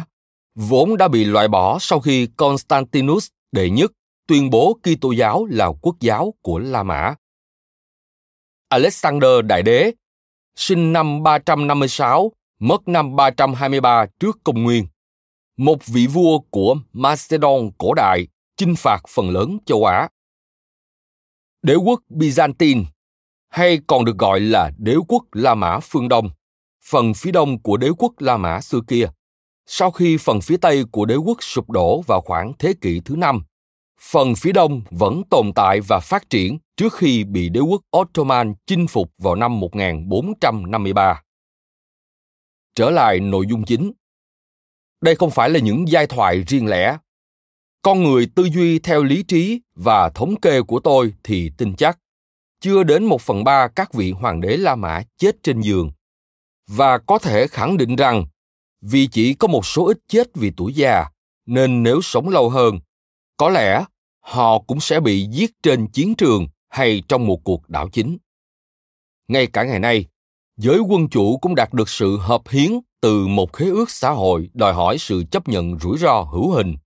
vốn 0.54 0.96
đã 0.96 1.08
bị 1.08 1.24
loại 1.24 1.48
bỏ 1.48 1.78
sau 1.80 2.00
khi 2.00 2.26
Constantinus 2.36 3.28
đệ 3.52 3.70
nhất 3.70 3.92
tuyên 4.26 4.50
bố 4.50 4.78
Kitô 4.82 5.12
giáo 5.12 5.46
là 5.50 5.70
quốc 5.82 5.96
giáo 6.00 6.34
của 6.42 6.58
La 6.58 6.82
Mã. 6.82 7.14
Alexander 8.68 9.30
Đại 9.44 9.62
Đế, 9.62 9.92
sinh 10.56 10.92
năm 10.92 11.22
356, 11.22 12.32
mất 12.58 12.88
năm 12.88 13.16
323 13.16 14.06
trước 14.20 14.38
công 14.44 14.62
nguyên. 14.62 14.86
Một 15.58 15.86
vị 15.86 16.06
vua 16.06 16.38
của 16.38 16.76
Macedon 16.92 17.70
cổ 17.78 17.94
đại, 17.94 18.26
chinh 18.56 18.74
phạt 18.76 19.02
phần 19.08 19.30
lớn 19.30 19.58
châu 19.66 19.84
Á. 19.84 20.08
Đế 21.62 21.74
quốc 21.74 22.00
Byzantine, 22.10 22.84
hay 23.48 23.78
còn 23.86 24.04
được 24.04 24.18
gọi 24.18 24.40
là 24.40 24.70
đế 24.78 24.96
quốc 25.08 25.24
La 25.32 25.54
Mã 25.54 25.78
phương 25.82 26.08
Đông, 26.08 26.30
phần 26.84 27.14
phía 27.14 27.30
đông 27.30 27.62
của 27.62 27.76
đế 27.76 27.88
quốc 27.98 28.12
La 28.18 28.36
Mã 28.36 28.60
xưa 28.60 28.80
kia. 28.88 29.08
Sau 29.66 29.90
khi 29.90 30.16
phần 30.16 30.40
phía 30.40 30.56
tây 30.56 30.84
của 30.92 31.04
đế 31.04 31.14
quốc 31.14 31.42
sụp 31.42 31.70
đổ 31.70 32.00
vào 32.00 32.20
khoảng 32.20 32.52
thế 32.58 32.74
kỷ 32.80 33.00
thứ 33.04 33.16
năm, 33.16 33.42
phần 34.00 34.34
phía 34.34 34.52
đông 34.52 34.82
vẫn 34.90 35.22
tồn 35.30 35.52
tại 35.54 35.80
và 35.80 36.00
phát 36.00 36.30
triển 36.30 36.58
trước 36.76 36.94
khi 36.94 37.24
bị 37.24 37.48
đế 37.48 37.60
quốc 37.60 37.82
Ottoman 37.96 38.54
chinh 38.66 38.86
phục 38.86 39.12
vào 39.18 39.34
năm 39.34 39.60
1453. 39.60 41.22
Trở 42.74 42.90
lại 42.90 43.20
nội 43.20 43.46
dung 43.48 43.64
chính. 43.64 43.92
Đây 45.00 45.14
không 45.14 45.30
phải 45.30 45.50
là 45.50 45.60
những 45.60 45.88
giai 45.88 46.06
thoại 46.06 46.44
riêng 46.46 46.66
lẻ. 46.66 46.98
Con 47.82 48.02
người 48.02 48.30
tư 48.34 48.48
duy 48.54 48.78
theo 48.78 49.02
lý 49.02 49.22
trí 49.22 49.60
và 49.74 50.10
thống 50.10 50.40
kê 50.40 50.62
của 50.62 50.80
tôi 50.80 51.14
thì 51.22 51.50
tin 51.58 51.76
chắc. 51.76 51.98
Chưa 52.60 52.82
đến 52.82 53.04
một 53.04 53.20
phần 53.20 53.44
ba 53.44 53.68
các 53.68 53.94
vị 53.94 54.10
hoàng 54.10 54.40
đế 54.40 54.56
La 54.56 54.74
Mã 54.74 55.02
chết 55.16 55.42
trên 55.42 55.60
giường. 55.60 55.92
Và 56.66 56.98
có 56.98 57.18
thể 57.18 57.46
khẳng 57.46 57.76
định 57.76 57.96
rằng, 57.96 58.26
vì 58.80 59.06
chỉ 59.06 59.34
có 59.34 59.48
một 59.48 59.66
số 59.66 59.86
ít 59.86 59.98
chết 60.08 60.28
vì 60.34 60.52
tuổi 60.56 60.72
già, 60.74 61.04
nên 61.46 61.82
nếu 61.82 62.00
sống 62.02 62.28
lâu 62.28 62.50
hơn, 62.50 62.78
có 63.36 63.48
lẽ 63.48 63.84
họ 64.20 64.58
cũng 64.58 64.80
sẽ 64.80 65.00
bị 65.00 65.26
giết 65.30 65.50
trên 65.62 65.86
chiến 65.86 66.14
trường 66.14 66.48
hay 66.68 67.02
trong 67.08 67.26
một 67.26 67.44
cuộc 67.44 67.68
đảo 67.68 67.88
chính. 67.92 68.18
Ngay 69.28 69.46
cả 69.46 69.64
ngày 69.64 69.78
nay 69.78 70.06
giới 70.58 70.78
quân 70.78 71.08
chủ 71.08 71.38
cũng 71.38 71.54
đạt 71.54 71.72
được 71.72 71.88
sự 71.88 72.16
hợp 72.16 72.48
hiến 72.48 72.72
từ 73.00 73.26
một 73.26 73.52
khế 73.52 73.64
ước 73.64 73.90
xã 73.90 74.10
hội 74.10 74.50
đòi 74.54 74.72
hỏi 74.72 74.98
sự 74.98 75.24
chấp 75.30 75.48
nhận 75.48 75.78
rủi 75.78 75.98
ro 75.98 76.20
hữu 76.20 76.50
hình 76.50 76.76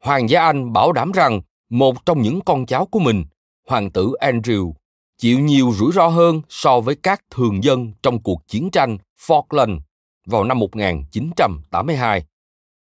hoàng 0.00 0.30
gia 0.30 0.44
anh 0.44 0.72
bảo 0.72 0.92
đảm 0.92 1.12
rằng 1.12 1.40
một 1.70 2.06
trong 2.06 2.22
những 2.22 2.40
con 2.46 2.66
cháu 2.66 2.86
của 2.86 2.98
mình, 2.98 3.24
hoàng 3.68 3.90
tử 3.90 4.12
andrew, 4.20 4.72
chịu 5.18 5.38
nhiều 5.38 5.72
rủi 5.72 5.92
ro 5.92 6.08
hơn 6.08 6.42
so 6.48 6.80
với 6.80 6.94
các 6.94 7.24
thường 7.30 7.64
dân 7.64 7.92
trong 8.02 8.22
cuộc 8.22 8.46
chiến 8.46 8.70
tranh 8.70 8.98
Falkland 9.26 9.80
vào 10.26 10.44
năm 10.44 10.58
1982. 10.58 12.24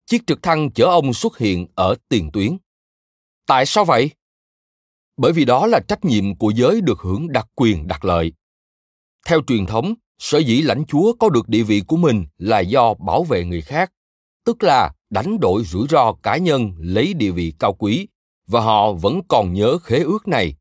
Chiếc 0.06 0.28
trực 0.28 0.44
thăng 0.44 0.72
chở 0.72 0.86
ông 0.86 1.14
xuất 1.14 1.38
hiện 1.38 1.68
ở 1.76 1.96
tiền 2.10 2.32
tuyến. 2.32 2.58
Tại 3.48 3.66
sao 3.66 3.86
vậy? 3.86 4.10
Bởi 5.18 5.34
vì 5.34 5.46
đó 5.46 5.68
là 5.68 5.80
trách 5.88 6.06
nhiệm 6.06 6.36
của 6.36 6.50
giới 6.50 6.82
được 6.82 7.00
hưởng 7.00 7.32
đặc 7.32 7.48
quyền 7.56 7.88
đặc 7.88 8.06
lợi. 8.06 8.34
Theo 9.26 9.42
truyền 9.48 9.66
thống, 9.66 9.94
sở 10.20 10.38
dĩ 10.40 10.62
lãnh 10.62 10.86
chúa 10.86 11.14
có 11.14 11.30
được 11.30 11.50
địa 11.50 11.64
vị 11.64 11.82
của 11.88 11.98
mình 11.98 12.26
là 12.38 12.60
do 12.60 12.94
bảo 12.94 13.24
vệ 13.24 13.46
người 13.46 13.62
khác, 13.62 13.92
tức 14.46 14.64
là 14.64 14.94
đánh 15.10 15.40
đổi 15.40 15.64
rủi 15.64 15.88
ro 15.90 16.14
cá 16.24 16.38
nhân 16.38 16.74
lấy 16.78 17.14
địa 17.14 17.32
vị 17.32 17.54
cao 17.60 17.74
quý 17.74 18.08
và 18.48 18.62
họ 18.62 18.92
vẫn 18.92 19.22
còn 19.28 19.54
nhớ 19.54 19.78
khế 19.78 20.00
ước 20.00 20.28
này. 20.28 20.56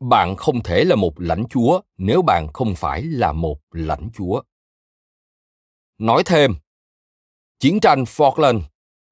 Bạn 0.00 0.36
không 0.36 0.62
thể 0.62 0.84
là 0.84 0.96
một 0.96 1.20
lãnh 1.20 1.44
chúa 1.50 1.80
nếu 1.98 2.22
bạn 2.22 2.52
không 2.52 2.74
phải 2.74 3.02
là 3.02 3.32
một 3.32 3.58
lãnh 3.72 4.10
chúa. 4.14 4.42
Nói 5.98 6.22
thêm 6.26 6.54
chiến 7.60 7.80
tranh 7.80 8.04
falkland 8.04 8.60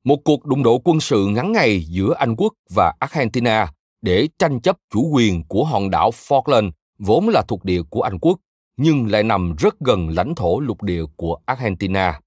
một 0.04 0.16
cuộc 0.24 0.44
đụng 0.44 0.62
độ 0.62 0.78
quân 0.84 1.00
sự 1.00 1.26
ngắn 1.26 1.52
ngày 1.52 1.84
giữa 1.88 2.14
anh 2.18 2.36
quốc 2.36 2.52
và 2.70 2.92
argentina 3.00 3.72
để 4.02 4.28
tranh 4.38 4.60
chấp 4.60 4.76
chủ 4.90 5.10
quyền 5.12 5.44
của 5.48 5.64
hòn 5.64 5.90
đảo 5.90 6.10
falkland 6.10 6.70
vốn 6.98 7.28
là 7.28 7.42
thuộc 7.48 7.64
địa 7.64 7.82
của 7.90 8.02
anh 8.02 8.18
quốc 8.18 8.40
nhưng 8.76 9.06
lại 9.06 9.22
nằm 9.22 9.54
rất 9.58 9.80
gần 9.80 10.08
lãnh 10.08 10.34
thổ 10.34 10.60
lục 10.60 10.82
địa 10.82 11.04
của 11.16 11.38
argentina. 11.46 12.20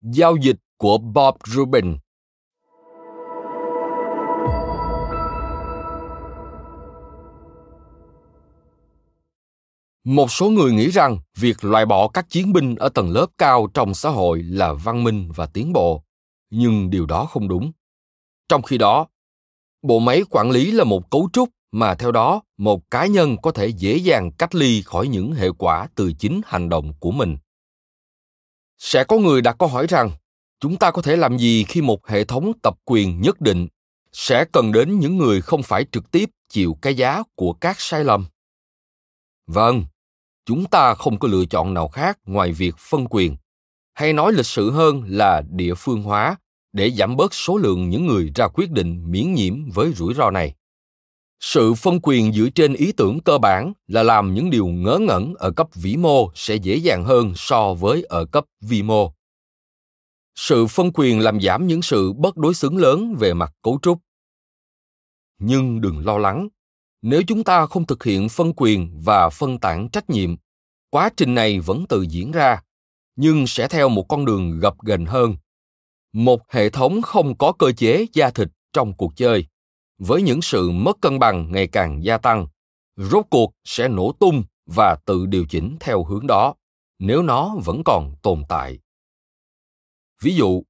Giao 0.00 0.36
dịch 0.36 0.56
của 0.76 0.98
bob 0.98 1.34
rubin. 1.46 1.96
Một 10.04 10.30
số 10.30 10.50
người 10.50 10.72
nghĩ 10.72 10.90
rằng 10.90 11.18
việc 11.34 11.64
loại 11.64 11.86
bỏ 11.86 12.08
các 12.08 12.26
chiến 12.28 12.52
binh 12.52 12.76
ở 12.76 12.88
tầng 12.88 13.10
lớp 13.10 13.26
cao 13.38 13.68
trong 13.74 13.94
xã 13.94 14.08
hội 14.08 14.42
là 14.42 14.72
văn 14.72 15.04
minh 15.04 15.30
và 15.36 15.46
tiến 15.46 15.72
bộ, 15.72 16.04
nhưng 16.50 16.90
điều 16.90 17.06
đó 17.06 17.24
không 17.24 17.48
đúng. 17.48 17.72
Trong 18.48 18.62
khi 18.62 18.78
đó, 18.78 19.06
bộ 19.82 19.98
máy 19.98 20.22
quản 20.30 20.50
lý 20.50 20.70
là 20.70 20.84
một 20.84 21.10
cấu 21.10 21.28
trúc 21.32 21.48
mà 21.72 21.94
theo 21.94 22.12
đó, 22.12 22.42
một 22.56 22.90
cá 22.90 23.06
nhân 23.06 23.36
có 23.42 23.50
thể 23.50 23.66
dễ 23.66 23.96
dàng 23.96 24.30
cách 24.38 24.54
ly 24.54 24.82
khỏi 24.82 25.08
những 25.08 25.32
hệ 25.32 25.50
quả 25.58 25.88
từ 25.94 26.12
chính 26.12 26.40
hành 26.46 26.68
động 26.68 26.92
của 27.00 27.10
mình. 27.10 27.36
Sẽ 28.78 29.04
có 29.04 29.16
người 29.16 29.42
đặt 29.42 29.56
câu 29.58 29.68
hỏi 29.68 29.86
rằng, 29.88 30.10
chúng 30.60 30.76
ta 30.76 30.90
có 30.90 31.02
thể 31.02 31.16
làm 31.16 31.38
gì 31.38 31.64
khi 31.64 31.80
một 31.80 32.06
hệ 32.06 32.24
thống 32.24 32.52
tập 32.62 32.74
quyền 32.84 33.20
nhất 33.20 33.40
định? 33.40 33.68
Sẽ 34.12 34.44
cần 34.52 34.72
đến 34.72 34.98
những 34.98 35.16
người 35.16 35.40
không 35.40 35.62
phải 35.62 35.86
trực 35.92 36.10
tiếp 36.10 36.30
chịu 36.48 36.78
cái 36.82 36.94
giá 36.94 37.22
của 37.34 37.52
các 37.52 37.80
sai 37.80 38.04
lầm? 38.04 38.26
Vâng 39.46 39.84
chúng 40.46 40.64
ta 40.64 40.94
không 40.94 41.18
có 41.18 41.28
lựa 41.28 41.44
chọn 41.44 41.74
nào 41.74 41.88
khác 41.88 42.18
ngoài 42.26 42.52
việc 42.52 42.74
phân 42.78 43.06
quyền. 43.10 43.36
Hay 43.94 44.12
nói 44.12 44.32
lịch 44.32 44.46
sự 44.46 44.70
hơn 44.70 45.02
là 45.06 45.42
địa 45.50 45.74
phương 45.74 46.02
hóa, 46.02 46.36
để 46.72 46.90
giảm 46.90 47.16
bớt 47.16 47.34
số 47.34 47.56
lượng 47.56 47.90
những 47.90 48.06
người 48.06 48.32
ra 48.34 48.48
quyết 48.48 48.70
định 48.70 49.10
miễn 49.10 49.34
nhiễm 49.34 49.70
với 49.70 49.92
rủi 49.92 50.14
ro 50.14 50.30
này 50.30 50.54
sự 51.40 51.74
phân 51.74 51.98
quyền 52.02 52.32
dựa 52.32 52.48
trên 52.54 52.74
ý 52.74 52.92
tưởng 52.92 53.20
cơ 53.20 53.38
bản 53.38 53.72
là 53.86 54.02
làm 54.02 54.34
những 54.34 54.50
điều 54.50 54.66
ngớ 54.66 54.98
ngẩn 55.00 55.34
ở 55.34 55.50
cấp 55.50 55.68
vĩ 55.74 55.96
mô 55.96 56.30
sẽ 56.34 56.54
dễ 56.54 56.76
dàng 56.76 57.04
hơn 57.04 57.32
so 57.36 57.74
với 57.74 58.02
ở 58.02 58.24
cấp 58.24 58.44
vi 58.60 58.82
mô. 58.82 59.12
Sự 60.34 60.66
phân 60.66 60.90
quyền 60.94 61.20
làm 61.20 61.40
giảm 61.40 61.66
những 61.66 61.82
sự 61.82 62.12
bất 62.12 62.36
đối 62.36 62.54
xứng 62.54 62.76
lớn 62.76 63.14
về 63.18 63.34
mặt 63.34 63.52
cấu 63.62 63.78
trúc. 63.82 63.98
Nhưng 65.38 65.80
đừng 65.80 66.06
lo 66.06 66.18
lắng, 66.18 66.48
nếu 67.02 67.22
chúng 67.26 67.44
ta 67.44 67.66
không 67.66 67.86
thực 67.86 68.04
hiện 68.04 68.28
phân 68.28 68.52
quyền 68.56 69.00
và 69.04 69.30
phân 69.30 69.60
tản 69.60 69.88
trách 69.88 70.10
nhiệm, 70.10 70.36
quá 70.90 71.10
trình 71.16 71.34
này 71.34 71.60
vẫn 71.60 71.86
tự 71.86 72.02
diễn 72.02 72.32
ra, 72.32 72.62
nhưng 73.16 73.46
sẽ 73.46 73.68
theo 73.68 73.88
một 73.88 74.02
con 74.08 74.24
đường 74.24 74.58
gập 74.60 74.74
ghềnh 74.86 75.06
hơn. 75.06 75.36
Một 76.12 76.52
hệ 76.52 76.70
thống 76.70 77.02
không 77.02 77.38
có 77.38 77.52
cơ 77.52 77.72
chế 77.72 78.06
da 78.12 78.30
thịt 78.30 78.48
trong 78.72 78.92
cuộc 78.96 79.16
chơi 79.16 79.46
với 79.98 80.22
những 80.22 80.42
sự 80.42 80.70
mất 80.70 81.00
cân 81.00 81.18
bằng 81.18 81.52
ngày 81.52 81.66
càng 81.66 82.04
gia 82.04 82.18
tăng 82.18 82.46
rốt 82.96 83.26
cuộc 83.30 83.52
sẽ 83.64 83.88
nổ 83.88 84.12
tung 84.12 84.44
và 84.66 84.96
tự 85.04 85.26
điều 85.26 85.44
chỉnh 85.46 85.76
theo 85.80 86.04
hướng 86.04 86.26
đó 86.26 86.54
nếu 86.98 87.22
nó 87.22 87.54
vẫn 87.64 87.82
còn 87.84 88.14
tồn 88.22 88.42
tại. 88.48 88.78
Ví 90.22 90.34
dụ, 90.34 90.62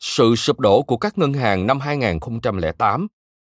sự 0.00 0.36
sụp 0.36 0.60
đổ 0.60 0.82
của 0.82 0.96
các 0.96 1.18
ngân 1.18 1.32
hàng 1.32 1.66
năm 1.66 1.80
2008 1.80 3.06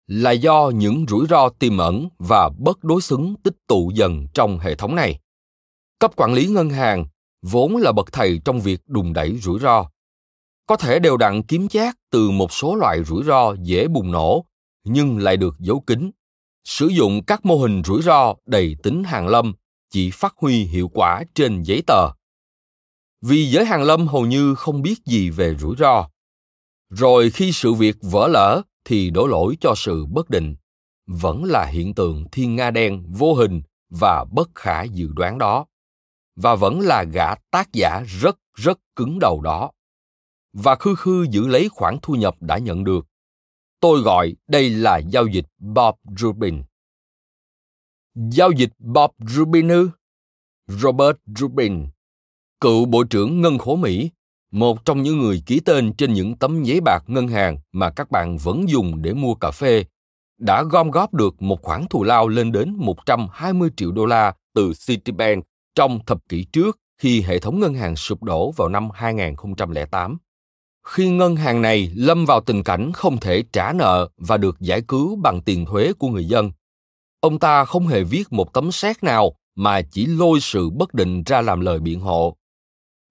là 0.07 0.31
do 0.31 0.71
những 0.75 1.05
rủi 1.09 1.27
ro 1.27 1.49
tiềm 1.49 1.79
ẩn 1.79 2.09
và 2.19 2.51
bất 2.59 2.85
đối 2.85 3.03
xứng 3.03 3.35
tích 3.43 3.57
tụ 3.67 3.91
dần 3.95 4.27
trong 4.35 4.59
hệ 4.59 4.75
thống 4.75 4.95
này. 4.95 5.21
Cấp 5.99 6.13
quản 6.17 6.33
lý 6.35 6.47
ngân 6.47 6.71
hàng 6.71 7.07
vốn 7.43 7.77
là 7.77 7.93
bậc 7.93 8.13
thầy 8.13 8.41
trong 8.45 8.61
việc 8.61 8.81
đùn 8.87 9.13
đẩy 9.13 9.37
rủi 9.37 9.61
ro. 9.61 9.91
Có 10.67 10.77
thể 10.77 10.99
đều 10.99 11.17
đặn 11.17 11.43
kiếm 11.43 11.69
chác 11.69 11.97
từ 12.11 12.31
một 12.31 12.53
số 12.53 12.75
loại 12.75 13.05
rủi 13.05 13.25
ro 13.25 13.55
dễ 13.63 13.89
bùng 13.89 14.13
nổ 14.13 14.45
nhưng 14.85 15.19
lại 15.19 15.37
được 15.37 15.55
giấu 15.59 15.81
kín. 15.81 16.11
Sử 16.65 16.87
dụng 16.87 17.25
các 17.27 17.45
mô 17.45 17.57
hình 17.57 17.83
rủi 17.85 18.03
ro 18.03 18.35
đầy 18.47 18.77
tính 18.83 19.05
hàng 19.05 19.29
lâm 19.29 19.53
chỉ 19.91 20.11
phát 20.11 20.35
huy 20.37 20.65
hiệu 20.65 20.89
quả 20.89 21.25
trên 21.35 21.63
giấy 21.63 21.83
tờ. 21.87 22.09
Vì 23.23 23.51
giới 23.51 23.65
hàng 23.65 23.83
lâm 23.83 24.07
hầu 24.07 24.27
như 24.27 24.55
không 24.55 24.83
biết 24.83 25.05
gì 25.05 25.31
về 25.31 25.55
rủi 25.55 25.77
ro. 25.79 26.09
Rồi 26.91 27.31
khi 27.31 27.53
sự 27.53 27.73
việc 27.73 27.97
vỡ 28.03 28.29
lỡ 28.29 28.63
thì 28.85 29.11
đổ 29.11 29.27
lỗi 29.27 29.57
cho 29.61 29.75
sự 29.77 30.07
bất 30.07 30.31
định. 30.31 30.57
Vẫn 31.07 31.45
là 31.45 31.67
hiện 31.67 31.95
tượng 31.95 32.25
thiên 32.33 32.57
nga 32.57 32.71
đen 32.71 33.05
vô 33.13 33.35
hình 33.35 33.63
và 33.91 34.25
bất 34.33 34.51
khả 34.55 34.83
dự 34.83 35.09
đoán 35.17 35.39
đó. 35.39 35.67
Và 36.37 36.55
vẫn 36.55 36.81
là 36.81 37.03
gã 37.03 37.35
tác 37.51 37.73
giả 37.73 38.03
rất 38.07 38.37
rất 38.55 38.79
cứng 38.97 39.19
đầu 39.19 39.41
đó. 39.41 39.71
Và 40.53 40.75
khư 40.75 40.95
khư 40.95 41.27
giữ 41.31 41.47
lấy 41.47 41.69
khoản 41.69 41.97
thu 42.03 42.15
nhập 42.15 42.37
đã 42.41 42.59
nhận 42.59 42.85
được 42.85 43.07
Tôi 43.81 44.01
gọi 44.01 44.35
đây 44.49 44.71
là 44.71 44.99
giao 44.99 45.27
dịch 45.27 45.47
Bob 45.59 45.95
Rubin. 46.19 46.63
Giao 48.15 48.51
dịch 48.51 48.71
Bob 48.79 49.11
Rubin 49.19 49.69
ư? 49.69 49.91
Robert 50.67 51.17
Rubin, 51.37 51.87
cựu 52.61 52.85
Bộ 52.85 53.05
trưởng 53.05 53.41
Ngân 53.41 53.59
khố 53.59 53.77
Mỹ, 53.77 54.11
một 54.51 54.85
trong 54.85 55.03
những 55.03 55.19
người 55.19 55.43
ký 55.47 55.61
tên 55.61 55.93
trên 55.93 56.13
những 56.13 56.37
tấm 56.37 56.63
giấy 56.63 56.81
bạc 56.81 57.05
ngân 57.07 57.29
hàng 57.29 57.59
mà 57.73 57.91
các 57.91 58.11
bạn 58.11 58.37
vẫn 58.37 58.69
dùng 58.69 59.03
để 59.03 59.13
mua 59.13 59.35
cà 59.35 59.51
phê, 59.51 59.85
đã 60.39 60.63
gom 60.63 60.91
góp 60.91 61.15
được 61.15 61.43
một 61.43 61.63
khoản 61.63 61.87
thù 61.91 62.05
lao 62.05 62.29
lên 62.29 62.53
đến 62.53 62.75
120 62.77 63.71
triệu 63.77 63.93
đô 63.93 64.07
la 64.07 64.35
từ 64.55 64.73
Citibank 64.87 65.45
trong 65.75 66.05
thập 66.07 66.29
kỷ 66.29 66.45
trước 66.45 66.79
khi 66.99 67.23
hệ 67.23 67.39
thống 67.39 67.61
ngân 67.61 67.75
hàng 67.75 67.97
sụp 67.97 68.23
đổ 68.23 68.51
vào 68.51 68.69
năm 68.69 68.89
2008 68.95 70.19
khi 70.87 71.09
ngân 71.11 71.37
hàng 71.37 71.63
này 71.63 71.93
lâm 71.95 72.27
vào 72.27 72.41
tình 72.41 72.63
cảnh 72.63 72.93
không 72.93 73.19
thể 73.21 73.45
trả 73.53 73.73
nợ 73.73 74.09
và 74.17 74.37
được 74.37 74.61
giải 74.61 74.83
cứu 74.89 75.17
bằng 75.17 75.43
tiền 75.43 75.67
thuế 75.67 75.93
của 75.93 76.09
người 76.09 76.25
dân, 76.25 76.51
ông 77.21 77.39
ta 77.39 77.65
không 77.65 77.87
hề 77.87 78.05
viết 78.05 78.33
một 78.33 78.53
tấm 78.53 78.73
xét 78.73 79.03
nào 79.03 79.33
mà 79.55 79.83
chỉ 79.83 80.07
lôi 80.07 80.41
sự 80.41 80.71
bất 80.71 80.95
định 80.95 81.23
ra 81.27 81.41
làm 81.41 81.61
lời 81.61 81.81
biện 81.81 82.01
hộ. 82.01 82.37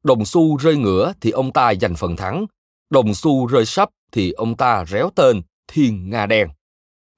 Đồng 0.03 0.25
xu 0.25 0.57
rơi 0.57 0.77
ngửa 0.77 1.13
thì 1.21 1.31
ông 1.31 1.51
ta 1.51 1.73
giành 1.81 1.95
phần 1.95 2.15
thắng, 2.15 2.45
đồng 2.89 3.13
xu 3.13 3.45
rơi 3.45 3.65
sấp 3.65 3.89
thì 4.11 4.31
ông 4.31 4.57
ta 4.57 4.85
réo 4.85 5.09
tên 5.15 5.41
thiên 5.67 6.09
nga 6.09 6.25
đen. 6.25 6.49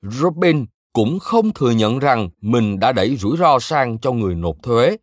Robin 0.02 0.66
cũng 0.94 1.20
không 1.20 1.54
thừa 1.54 1.72
nhận 1.72 2.00
rằng 2.00 2.30
mình 2.42 2.80
đã 2.80 2.92
đẩy 2.92 3.18
rủi 3.18 3.38
ro 3.38 3.60
sang 3.60 4.00
cho 4.00 4.12
người 4.12 4.36
nộp 4.36 4.64
thuế. 4.64 4.98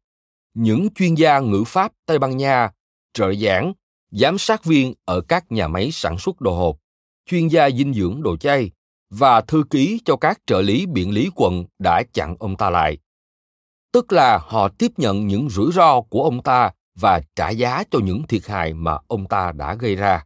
Những 0.55 0.89
chuyên 0.95 1.15
gia 1.15 1.39
ngữ 1.39 1.65
pháp 1.67 1.93
tây 2.07 2.19
ban 2.19 2.37
nha, 2.37 2.71
trợ 3.15 3.35
giảng 3.35 3.73
giám 4.11 4.39
sát 4.39 4.65
viên 4.65 4.95
ở 5.05 5.21
các 5.21 5.53
nhà 5.53 5.69
máy 5.69 5.91
sản 5.93 6.19
xuất 6.19 6.41
đồ 6.41 6.57
hộp, 6.57 6.77
chuyên 7.27 7.49
gia 7.49 7.71
dinh 7.71 7.95
dưỡng 7.95 8.23
đồ 8.23 8.37
chay 8.37 8.71
và 9.11 9.41
thư 9.41 9.65
ký 9.71 10.01
cho 10.05 10.17
các 10.17 10.41
trợ 10.47 10.61
lý 10.61 10.87
biện 10.87 11.11
lý 11.11 11.31
quận 11.35 11.65
đã 11.79 12.03
chặn 12.13 12.37
ông 12.39 12.57
ta 12.57 12.71
lại. 12.71 12.99
Tức 13.93 14.13
là 14.13 14.39
họ 14.39 14.69
tiếp 14.69 14.93
nhận 14.97 15.27
những 15.27 15.51
rủi 15.51 15.73
ro 15.73 16.01
của 16.01 16.23
ông 16.23 16.43
ta 16.43 16.71
và 16.95 17.21
trả 17.37 17.51
giá 17.51 17.85
cho 17.91 17.99
những 17.99 18.23
thiệt 18.27 18.47
hại 18.47 18.75
mà 18.75 18.99
ông 19.07 19.27
ta 19.27 19.53
đã 19.53 19.75
gây 19.75 19.97
ra. 19.97 20.25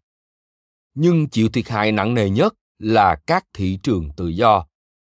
Nhưng 0.94 1.28
chịu 1.28 1.48
thiệt 1.48 1.68
hại 1.68 1.92
nặng 1.92 2.14
nề 2.14 2.30
nhất 2.30 2.54
là 2.78 3.16
các 3.26 3.44
thị 3.54 3.78
trường 3.82 4.10
tự 4.16 4.28
do, 4.28 4.66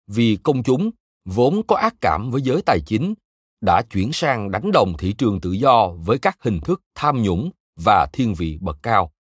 vì 0.07 0.39
công 0.43 0.63
chúng 0.63 0.91
vốn 1.25 1.63
có 1.67 1.77
ác 1.77 1.95
cảm 2.01 2.31
với 2.31 2.43
giới 2.43 2.63
tài 2.67 2.81
chính 2.87 3.15
đã 3.61 3.83
chuyển 3.83 4.13
sang 4.13 4.51
đánh 4.51 4.73
đồng 4.73 4.97
thị 4.99 5.13
trường 5.13 5.41
tự 5.41 5.53
do 5.53 5.89
với 5.89 6.19
các 6.19 6.37
hình 6.41 6.61
thức 6.61 6.83
tham 6.95 7.23
nhũng 7.23 7.51
và 7.85 8.07
thiên 8.13 8.35
vị 8.35 8.59
bậc 8.61 8.79
cao, 8.83 9.13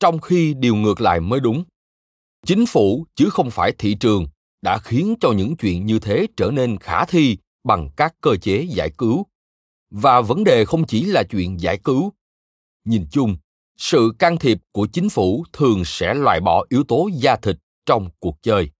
trong 0.00 0.20
khi 0.20 0.54
điều 0.54 0.76
ngược 0.76 1.00
lại 1.00 1.20
mới 1.20 1.40
đúng. 1.40 1.64
Chính 2.46 2.66
phủ, 2.66 3.06
chứ 3.14 3.28
không 3.30 3.50
phải 3.50 3.72
thị 3.78 3.94
trường, 3.94 4.26
đã 4.62 4.78
khiến 4.78 5.14
cho 5.20 5.32
những 5.32 5.56
chuyện 5.56 5.86
như 5.86 5.98
thế 5.98 6.26
trở 6.36 6.50
nên 6.50 6.78
khả 6.78 7.04
thi 7.04 7.36
bằng 7.64 7.88
các 7.96 8.14
cơ 8.20 8.36
chế 8.36 8.66
giải 8.70 8.90
cứu. 8.98 9.26
Và 9.90 10.20
vấn 10.20 10.44
đề 10.44 10.64
không 10.64 10.86
chỉ 10.86 11.04
là 11.04 11.22
chuyện 11.22 11.60
giải 11.60 11.78
cứu. 11.84 12.12
Nhìn 12.84 13.06
chung, 13.10 13.36
sự 13.76 14.12
can 14.18 14.38
thiệp 14.38 14.58
của 14.72 14.86
chính 14.92 15.08
phủ 15.08 15.44
thường 15.52 15.84
sẽ 15.84 16.14
loại 16.14 16.40
bỏ 16.40 16.64
yếu 16.68 16.84
tố 16.84 17.10
da 17.12 17.36
thịt 17.36 17.56
trong 17.86 18.08
cuộc 18.18 18.36
chơi. 18.42 18.70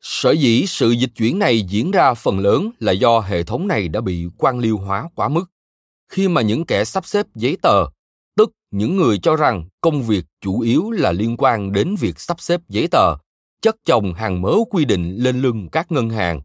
Sở 0.00 0.30
dĩ 0.32 0.66
sự 0.66 0.90
dịch 0.90 1.10
chuyển 1.16 1.38
này 1.38 1.62
diễn 1.62 1.90
ra 1.90 2.14
phần 2.14 2.38
lớn 2.38 2.70
là 2.78 2.92
do 2.92 3.20
hệ 3.20 3.42
thống 3.42 3.68
này 3.68 3.88
đã 3.88 4.00
bị 4.00 4.26
quan 4.38 4.58
liêu 4.58 4.78
hóa 4.78 5.08
quá 5.14 5.28
mức. 5.28 5.44
Khi 6.08 6.28
mà 6.28 6.42
những 6.42 6.66
kẻ 6.66 6.84
sắp 6.84 7.06
xếp 7.06 7.26
giấy 7.34 7.56
tờ 7.62 7.84
những 8.74 8.96
người 8.96 9.18
cho 9.18 9.36
rằng 9.36 9.64
công 9.80 10.02
việc 10.02 10.24
chủ 10.40 10.60
yếu 10.60 10.90
là 10.90 11.12
liên 11.12 11.36
quan 11.38 11.72
đến 11.72 11.94
việc 12.00 12.20
sắp 12.20 12.40
xếp 12.40 12.60
giấy 12.68 12.88
tờ, 12.90 13.16
chất 13.62 13.76
chồng 13.84 14.14
hàng 14.14 14.42
mớ 14.42 14.54
quy 14.70 14.84
định 14.84 15.16
lên 15.16 15.42
lưng 15.42 15.68
các 15.72 15.92
ngân 15.92 16.10
hàng. 16.10 16.40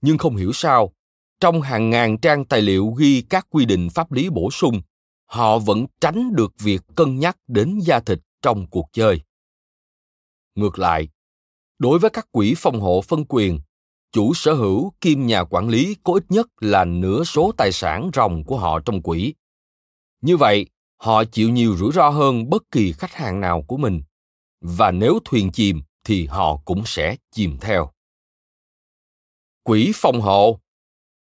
Nhưng 0.00 0.18
không 0.18 0.36
hiểu 0.36 0.52
sao, 0.52 0.92
trong 1.40 1.62
hàng 1.62 1.90
ngàn 1.90 2.18
trang 2.18 2.44
tài 2.44 2.62
liệu 2.62 2.90
ghi 2.98 3.22
các 3.22 3.46
quy 3.50 3.64
định 3.64 3.88
pháp 3.90 4.12
lý 4.12 4.30
bổ 4.30 4.50
sung, 4.50 4.82
họ 5.26 5.58
vẫn 5.58 5.86
tránh 6.00 6.34
được 6.34 6.52
việc 6.60 6.80
cân 6.94 7.18
nhắc 7.18 7.36
đến 7.46 7.78
da 7.82 8.00
thịt 8.00 8.18
trong 8.42 8.66
cuộc 8.70 8.86
chơi. 8.92 9.20
Ngược 10.54 10.78
lại, 10.78 11.08
đối 11.78 11.98
với 11.98 12.10
các 12.10 12.32
quỹ 12.32 12.54
phòng 12.56 12.80
hộ 12.80 13.00
phân 13.00 13.24
quyền, 13.28 13.60
chủ 14.12 14.34
sở 14.34 14.54
hữu 14.54 14.92
kiêm 15.00 15.26
nhà 15.26 15.44
quản 15.44 15.68
lý 15.68 15.96
có 16.04 16.12
ít 16.12 16.24
nhất 16.28 16.46
là 16.60 16.84
nửa 16.84 17.24
số 17.24 17.52
tài 17.56 17.72
sản 17.72 18.10
ròng 18.14 18.44
của 18.44 18.58
họ 18.58 18.80
trong 18.80 19.02
quỹ. 19.02 19.34
Như 20.20 20.36
vậy 20.36 20.66
họ 20.96 21.24
chịu 21.24 21.50
nhiều 21.50 21.76
rủi 21.76 21.92
ro 21.92 22.10
hơn 22.10 22.50
bất 22.50 22.70
kỳ 22.70 22.92
khách 22.92 23.12
hàng 23.14 23.40
nào 23.40 23.62
của 23.62 23.76
mình. 23.76 24.02
Và 24.60 24.90
nếu 24.90 25.18
thuyền 25.24 25.52
chìm 25.52 25.82
thì 26.04 26.26
họ 26.26 26.56
cũng 26.64 26.82
sẽ 26.86 27.16
chìm 27.30 27.58
theo. 27.60 27.90
Quỹ 29.62 29.92
phòng 29.94 30.20
hộ. 30.20 30.60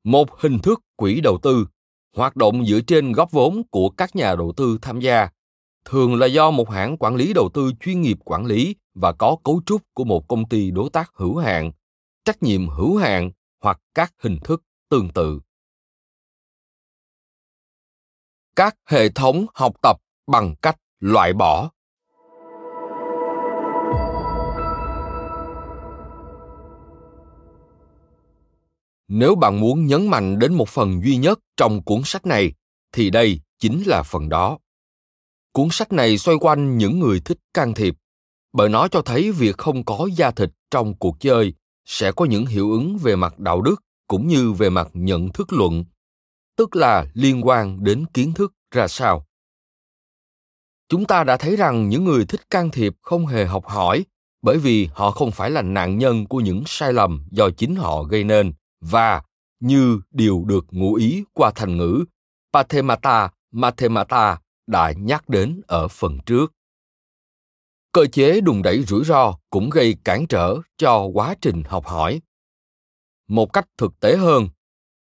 Một 0.04 0.40
hình 0.40 0.58
thức 0.58 0.80
quỹ 0.96 1.20
đầu 1.20 1.38
tư, 1.42 1.66
hoạt 2.16 2.36
động 2.36 2.66
dựa 2.66 2.80
trên 2.80 3.12
góp 3.12 3.30
vốn 3.30 3.62
của 3.70 3.90
các 3.90 4.16
nhà 4.16 4.36
đầu 4.36 4.52
tư 4.56 4.78
tham 4.82 5.00
gia. 5.00 5.28
Thường 5.84 6.14
là 6.14 6.26
do 6.26 6.50
một 6.50 6.70
hãng 6.70 6.96
quản 6.96 7.16
lý 7.16 7.32
đầu 7.32 7.50
tư 7.54 7.72
chuyên 7.80 8.00
nghiệp 8.00 8.18
quản 8.24 8.46
lý 8.46 8.76
và 8.94 9.12
có 9.12 9.36
cấu 9.44 9.60
trúc 9.66 9.82
của 9.94 10.04
một 10.04 10.28
công 10.28 10.48
ty 10.48 10.70
đối 10.70 10.90
tác 10.90 11.12
hữu 11.14 11.36
hạn, 11.36 11.72
trách 12.24 12.42
nhiệm 12.42 12.68
hữu 12.68 12.96
hạn 12.96 13.30
hoặc 13.62 13.80
các 13.94 14.12
hình 14.18 14.38
thức 14.44 14.62
tương 14.88 15.08
tự 15.08 15.40
các 18.56 18.76
hệ 18.86 19.08
thống 19.08 19.46
học 19.54 19.72
tập 19.82 19.96
bằng 20.26 20.54
cách 20.62 20.76
loại 21.00 21.32
bỏ. 21.32 21.70
Nếu 29.08 29.34
bạn 29.34 29.60
muốn 29.60 29.86
nhấn 29.86 30.08
mạnh 30.08 30.38
đến 30.38 30.54
một 30.54 30.68
phần 30.68 31.00
duy 31.04 31.16
nhất 31.16 31.38
trong 31.56 31.82
cuốn 31.82 32.02
sách 32.04 32.26
này, 32.26 32.52
thì 32.92 33.10
đây 33.10 33.40
chính 33.58 33.82
là 33.86 34.02
phần 34.02 34.28
đó. 34.28 34.58
Cuốn 35.52 35.68
sách 35.70 35.92
này 35.92 36.18
xoay 36.18 36.36
quanh 36.40 36.78
những 36.78 36.98
người 37.00 37.20
thích 37.24 37.38
can 37.54 37.74
thiệp. 37.74 37.94
Bởi 38.52 38.68
nó 38.68 38.88
cho 38.88 39.02
thấy 39.02 39.32
việc 39.32 39.58
không 39.58 39.84
có 39.84 40.08
da 40.16 40.30
thịt 40.30 40.50
trong 40.70 40.94
cuộc 40.94 41.20
chơi 41.20 41.54
sẽ 41.84 42.12
có 42.12 42.24
những 42.24 42.46
hiệu 42.46 42.70
ứng 42.70 42.98
về 42.98 43.16
mặt 43.16 43.38
đạo 43.38 43.62
đức 43.62 43.76
cũng 44.06 44.28
như 44.28 44.52
về 44.52 44.70
mặt 44.70 44.88
nhận 44.92 45.32
thức 45.32 45.52
luận 45.52 45.84
tức 46.56 46.76
là 46.76 47.06
liên 47.14 47.46
quan 47.46 47.84
đến 47.84 48.04
kiến 48.14 48.32
thức 48.34 48.52
ra 48.70 48.88
sao? 48.88 49.26
Chúng 50.88 51.04
ta 51.04 51.24
đã 51.24 51.36
thấy 51.36 51.56
rằng 51.56 51.88
những 51.88 52.04
người 52.04 52.24
thích 52.24 52.50
can 52.50 52.70
thiệp 52.70 52.92
không 53.02 53.26
hề 53.26 53.46
học 53.46 53.66
hỏi, 53.66 54.04
bởi 54.42 54.58
vì 54.58 54.88
họ 54.92 55.10
không 55.10 55.30
phải 55.30 55.50
là 55.50 55.62
nạn 55.62 55.98
nhân 55.98 56.26
của 56.26 56.40
những 56.40 56.62
sai 56.66 56.92
lầm 56.92 57.26
do 57.30 57.50
chính 57.50 57.76
họ 57.76 58.02
gây 58.02 58.24
nên. 58.24 58.52
Và, 58.80 59.22
như 59.60 60.00
điều 60.10 60.44
được 60.46 60.66
ngụ 60.70 60.94
ý 60.94 61.24
qua 61.32 61.50
thành 61.54 61.76
ngữ, 61.76 62.04
pathemata, 62.52 63.30
mathemata 63.50 64.38
đã 64.66 64.92
nhắc 64.96 65.28
đến 65.28 65.60
ở 65.66 65.88
phần 65.88 66.18
trước. 66.26 66.52
Cơ 67.92 68.06
chế 68.06 68.40
đùng 68.40 68.62
đẩy 68.62 68.82
rủi 68.82 69.04
ro 69.04 69.38
cũng 69.50 69.70
gây 69.70 69.96
cản 70.04 70.26
trở 70.26 70.56
cho 70.76 71.04
quá 71.14 71.34
trình 71.40 71.62
học 71.66 71.86
hỏi. 71.86 72.20
Một 73.28 73.52
cách 73.52 73.68
thực 73.78 74.00
tế 74.00 74.16
hơn 74.16 74.48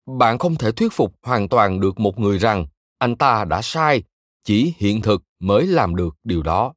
bạn 0.06 0.38
không 0.38 0.54
thể 0.54 0.72
thuyết 0.72 0.92
phục 0.92 1.14
hoàn 1.22 1.48
toàn 1.48 1.80
được 1.80 2.00
một 2.00 2.18
người 2.18 2.38
rằng 2.38 2.66
anh 2.98 3.16
ta 3.16 3.44
đã 3.44 3.62
sai, 3.62 4.02
chỉ 4.44 4.74
hiện 4.76 5.02
thực 5.02 5.22
mới 5.38 5.66
làm 5.66 5.96
được 5.96 6.16
điều 6.24 6.42
đó. 6.42 6.74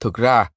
Thực 0.00 0.14
ra, 0.14 0.50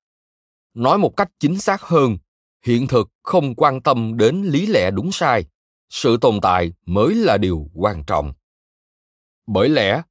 nói 0.74 0.98
một 0.98 1.18
cách 1.18 1.32
chính 1.40 1.60
xác 1.60 1.82
hơn, 1.82 2.18
hiện 2.66 2.88
thực 2.88 3.10
không 3.24 3.56
quan 3.56 3.82
tâm 3.82 4.18
đến 4.18 4.44
lý 4.44 4.66
lẽ 4.66 4.92
đúng 4.92 5.12
sai, 5.12 5.46
sự 5.90 6.18
tồn 6.22 6.40
tại 6.42 6.74
mới 6.86 7.16
là 7.16 7.38
điều 7.38 7.70
quan 7.74 8.04
trọng. 8.08 8.34
Bởi 9.48 9.70
lẽ, 9.70 10.02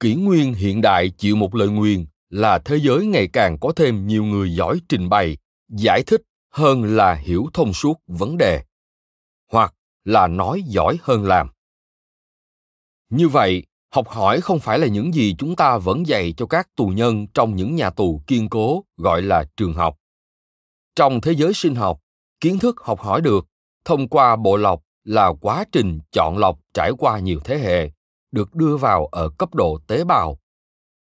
kỷ 0.00 0.14
nguyên 0.14 0.54
hiện 0.54 0.80
đại 0.80 1.10
chịu 1.10 1.36
một 1.36 1.54
lời 1.54 1.68
nguyền 1.68 2.06
là 2.30 2.58
thế 2.58 2.76
giới 2.76 3.06
ngày 3.06 3.28
càng 3.32 3.58
có 3.60 3.72
thêm 3.76 4.06
nhiều 4.06 4.24
người 4.24 4.54
giỏi 4.54 4.80
trình 4.88 5.08
bày, 5.08 5.36
giải 5.68 6.02
thích 6.02 6.22
hơn 6.50 6.96
là 6.96 7.14
hiểu 7.14 7.46
thông 7.54 7.72
suốt 7.72 8.00
vấn 8.06 8.36
đề 8.38 8.64
là 10.08 10.26
nói 10.26 10.62
giỏi 10.66 10.98
hơn 11.02 11.24
làm. 11.24 11.48
Như 13.10 13.28
vậy, 13.28 13.66
học 13.94 14.08
hỏi 14.08 14.40
không 14.40 14.58
phải 14.58 14.78
là 14.78 14.86
những 14.86 15.14
gì 15.14 15.34
chúng 15.38 15.56
ta 15.56 15.78
vẫn 15.78 16.06
dạy 16.06 16.34
cho 16.36 16.46
các 16.46 16.68
tù 16.76 16.86
nhân 16.86 17.26
trong 17.34 17.56
những 17.56 17.76
nhà 17.76 17.90
tù 17.90 18.22
kiên 18.26 18.48
cố, 18.48 18.84
gọi 18.96 19.22
là 19.22 19.44
trường 19.56 19.72
học. 19.72 19.98
Trong 20.94 21.20
thế 21.20 21.32
giới 21.32 21.54
sinh 21.54 21.74
học, 21.74 22.00
kiến 22.40 22.58
thức 22.58 22.80
học 22.80 23.00
hỏi 23.00 23.20
được 23.20 23.46
thông 23.84 24.08
qua 24.08 24.36
bộ 24.36 24.56
lọc 24.56 24.82
là 25.04 25.32
quá 25.40 25.64
trình 25.72 26.00
chọn 26.12 26.38
lọc 26.38 26.58
trải 26.74 26.92
qua 26.98 27.18
nhiều 27.18 27.40
thế 27.44 27.58
hệ, 27.58 27.90
được 28.30 28.54
đưa 28.54 28.76
vào 28.76 29.06
ở 29.06 29.30
cấp 29.38 29.54
độ 29.54 29.78
tế 29.86 30.04
bào. 30.04 30.38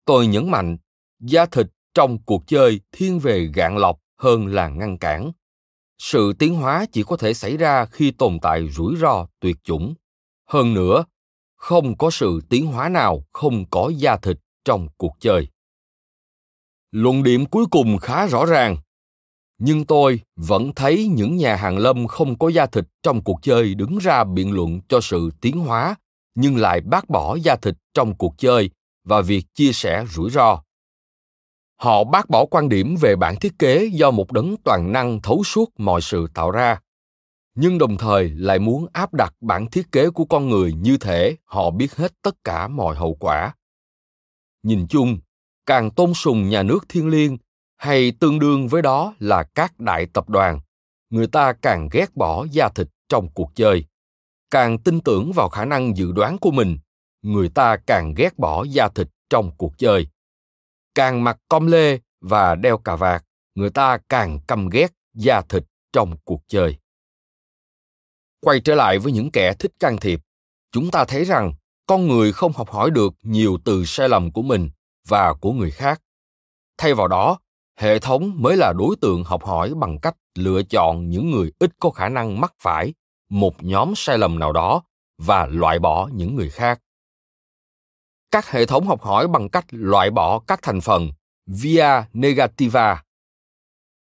Tôi 0.05 0.27
nhấn 0.27 0.51
mạnh, 0.51 0.77
da 1.21 1.47
thịt 1.47 1.67
trong 1.95 2.23
cuộc 2.23 2.43
chơi 2.47 2.81
thiên 2.93 3.19
về 3.19 3.51
gạn 3.55 3.77
lọc 3.77 4.01
hơn 4.19 4.47
là 4.47 4.69
ngăn 4.69 4.99
cản 4.99 5.33
sự 5.99 6.33
tiến 6.39 6.55
hóa 6.55 6.87
chỉ 6.93 7.03
có 7.03 7.17
thể 7.17 7.35
xảy 7.35 7.57
ra 7.57 7.85
khi 7.85 8.11
tồn 8.11 8.39
tại 8.43 8.69
rủi 8.69 8.97
ro 8.97 9.27
tuyệt 9.41 9.57
chủng. 9.65 9.95
Hơn 10.49 10.75
nữa, 10.75 11.05
không 11.57 11.97
có 11.97 12.11
sự 12.11 12.41
tiến 12.49 12.67
hóa 12.67 12.89
nào 12.89 13.25
không 13.33 13.65
có 13.71 13.93
da 13.97 14.17
thịt 14.17 14.37
trong 14.65 14.89
cuộc 14.97 15.13
chơi. 15.21 15.49
Luận 16.91 17.23
điểm 17.23 17.47
cuối 17.47 17.67
cùng 17.71 17.99
khá 17.99 18.27
rõ 18.27 18.47
ràng, 18.47 18.77
nhưng 19.59 19.85
tôi 19.85 20.21
vẫn 20.37 20.75
thấy 20.77 21.09
những 21.09 21.37
nhà 21.37 21.57
hàng 21.57 21.79
lâm 21.79 22.07
không 22.07 22.39
có 22.39 22.49
da 22.49 22.67
thịt 22.67 22.85
trong 23.03 23.25
cuộc 23.25 23.39
chơi 23.43 23.75
đứng 23.75 23.99
ra 23.99 24.25
biện 24.25 24.53
luận 24.53 24.81
cho 24.89 25.01
sự 25.01 25.31
tiến 25.41 25.59
hóa, 25.59 25.97
nhưng 26.35 26.57
lại 26.57 26.81
bác 26.81 27.09
bỏ 27.11 27.37
da 27.37 27.57
thịt 27.57 27.75
trong 27.95 28.15
cuộc 28.15 28.35
chơi 28.39 28.71
và 29.05 29.21
việc 29.21 29.45
chia 29.55 29.73
sẻ 29.73 30.05
rủi 30.11 30.31
ro 30.31 30.63
họ 31.77 32.05
bác 32.05 32.31
bỏ 32.31 32.47
quan 32.47 32.69
điểm 32.69 32.97
về 33.01 33.17
bản 33.17 33.37
thiết 33.41 33.59
kế 33.59 33.85
do 33.93 34.11
một 34.11 34.33
đấng 34.33 34.57
toàn 34.65 34.93
năng 34.93 35.23
thấu 35.23 35.45
suốt 35.45 35.71
mọi 35.79 36.01
sự 36.01 36.27
tạo 36.35 36.51
ra, 36.51 36.81
nhưng 37.57 37.79
đồng 37.79 37.99
thời 37.99 38.31
lại 38.31 38.59
muốn 38.59 38.87
áp 38.93 39.15
đặt 39.15 39.35
bản 39.41 39.71
thiết 39.71 39.93
kế 39.93 40.11
của 40.11 40.25
con 40.25 40.49
người 40.49 40.73
như 40.73 40.99
thể 40.99 41.37
họ 41.45 41.71
biết 41.71 41.95
hết 41.97 42.13
tất 42.23 42.45
cả 42.45 42.69
mọi 42.69 42.97
hậu 42.97 43.15
quả. 43.15 43.55
Nhìn 44.63 44.87
chung, 44.89 45.19
càng 45.67 45.91
tôn 45.91 46.15
sùng 46.15 46.49
nhà 46.49 46.63
nước 46.63 46.85
thiên 46.89 47.09
liêng 47.09 47.39
hay 47.77 48.13
tương 48.21 48.39
đương 48.39 48.69
với 48.69 48.83
đó 48.83 49.15
là 49.19 49.43
các 49.55 49.79
đại 49.79 50.07
tập 50.07 50.29
đoàn, 50.29 50.61
người 51.11 51.27
ta 51.27 51.53
càng 51.53 51.89
ghét 51.93 52.17
bỏ 52.17 52.47
da 52.51 52.69
thịt 52.69 52.89
trong 53.09 53.29
cuộc 53.35 53.51
chơi. 53.55 53.85
Càng 54.51 54.79
tin 54.79 55.01
tưởng 55.01 55.33
vào 55.33 55.49
khả 55.49 55.65
năng 55.65 55.97
dự 55.97 56.13
đoán 56.13 56.39
của 56.39 56.51
mình, 56.51 56.79
người 57.23 57.49
ta 57.49 57.77
càng 57.87 58.15
ghét 58.17 58.39
bỏ 58.39 58.65
da 58.65 58.89
thịt 58.89 59.09
trong 59.31 59.51
cuộc 59.57 59.79
chơi 59.79 60.07
càng 60.97 61.25
mặc 61.25 61.39
com 61.49 61.67
lê 61.67 61.99
và 62.21 62.55
đeo 62.55 62.79
cà 62.79 62.97
vạt, 62.97 63.25
người 63.55 63.71
ta 63.71 63.99
càng 64.09 64.41
căm 64.49 64.69
ghét 64.69 64.93
da 65.15 65.43
thịt 65.43 65.65
trong 65.93 66.17
cuộc 66.25 66.43
chơi. 66.49 66.79
Quay 68.41 68.61
trở 68.61 68.75
lại 68.75 68.99
với 68.99 69.13
những 69.13 69.31
kẻ 69.31 69.55
thích 69.59 69.73
can 69.81 69.97
thiệp, 69.97 70.21
chúng 70.73 70.91
ta 70.91 71.05
thấy 71.05 71.25
rằng 71.25 71.53
con 71.87 72.09
người 72.09 72.33
không 72.33 72.53
học 72.53 72.71
hỏi 72.71 72.91
được 72.91 73.15
nhiều 73.23 73.59
từ 73.65 73.85
sai 73.85 74.09
lầm 74.09 74.33
của 74.33 74.43
mình 74.43 74.71
và 75.09 75.35
của 75.35 75.53
người 75.53 75.71
khác. 75.71 76.03
Thay 76.79 76.95
vào 76.95 77.09
đó, 77.09 77.39
hệ 77.79 77.99
thống 77.99 78.33
mới 78.35 78.57
là 78.57 78.73
đối 78.79 78.97
tượng 79.01 79.25
học 79.25 79.45
hỏi 79.45 79.75
bằng 79.75 79.99
cách 79.99 80.17
lựa 80.35 80.63
chọn 80.63 81.11
những 81.11 81.31
người 81.31 81.53
ít 81.59 81.71
có 81.81 81.91
khả 81.91 82.09
năng 82.09 82.41
mắc 82.41 82.55
phải 82.63 82.95
một 83.31 83.63
nhóm 83.63 83.93
sai 83.97 84.19
lầm 84.19 84.39
nào 84.39 84.53
đó 84.53 84.83
và 85.19 85.47
loại 85.47 85.79
bỏ 85.79 86.09
những 86.13 86.35
người 86.37 86.51
khác 86.51 86.81
các 88.31 88.51
hệ 88.51 88.67
thống 88.67 88.87
học 88.87 89.03
hỏi 89.03 89.29
bằng 89.29 89.49
cách 89.49 89.67
loại 89.71 90.11
bỏ 90.11 90.39
các 90.39 90.63
thành 90.63 90.81
phần 90.81 91.11
via 91.47 92.05
negativa. 92.13 93.03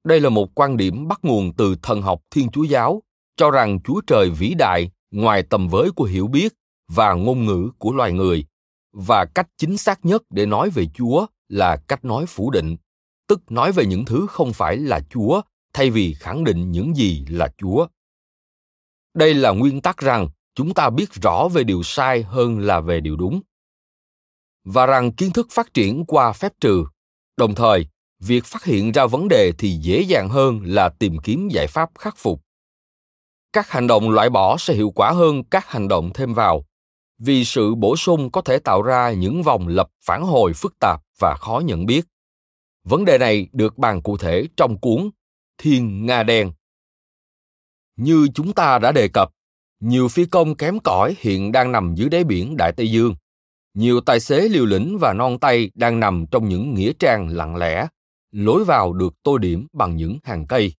Đây 0.03 0.19
là 0.19 0.29
một 0.29 0.49
quan 0.55 0.77
điểm 0.77 1.07
bắt 1.07 1.19
nguồn 1.23 1.53
từ 1.53 1.75
thần 1.81 2.01
học 2.01 2.21
thiên 2.31 2.49
chúa 2.49 2.63
giáo, 2.63 3.03
cho 3.37 3.51
rằng 3.51 3.79
chúa 3.81 4.01
trời 4.07 4.29
vĩ 4.29 4.53
đại 4.53 4.91
ngoài 5.11 5.43
tầm 5.43 5.67
với 5.67 5.91
của 5.91 6.05
hiểu 6.05 6.27
biết 6.27 6.53
và 6.87 7.13
ngôn 7.13 7.45
ngữ 7.45 7.69
của 7.77 7.91
loài 7.91 8.11
người, 8.11 8.45
và 8.93 9.25
cách 9.25 9.47
chính 9.57 9.77
xác 9.77 10.05
nhất 10.05 10.23
để 10.29 10.45
nói 10.45 10.69
về 10.69 10.85
chúa 10.93 11.25
là 11.49 11.77
cách 11.87 12.05
nói 12.05 12.25
phủ 12.25 12.51
định, 12.51 12.77
tức 13.27 13.51
nói 13.51 13.71
về 13.71 13.85
những 13.85 14.05
thứ 14.05 14.27
không 14.29 14.53
phải 14.53 14.77
là 14.77 15.01
chúa, 15.09 15.41
thay 15.73 15.89
vì 15.89 16.13
khẳng 16.13 16.43
định 16.43 16.71
những 16.71 16.95
gì 16.95 17.25
là 17.29 17.53
chúa. 17.57 17.87
Đây 19.13 19.33
là 19.33 19.51
nguyên 19.51 19.81
tắc 19.81 19.97
rằng 19.97 20.27
chúng 20.55 20.73
ta 20.73 20.89
biết 20.89 21.13
rõ 21.21 21.47
về 21.47 21.63
điều 21.63 21.83
sai 21.83 22.23
hơn 22.23 22.59
là 22.59 22.79
về 22.79 22.99
điều 22.99 23.15
đúng 23.15 23.41
và 24.63 24.85
rằng 24.85 25.11
kiến 25.11 25.31
thức 25.31 25.47
phát 25.51 25.73
triển 25.73 26.05
qua 26.05 26.31
phép 26.31 26.53
trừ 26.59 26.85
đồng 27.37 27.55
thời 27.55 27.87
việc 28.19 28.45
phát 28.45 28.63
hiện 28.63 28.91
ra 28.91 29.05
vấn 29.05 29.27
đề 29.27 29.51
thì 29.57 29.69
dễ 29.69 30.01
dàng 30.01 30.29
hơn 30.29 30.59
là 30.63 30.89
tìm 30.89 31.17
kiếm 31.23 31.47
giải 31.51 31.67
pháp 31.67 31.89
khắc 31.99 32.17
phục 32.17 32.41
các 33.53 33.69
hành 33.69 33.87
động 33.87 34.09
loại 34.09 34.29
bỏ 34.29 34.57
sẽ 34.57 34.73
hiệu 34.73 34.91
quả 34.95 35.11
hơn 35.11 35.43
các 35.43 35.69
hành 35.69 35.87
động 35.87 36.11
thêm 36.13 36.33
vào 36.33 36.65
vì 37.19 37.45
sự 37.45 37.75
bổ 37.75 37.95
sung 37.95 38.31
có 38.31 38.41
thể 38.41 38.59
tạo 38.59 38.81
ra 38.81 39.11
những 39.11 39.43
vòng 39.43 39.67
lập 39.67 39.89
phản 40.05 40.23
hồi 40.23 40.53
phức 40.53 40.79
tạp 40.79 41.01
và 41.19 41.35
khó 41.35 41.61
nhận 41.65 41.85
biết. 41.85 42.05
Vấn 42.83 43.05
đề 43.05 43.17
này 43.17 43.47
được 43.53 43.77
bàn 43.77 44.01
cụ 44.01 44.17
thể 44.17 44.47
trong 44.57 44.79
cuốn 44.79 45.09
Thiên 45.57 46.05
Nga 46.05 46.23
Đen. 46.23 46.51
Như 47.95 48.27
chúng 48.33 48.53
ta 48.53 48.79
đã 48.79 48.91
đề 48.91 49.07
cập, 49.07 49.29
nhiều 49.79 50.07
phi 50.07 50.25
công 50.25 50.55
kém 50.55 50.79
cỏi 50.79 51.15
hiện 51.19 51.51
đang 51.51 51.71
nằm 51.71 51.95
dưới 51.95 52.09
đáy 52.09 52.23
biển 52.23 52.57
Đại 52.57 52.71
Tây 52.77 52.91
Dương. 52.91 53.15
Nhiều 53.73 54.01
tài 54.01 54.19
xế 54.19 54.49
liều 54.49 54.65
lĩnh 54.65 54.97
và 54.99 55.13
non 55.13 55.39
tay 55.39 55.71
đang 55.73 55.99
nằm 55.99 56.25
trong 56.31 56.49
những 56.49 56.73
nghĩa 56.73 56.93
trang 56.99 57.27
lặng 57.27 57.55
lẽ, 57.55 57.87
lối 58.31 58.65
vào 58.65 58.93
được 58.93 59.13
tô 59.23 59.37
điểm 59.37 59.67
bằng 59.73 59.95
những 59.95 60.19
hàng 60.23 60.47
cây. 60.47 60.73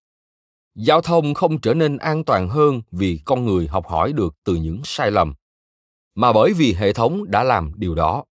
Giao 0.75 1.01
thông 1.01 1.33
không 1.33 1.61
trở 1.61 1.73
nên 1.73 1.97
an 1.97 2.23
toàn 2.23 2.49
hơn 2.49 2.81
vì 2.91 3.19
con 3.25 3.45
người 3.45 3.67
học 3.67 3.87
hỏi 3.87 4.13
được 4.13 4.35
từ 4.43 4.55
những 4.55 4.81
sai 4.83 5.11
lầm, 5.11 5.33
mà 6.15 6.33
bởi 6.33 6.53
vì 6.53 6.73
hệ 6.73 6.93
thống 6.93 7.31
đã 7.31 7.43
làm 7.43 7.71
điều 7.75 7.95
đó. 7.95 8.23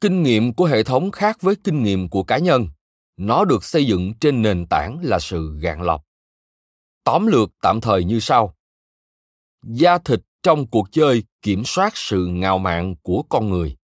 Kinh 0.00 0.22
nghiệm 0.22 0.54
của 0.54 0.64
hệ 0.64 0.84
thống 0.84 1.10
khác 1.10 1.38
với 1.40 1.56
kinh 1.64 1.82
nghiệm 1.82 2.08
của 2.08 2.22
cá 2.22 2.38
nhân. 2.38 2.68
Nó 3.16 3.44
được 3.44 3.64
xây 3.64 3.86
dựng 3.86 4.14
trên 4.20 4.42
nền 4.42 4.66
tảng 4.66 4.98
là 5.02 5.18
sự 5.18 5.58
gạn 5.60 5.82
lọc. 5.82 6.04
Tóm 7.04 7.26
lược 7.26 7.50
tạm 7.62 7.80
thời 7.80 8.04
như 8.04 8.20
sau 8.20 8.54
da 9.62 9.98
thịt 9.98 10.20
trong 10.42 10.66
cuộc 10.66 10.88
chơi 10.92 11.24
kiểm 11.42 11.64
soát 11.64 11.92
sự 11.96 12.26
ngạo 12.26 12.58
mạn 12.58 12.94
của 13.02 13.22
con 13.28 13.50
người 13.50 13.76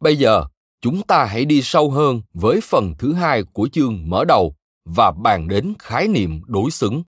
bây 0.00 0.16
giờ 0.16 0.44
chúng 0.80 1.02
ta 1.02 1.24
hãy 1.24 1.44
đi 1.44 1.62
sâu 1.62 1.90
hơn 1.90 2.22
với 2.34 2.60
phần 2.60 2.94
thứ 2.98 3.12
hai 3.12 3.42
của 3.52 3.68
chương 3.72 4.04
mở 4.06 4.24
đầu 4.24 4.54
và 4.84 5.10
bàn 5.10 5.48
đến 5.48 5.74
khái 5.78 6.08
niệm 6.08 6.40
đối 6.46 6.70
xứng 6.70 7.02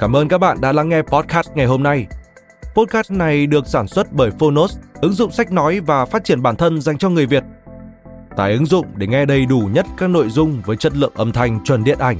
Cảm 0.00 0.16
ơn 0.16 0.28
các 0.28 0.38
bạn 0.38 0.60
đã 0.60 0.72
lắng 0.72 0.88
nghe 0.88 1.02
podcast 1.02 1.50
ngày 1.54 1.66
hôm 1.66 1.82
nay. 1.82 2.06
Podcast 2.74 3.10
này 3.10 3.46
được 3.46 3.66
sản 3.66 3.88
xuất 3.88 4.12
bởi 4.12 4.30
Phonos, 4.30 4.78
ứng 4.94 5.12
dụng 5.12 5.30
sách 5.30 5.52
nói 5.52 5.80
và 5.80 6.04
phát 6.04 6.24
triển 6.24 6.42
bản 6.42 6.56
thân 6.56 6.80
dành 6.80 6.98
cho 6.98 7.08
người 7.08 7.26
Việt. 7.26 7.44
Tải 8.36 8.52
ứng 8.52 8.66
dụng 8.66 8.86
để 8.96 9.06
nghe 9.06 9.24
đầy 9.24 9.46
đủ 9.46 9.68
nhất 9.72 9.86
các 9.98 10.10
nội 10.10 10.28
dung 10.28 10.62
với 10.66 10.76
chất 10.76 10.96
lượng 10.96 11.12
âm 11.14 11.32
thanh 11.32 11.64
chuẩn 11.64 11.84
điện 11.84 11.98
ảnh 11.98 12.18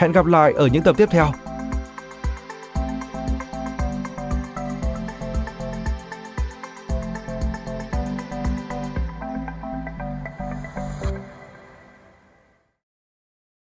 Hẹn 0.00 0.12
gặp 0.12 0.26
lại 0.26 0.52
ở 0.52 0.66
những 0.66 0.82
tập 0.82 0.96
tiếp 0.98 1.08
theo. 1.10 1.32